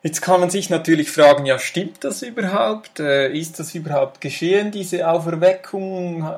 Jetzt 0.04 0.20
kann 0.20 0.38
man 0.38 0.50
sich 0.50 0.68
natürlich 0.68 1.10
fragen, 1.10 1.46
ja, 1.46 1.58
stimmt 1.58 2.04
das 2.04 2.20
überhaupt? 2.20 3.00
Äh, 3.00 3.32
ist 3.32 3.58
das 3.58 3.74
überhaupt 3.74 4.20
geschehen, 4.20 4.70
diese 4.70 5.08
Auferweckung? 5.08 6.30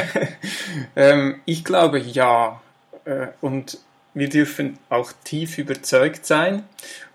ähm, 0.96 1.40
ich 1.44 1.64
glaube 1.64 2.00
ja. 2.00 2.60
Äh, 3.04 3.28
und 3.40 3.78
wir 4.14 4.28
dürfen 4.28 4.80
auch 4.88 5.12
tief 5.22 5.58
überzeugt 5.58 6.26
sein, 6.26 6.64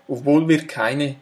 obwohl 0.08 0.48
wir 0.48 0.66
keine 0.66 1.16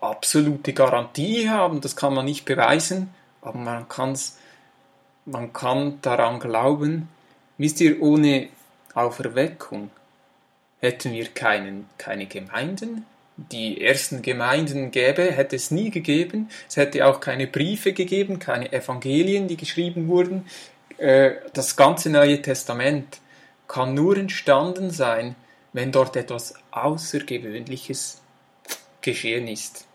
absolute 0.00 0.72
Garantie 0.72 1.50
haben, 1.50 1.82
das 1.82 1.96
kann 1.96 2.14
man 2.14 2.24
nicht 2.24 2.46
beweisen, 2.46 3.10
aber 3.42 3.58
man, 3.58 3.88
kann's, 3.90 4.38
man 5.26 5.52
kann 5.52 5.98
daran 6.00 6.40
glauben. 6.40 7.10
Wisst 7.58 7.82
ihr, 7.82 8.00
ohne 8.00 8.48
Auferweckung 8.94 9.90
hätten 10.80 11.12
wir 11.12 11.26
keinen, 11.26 11.88
keine 11.98 12.26
Gemeinden. 12.26 13.06
Die 13.36 13.82
ersten 13.82 14.22
Gemeinden 14.22 14.90
gäbe, 14.90 15.30
hätte 15.30 15.56
es 15.56 15.70
nie 15.70 15.90
gegeben. 15.90 16.48
Es 16.68 16.76
hätte 16.76 17.06
auch 17.06 17.20
keine 17.20 17.46
Briefe 17.46 17.92
gegeben, 17.92 18.38
keine 18.38 18.72
Evangelien, 18.72 19.46
die 19.46 19.56
geschrieben 19.56 20.08
wurden. 20.08 20.46
Äh, 20.98 21.32
das 21.52 21.76
ganze 21.76 22.08
Neue 22.08 22.40
Testament 22.40 23.20
kann 23.68 23.94
nur 23.94 24.16
entstanden 24.16 24.90
sein, 24.90 25.34
wenn 25.72 25.92
dort 25.92 26.16
etwas 26.16 26.54
Außergewöhnliches 26.70 28.22
geschehen 29.02 29.48
ist. 29.48 29.86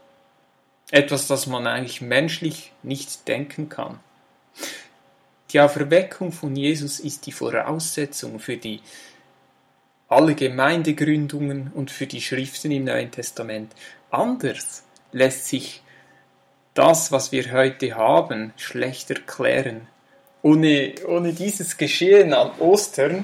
Etwas, 0.92 1.28
das 1.28 1.48
man 1.48 1.66
eigentlich 1.66 2.02
menschlich 2.02 2.72
nicht 2.84 3.28
denken 3.28 3.70
kann. 3.70 4.00
Die 5.52 5.60
Auferweckung 5.60 6.32
von 6.32 6.56
Jesus 6.56 7.00
ist 7.00 7.26
die 7.26 7.32
Voraussetzung 7.32 8.40
für 8.40 8.58
die 8.58 8.82
alle 10.12 10.36
Gemeindegründungen 10.36 11.72
und 11.74 11.90
für 11.90 12.06
die 12.06 12.20
Schriften 12.20 12.70
im 12.72 12.84
Neuen 12.84 13.12
Testament. 13.12 13.72
Anders 14.10 14.84
lässt 15.14 15.48
sich 15.48 15.82
das, 16.74 17.14
was 17.14 17.32
wir 17.32 17.54
heute 17.54 17.96
haben, 17.96 18.54
schlecht 18.58 19.10
erklären. 19.10 19.88
Ohne, 20.42 20.96
ohne 21.08 21.32
dieses 21.32 21.78
Geschehen 21.78 22.34
an 22.34 22.52
Ostern 22.60 23.24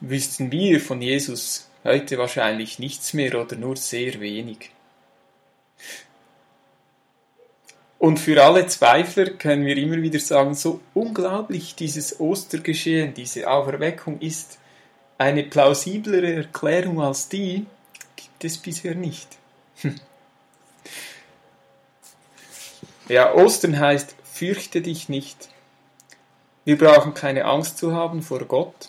wüssten 0.00 0.50
wir 0.50 0.80
von 0.80 1.02
Jesus 1.02 1.68
heute 1.84 2.16
wahrscheinlich 2.16 2.78
nichts 2.78 3.12
mehr 3.12 3.38
oder 3.38 3.56
nur 3.56 3.76
sehr 3.76 4.18
wenig. 4.20 4.70
Und 7.98 8.18
für 8.18 8.42
alle 8.42 8.66
Zweifler 8.66 9.26
können 9.26 9.66
wir 9.66 9.76
immer 9.76 10.00
wieder 10.00 10.20
sagen, 10.20 10.54
so 10.54 10.80
unglaublich 10.94 11.74
dieses 11.74 12.18
Ostergeschehen, 12.18 13.12
diese 13.12 13.50
Auferweckung 13.50 14.20
ist, 14.20 14.58
eine 15.18 15.42
plausiblere 15.42 16.34
Erklärung 16.34 17.00
als 17.00 17.28
die 17.28 17.66
gibt 18.16 18.44
es 18.44 18.58
bisher 18.58 18.94
nicht. 18.94 19.28
Hm. 19.80 19.98
Ja, 23.08 23.34
Ostern 23.34 23.78
heißt, 23.78 24.16
fürchte 24.24 24.82
dich 24.82 25.08
nicht. 25.08 25.48
Wir 26.64 26.76
brauchen 26.76 27.14
keine 27.14 27.44
Angst 27.44 27.78
zu 27.78 27.94
haben 27.94 28.22
vor 28.22 28.40
Gott, 28.40 28.88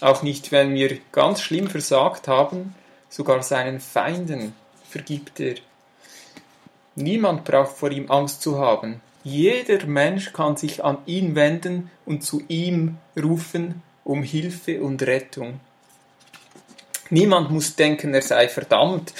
auch 0.00 0.22
nicht, 0.22 0.52
wenn 0.52 0.74
wir 0.74 0.98
ganz 1.10 1.40
schlimm 1.40 1.68
versagt 1.68 2.28
haben, 2.28 2.74
sogar 3.08 3.42
seinen 3.42 3.80
Feinden 3.80 4.54
vergibt 4.88 5.40
er. 5.40 5.56
Niemand 6.94 7.44
braucht 7.44 7.76
vor 7.76 7.90
ihm 7.90 8.10
Angst 8.10 8.42
zu 8.42 8.58
haben. 8.58 9.00
Jeder 9.24 9.86
Mensch 9.86 10.32
kann 10.32 10.56
sich 10.56 10.84
an 10.84 10.98
ihn 11.06 11.34
wenden 11.34 11.90
und 12.06 12.22
zu 12.22 12.42
ihm 12.48 12.98
rufen 13.20 13.82
um 14.04 14.22
Hilfe 14.22 14.82
und 14.82 15.02
Rettung. 15.02 15.60
Niemand 17.10 17.50
muss 17.50 17.76
denken, 17.76 18.14
er 18.14 18.22
sei 18.22 18.48
verdammt, 18.48 19.12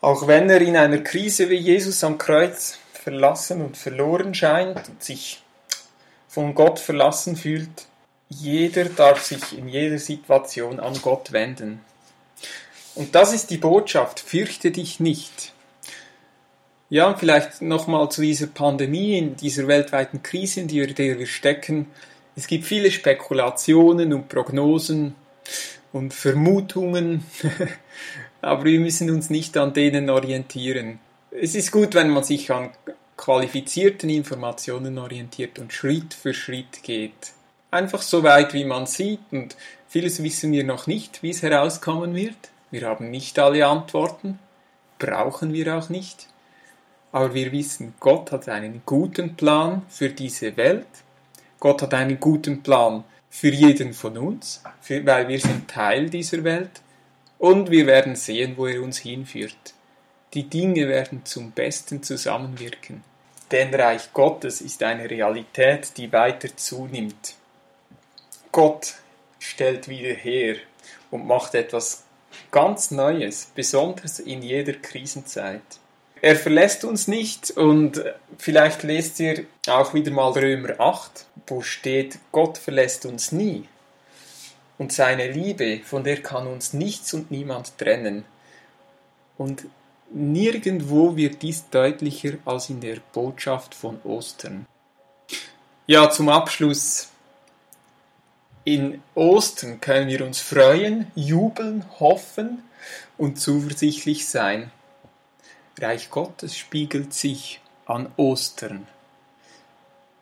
auch 0.00 0.26
wenn 0.26 0.48
er 0.50 0.60
in 0.60 0.76
einer 0.76 0.98
Krise 0.98 1.50
wie 1.50 1.56
Jesus 1.56 2.04
am 2.04 2.16
Kreuz 2.18 2.78
verlassen 2.92 3.60
und 3.60 3.76
verloren 3.76 4.34
scheint 4.34 4.88
und 4.88 5.02
sich 5.02 5.42
von 6.28 6.54
Gott 6.54 6.78
verlassen 6.78 7.36
fühlt. 7.36 7.86
Jeder 8.28 8.84
darf 8.84 9.24
sich 9.24 9.56
in 9.56 9.68
jeder 9.68 9.98
Situation 9.98 10.78
an 10.78 11.00
Gott 11.02 11.32
wenden. 11.32 11.80
Und 12.94 13.14
das 13.14 13.32
ist 13.32 13.50
die 13.50 13.56
Botschaft, 13.56 14.20
fürchte 14.20 14.70
dich 14.70 15.00
nicht. 15.00 15.52
Ja, 16.90 17.14
vielleicht 17.14 17.62
nochmal 17.62 18.10
zu 18.10 18.22
dieser 18.22 18.46
Pandemie, 18.46 19.18
in 19.18 19.36
dieser 19.36 19.66
weltweiten 19.66 20.22
Krise, 20.22 20.60
in 20.60 20.68
der 20.68 21.18
wir 21.18 21.26
stecken. 21.26 21.86
Es 22.38 22.46
gibt 22.46 22.66
viele 22.66 22.92
Spekulationen 22.92 24.12
und 24.12 24.28
Prognosen 24.28 25.16
und 25.92 26.14
Vermutungen, 26.14 27.24
aber 28.40 28.62
wir 28.62 28.78
müssen 28.78 29.10
uns 29.10 29.28
nicht 29.28 29.56
an 29.56 29.72
denen 29.72 30.08
orientieren. 30.08 31.00
Es 31.32 31.56
ist 31.56 31.72
gut, 31.72 31.96
wenn 31.96 32.10
man 32.10 32.22
sich 32.22 32.52
an 32.52 32.70
qualifizierten 33.16 34.08
Informationen 34.08 34.98
orientiert 34.98 35.58
und 35.58 35.72
Schritt 35.72 36.14
für 36.14 36.32
Schritt 36.32 36.84
geht. 36.84 37.32
Einfach 37.72 38.02
so 38.02 38.22
weit, 38.22 38.54
wie 38.54 38.64
man 38.64 38.86
sieht 38.86 39.18
und 39.32 39.56
vieles 39.88 40.22
wissen 40.22 40.52
wir 40.52 40.62
noch 40.62 40.86
nicht, 40.86 41.24
wie 41.24 41.30
es 41.30 41.42
herauskommen 41.42 42.14
wird. 42.14 42.38
Wir 42.70 42.86
haben 42.86 43.10
nicht 43.10 43.36
alle 43.40 43.66
Antworten, 43.66 44.38
brauchen 45.00 45.52
wir 45.52 45.76
auch 45.76 45.88
nicht. 45.88 46.28
Aber 47.10 47.34
wir 47.34 47.50
wissen, 47.50 47.94
Gott 47.98 48.30
hat 48.30 48.48
einen 48.48 48.82
guten 48.86 49.34
Plan 49.34 49.82
für 49.88 50.10
diese 50.10 50.56
Welt. 50.56 50.86
Gott 51.60 51.82
hat 51.82 51.94
einen 51.94 52.20
guten 52.20 52.62
Plan 52.62 53.04
für 53.30 53.48
jeden 53.48 53.92
von 53.92 54.16
uns, 54.16 54.62
für, 54.80 55.04
weil 55.04 55.28
wir 55.28 55.40
sind 55.40 55.68
Teil 55.68 56.08
dieser 56.08 56.44
Welt. 56.44 56.82
Und 57.38 57.70
wir 57.70 57.86
werden 57.86 58.16
sehen, 58.16 58.56
wo 58.56 58.66
er 58.66 58.82
uns 58.82 58.98
hinführt. 58.98 59.74
Die 60.34 60.48
Dinge 60.48 60.88
werden 60.88 61.24
zum 61.24 61.52
Besten 61.52 62.02
zusammenwirken. 62.02 63.04
Denn 63.50 63.74
Reich 63.74 64.12
Gottes 64.12 64.60
ist 64.60 64.82
eine 64.82 65.08
Realität, 65.08 65.96
die 65.96 66.12
weiter 66.12 66.54
zunimmt. 66.56 67.36
Gott 68.52 68.96
stellt 69.38 69.88
wieder 69.88 70.14
her 70.14 70.56
und 71.10 71.26
macht 71.26 71.54
etwas 71.54 72.04
ganz 72.50 72.90
Neues, 72.90 73.50
besonders 73.54 74.18
in 74.18 74.42
jeder 74.42 74.74
Krisenzeit. 74.74 75.62
Er 76.20 76.36
verlässt 76.36 76.84
uns 76.84 77.08
nicht 77.08 77.50
und 77.50 78.02
vielleicht 78.38 78.82
lest 78.82 79.20
ihr 79.20 79.44
auch 79.68 79.94
wieder 79.94 80.10
mal 80.10 80.32
Römer 80.32 80.80
8, 80.80 81.26
wo 81.46 81.62
steht, 81.62 82.18
Gott 82.32 82.58
verlässt 82.58 83.06
uns 83.06 83.32
nie. 83.32 83.68
Und 84.78 84.92
seine 84.92 85.30
Liebe, 85.30 85.80
von 85.84 86.04
der 86.04 86.22
kann 86.22 86.46
uns 86.46 86.72
nichts 86.72 87.12
und 87.14 87.30
niemand 87.30 87.78
trennen. 87.78 88.24
Und 89.36 89.64
Nirgendwo 90.10 91.16
wird 91.16 91.42
dies 91.42 91.68
deutlicher 91.68 92.38
als 92.46 92.70
in 92.70 92.80
der 92.80 92.96
Botschaft 93.12 93.74
von 93.74 94.00
Ostern. 94.04 94.66
Ja, 95.86 96.08
zum 96.08 96.30
Abschluss. 96.30 97.08
In 98.64 99.02
Ostern 99.14 99.80
können 99.80 100.08
wir 100.08 100.24
uns 100.24 100.40
freuen, 100.40 101.10
jubeln, 101.14 101.84
hoffen 102.00 102.62
und 103.18 103.38
zuversichtlich 103.38 104.26
sein. 104.28 104.70
Reich 105.82 106.10
Gottes 106.10 106.56
spiegelt 106.56 107.14
sich 107.14 107.60
an 107.86 108.10
Ostern, 108.16 108.86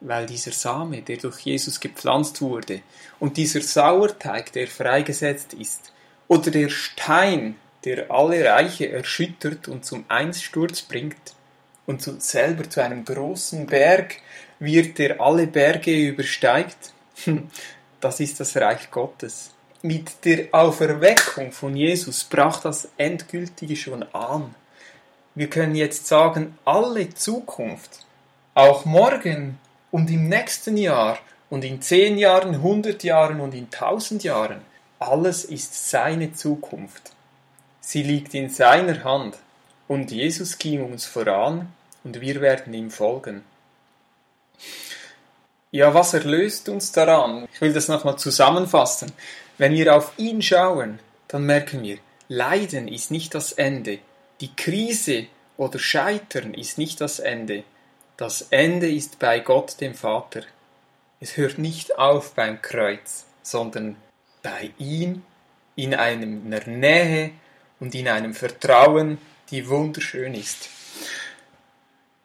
weil 0.00 0.26
dieser 0.26 0.52
Same, 0.52 1.02
der 1.02 1.16
durch 1.16 1.40
Jesus 1.40 1.80
gepflanzt 1.80 2.40
wurde, 2.40 2.82
und 3.18 3.36
dieser 3.36 3.61
Sauerteig, 3.61 4.52
der 4.52 4.68
freigesetzt 4.68 5.54
ist, 5.54 5.92
oder 6.28 6.50
der 6.50 6.68
Stein, 6.68 7.57
der 7.84 8.11
alle 8.11 8.44
Reiche 8.44 8.90
erschüttert 8.90 9.68
und 9.68 9.84
zum 9.84 10.04
Einsturz 10.09 10.82
bringt, 10.82 11.34
und 11.86 12.02
zu, 12.02 12.20
selber 12.20 12.68
zu 12.68 12.82
einem 12.82 13.04
großen 13.04 13.66
Berg 13.66 14.16
wird, 14.59 14.98
der 14.98 15.20
alle 15.20 15.46
Berge 15.46 16.09
übersteigt, 16.09 16.92
das 18.00 18.20
ist 18.20 18.40
das 18.40 18.57
Reich 18.57 18.90
Gottes. 18.90 19.52
Mit 19.82 20.24
der 20.24 20.48
Auferweckung 20.52 21.52
von 21.52 21.76
Jesus 21.76 22.24
brach 22.24 22.61
das 22.61 22.88
Endgültige 22.96 23.76
schon 23.76 24.02
an. 24.12 24.54
Wir 25.37 25.51
können 25.51 25.74
jetzt 25.74 26.07
sagen, 26.07 26.57
alle 26.64 27.11
Zukunft, 27.12 28.07
auch 28.55 28.87
morgen 28.87 29.59
und 29.91 30.11
im 30.11 30.30
nächsten 30.30 30.78
Jahr 30.78 31.18
und 31.51 31.62
in 31.62 31.82
zehn 31.82 32.16
Jahren, 32.16 32.62
hundert 32.62 33.05
Jahren 33.05 33.41
und 33.41 33.55
in 33.55 33.70
tausend 33.70 34.24
Jahren, 34.24 34.62
alles 34.99 35.45
ist 35.45 35.91
seine 35.91 36.32
Zukunft. 36.32 37.12
Sie 37.80 38.03
liegt 38.03 38.32
in 38.32 38.49
seiner 38.49 39.05
Hand, 39.05 39.37
und 39.89 40.11
Jesus 40.11 40.57
ging 40.57 40.82
uns 40.82 41.05
voran, 41.05 41.70
und 42.03 42.18
wir 42.20 42.41
werden 42.41 42.72
ihm 42.72 42.91
folgen. 42.91 43.45
Ja, 45.70 45.93
was 45.93 46.14
erlöst 46.14 46.70
uns 46.70 46.93
daran? 46.93 47.47
Ich 47.53 47.61
will 47.61 47.74
das 47.74 47.89
nochmal 47.89 48.16
zusammenfassen. 48.16 49.12
Wenn 49.59 49.72
wir 49.72 49.95
auf 49.95 50.12
ihn 50.16 50.41
schauen, 50.41 50.99
dann 51.28 51.45
merken 51.45 51.82
wir, 51.82 51.99
Leiden 52.28 52.89
ist 52.89 53.11
nicht 53.11 53.34
das 53.34 53.53
Ende. 53.53 53.99
Die 54.41 54.55
Krise 54.55 55.26
oder 55.57 55.78
Scheitern 55.78 56.55
ist 56.55 56.78
nicht 56.78 57.01
das 57.01 57.18
Ende. 57.18 57.64
Das 58.16 58.43
Ende 58.51 58.91
ist 58.91 59.18
bei 59.18 59.41
Gott 59.41 59.80
dem 59.80 59.95
Vater. 59.95 60.43
Es 61.20 61.37
hört 61.37 61.59
nicht 61.59 61.99
auf 61.99 62.34
beim 62.34 62.61
Kreuz, 62.61 63.26
sondern 63.43 63.97
bei 64.43 64.70
ihm 64.78 65.22
in 65.74 65.95
einer 65.95 66.66
Nähe, 66.66 67.32
und 67.80 67.95
in 67.95 68.09
einem 68.09 68.34
Vertrauen, 68.34 69.18
die 69.51 69.68
wunderschön 69.68 70.34
ist. 70.34 70.68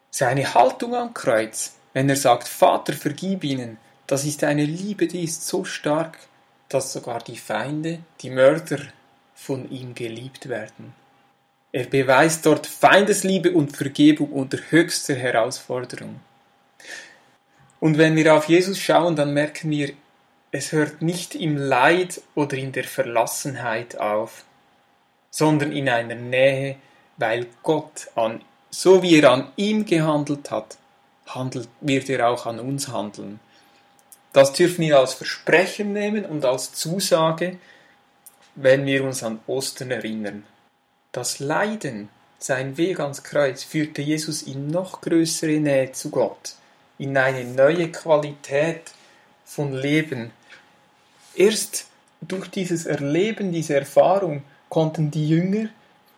Seine 0.10 0.54
Haltung 0.54 0.96
am 0.96 1.14
Kreuz, 1.14 1.76
wenn 1.94 2.10
er 2.10 2.16
sagt, 2.16 2.48
Vater, 2.48 2.94
vergib 2.94 3.44
ihnen, 3.44 3.78
das 4.08 4.26
ist 4.26 4.44
eine 4.44 4.66
Liebe, 4.66 5.08
die 5.08 5.24
ist 5.24 5.48
so 5.48 5.64
stark, 5.64 6.18
dass 6.70 6.94
sogar 6.94 7.20
die 7.20 7.38
Feinde, 7.38 8.00
die 8.22 8.30
Mörder 8.30 8.80
von 9.36 9.70
ihm 9.70 9.94
geliebt 9.94 10.50
werden. 10.50 10.94
Er 11.74 11.86
beweist 11.86 12.46
dort 12.46 12.68
Feindesliebe 12.68 13.52
und 13.52 13.76
Vergebung 13.76 14.32
unter 14.32 14.58
höchster 14.70 15.16
Herausforderung. 15.16 16.20
Und 17.80 17.98
wenn 17.98 18.16
wir 18.16 18.36
auf 18.36 18.50
Jesus 18.50 18.78
schauen, 18.78 19.16
dann 19.16 19.34
merken 19.34 19.72
wir, 19.72 19.94
es 20.52 20.74
hört 20.74 21.02
nicht 21.02 21.34
im 21.34 21.56
Leid 21.56 22.22
oder 22.36 22.58
in 22.58 22.74
der 22.74 22.84
Verlassenheit 22.84 23.98
auf, 23.98 24.44
sondern 25.30 25.72
in 25.72 25.88
einer 25.88 26.16
Nähe, 26.16 26.76
weil 27.18 27.48
Gott 27.64 28.10
an, 28.16 28.44
so 28.70 29.02
wie 29.02 29.20
er 29.20 29.32
an 29.32 29.52
ihm 29.56 29.86
gehandelt 29.86 30.52
hat, 30.52 30.78
handelt, 31.26 31.70
wird 31.80 32.10
er 32.10 32.28
auch 32.28 32.46
an 32.46 32.60
uns 32.60 32.90
handeln. 32.90 33.40
Das 34.34 34.52
dürfen 34.54 34.82
wir 34.82 35.00
als 35.00 35.14
Versprechen 35.14 35.94
nehmen 35.94 36.26
und 36.26 36.44
als 36.44 36.74
Zusage, 36.74 37.58
wenn 38.56 38.86
wir 38.86 39.06
uns 39.06 39.24
an 39.24 39.40
Ostern 39.48 39.92
erinnern. 39.92 40.44
Das 41.12 41.40
Leiden, 41.40 42.08
sein 42.40 42.78
Weg 42.78 43.02
ans 43.02 43.24
Kreuz, 43.24 43.64
führte 43.64 44.02
Jesus 44.02 44.44
in 44.44 44.68
noch 44.68 45.02
größere 45.02 45.60
Nähe 45.60 45.92
zu 45.92 46.10
Gott, 46.10 46.54
in 46.98 47.18
eine 47.18 47.44
neue 47.44 47.92
Qualität 47.92 48.94
von 49.44 49.74
Leben. 49.74 50.32
Erst 51.36 51.88
durch 52.22 52.48
dieses 52.48 52.86
Erleben, 52.86 53.52
diese 53.52 53.76
Erfahrung 53.76 54.44
konnten 54.70 55.12
die 55.12 55.28
Jünger 55.28 55.68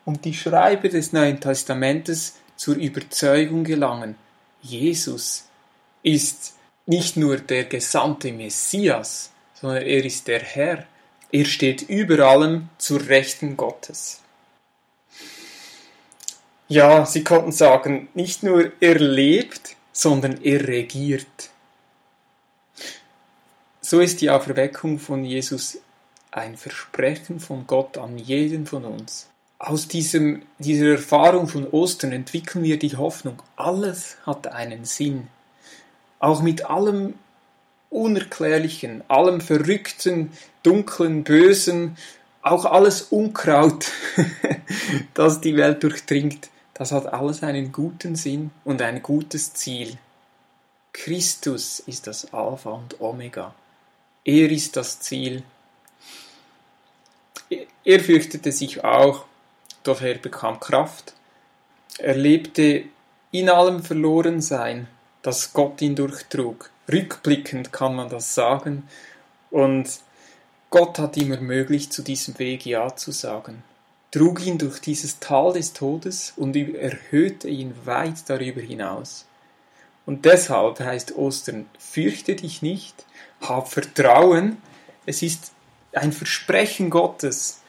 und 0.06 0.26
die 0.26 0.36
Schreiber 0.36 0.89
des 0.89 1.12
Neuen 1.12 1.39
Testamentes 1.39 2.36
zur 2.56 2.76
Überzeugung 2.76 3.64
gelangen, 3.64 4.16
Jesus 4.62 5.46
ist 6.04 6.54
nicht 6.86 7.18
nur 7.18 7.38
der 7.38 7.64
gesandte 7.64 8.32
Messias, 8.32 9.32
sondern 9.56 9.82
er 9.82 10.06
ist 10.06 10.28
der 10.28 10.41
Herr. 10.41 10.86
Er 11.32 11.46
steht 11.46 11.82
über 11.82 12.20
allem 12.20 12.70
zur 12.78 13.08
Rechten 13.08 13.58
Gottes. 13.58 14.22
Ja, 16.74 17.05
sie 17.05 17.24
konnten 17.24 17.51
sagen, 17.51 18.07
nicht 18.15 18.41
nur 18.41 18.71
er 18.80 18.95
lebt, 18.95 19.76
sondern 19.91 20.41
er 20.41 20.67
regiert. 20.67 21.51
So 23.80 23.99
ist 23.99 24.21
die 24.21 24.32
Auferweckung 24.32 24.97
von 24.97 25.24
Jesus 25.24 25.78
ein 26.32 26.57
Versprechen 26.57 27.39
von 27.39 27.67
Gott 27.67 27.99
an 27.99 28.17
jeden 28.17 28.65
von 28.65 28.86
uns. 28.86 29.28
Aus 29.59 29.88
diesem, 29.88 30.41
dieser 30.57 30.93
Erfahrung 30.93 31.47
von 31.47 31.67
Ostern 31.67 32.11
entwickeln 32.11 32.63
wir 32.63 32.80
die 32.80 32.97
Hoffnung, 32.97 33.43
alles 33.55 34.17
hat 34.26 34.47
einen 34.47 34.84
Sinn. 34.84 35.28
Auch 36.17 36.41
mit 36.41 36.65
allem 36.65 37.13
Unerklärlichen, 37.91 39.03
allem 39.09 39.41
Verrückten, 39.41 40.32
Dunklen, 40.63 41.24
Bösen, 41.24 41.97
auch 42.41 42.65
alles 42.65 43.03
Unkraut, 43.03 43.91
das 45.13 45.39
die 45.39 45.55
Welt 45.55 45.84
durchdringt, 45.84 46.49
das 46.74 46.91
hat 46.91 47.07
alles 47.07 47.43
einen 47.43 47.71
guten 47.71 48.15
Sinn 48.15 48.51
und 48.63 48.82
ein 48.82 49.03
gutes 49.03 49.53
Ziel. 49.53 49.97
Christus 50.91 51.80
ist 51.80 52.07
das 52.07 52.34
Alpha 52.34 52.71
und 52.71 53.01
Omega. 53.01 53.53
Er 54.24 54.51
ist 54.51 54.76
das 54.76 54.99
Ziel. 54.99 55.43
Er 57.84 57.99
fürchtete 57.99 58.51
sich 58.51 58.84
auch, 58.84 59.26
doch 59.84 60.01
er 60.01 60.15
bekam 60.15 60.59
Kraft. 60.59 61.13
Er 61.99 62.15
lebte 62.15 62.86
in 63.32 63.49
allem 63.49 63.84
Verlorensein, 63.84 64.88
das 65.21 65.53
Gott 65.53 65.82
ihn 65.82 65.95
durchtrug. 65.95 66.69
Rückblickend 66.91 67.71
kann 67.71 67.95
man 67.95 68.09
das 68.09 68.34
sagen. 68.34 68.88
Und 69.51 69.99
Gott 70.69 70.99
hat 70.99 71.17
ihm 71.17 71.32
ermöglicht, 71.32 71.93
zu 71.93 72.01
diesem 72.01 72.39
Weg 72.39 72.65
Ja 72.65 72.95
zu 72.95 73.11
sagen, 73.11 73.63
trug 74.14 74.45
ihn 74.45 74.57
durch 74.57 74.80
dieses 74.80 75.20
Tal 75.20 75.53
des 75.53 75.74
Todes 75.74 76.34
und 76.38 76.55
erhöhte 76.55 77.49
ihn 77.49 77.74
weit 77.86 78.30
darüber 78.30 78.61
hinaus. 78.61 79.26
Und 80.05 80.26
deshalb 80.26 80.80
heißt 80.80 81.16
Ostern, 81.16 81.66
fürchte 81.80 82.36
dich 82.36 82.61
nicht, 82.61 83.05
hab 83.41 83.70
Vertrauen, 83.70 84.57
es 85.05 85.22
ist 85.22 85.51
ein 85.93 86.11
Versprechen 86.14 86.89
Gottes. 86.89 87.61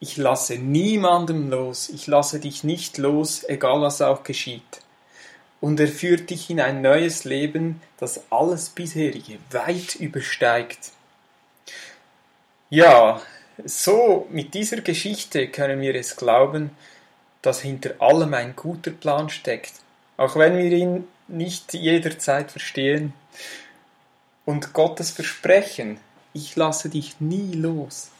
Ich 0.00 0.16
lasse 0.16 0.56
niemandem 0.56 1.50
los, 1.50 1.88
ich 1.88 2.06
lasse 2.06 2.40
dich 2.40 2.64
nicht 2.64 2.98
los, 2.98 3.44
egal 3.48 3.80
was 3.80 4.00
auch 4.00 4.22
geschieht 4.22 4.62
und 5.64 5.80
er 5.80 5.88
führt 5.88 6.28
dich 6.28 6.50
in 6.50 6.60
ein 6.60 6.82
neues 6.82 7.24
Leben, 7.24 7.80
das 7.96 8.30
alles 8.30 8.68
bisherige 8.68 9.38
weit 9.50 9.94
übersteigt. 9.94 10.92
Ja, 12.68 13.22
so 13.64 14.26
mit 14.30 14.54
dieser 14.54 14.80
Geschichte 14.80 15.48
können 15.48 15.80
wir 15.80 15.94
es 15.94 16.16
glauben, 16.16 16.70
dass 17.42 17.60
hinter 17.60 18.00
allem 18.00 18.34
ein 18.34 18.56
guter 18.56 18.90
Plan 18.90 19.28
steckt, 19.28 19.74
auch 20.16 20.36
wenn 20.36 20.56
wir 20.56 20.70
ihn 20.72 21.06
nicht 21.28 21.74
jederzeit 21.74 22.50
verstehen. 22.50 23.12
Und 24.44 24.72
Gottes 24.72 25.10
Versprechen, 25.10 25.98
ich 26.32 26.56
lasse 26.56 26.88
dich 26.88 27.20
nie 27.20 27.52
los, 27.52 28.10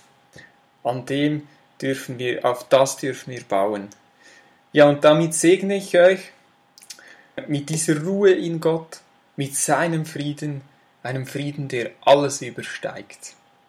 an 0.82 1.06
dem 1.06 1.46
dürfen 1.80 2.18
wir, 2.18 2.44
auf 2.44 2.68
das 2.68 2.96
dürfen 2.96 3.32
wir 3.32 3.42
bauen. 3.44 3.88
Ja, 4.72 4.88
und 4.88 5.04
damit 5.04 5.34
segne 5.34 5.76
ich 5.76 5.96
euch 5.96 6.20
mit 7.46 7.68
dieser 7.68 8.02
Ruhe 8.02 8.32
in 8.32 8.60
Gott, 8.60 9.00
mit 9.36 9.56
seinem 9.56 10.06
Frieden, 10.06 10.62
einem 11.02 11.26
Frieden, 11.26 11.68
der 11.68 11.90
alles 12.02 12.40
übersteigt. 12.40 13.34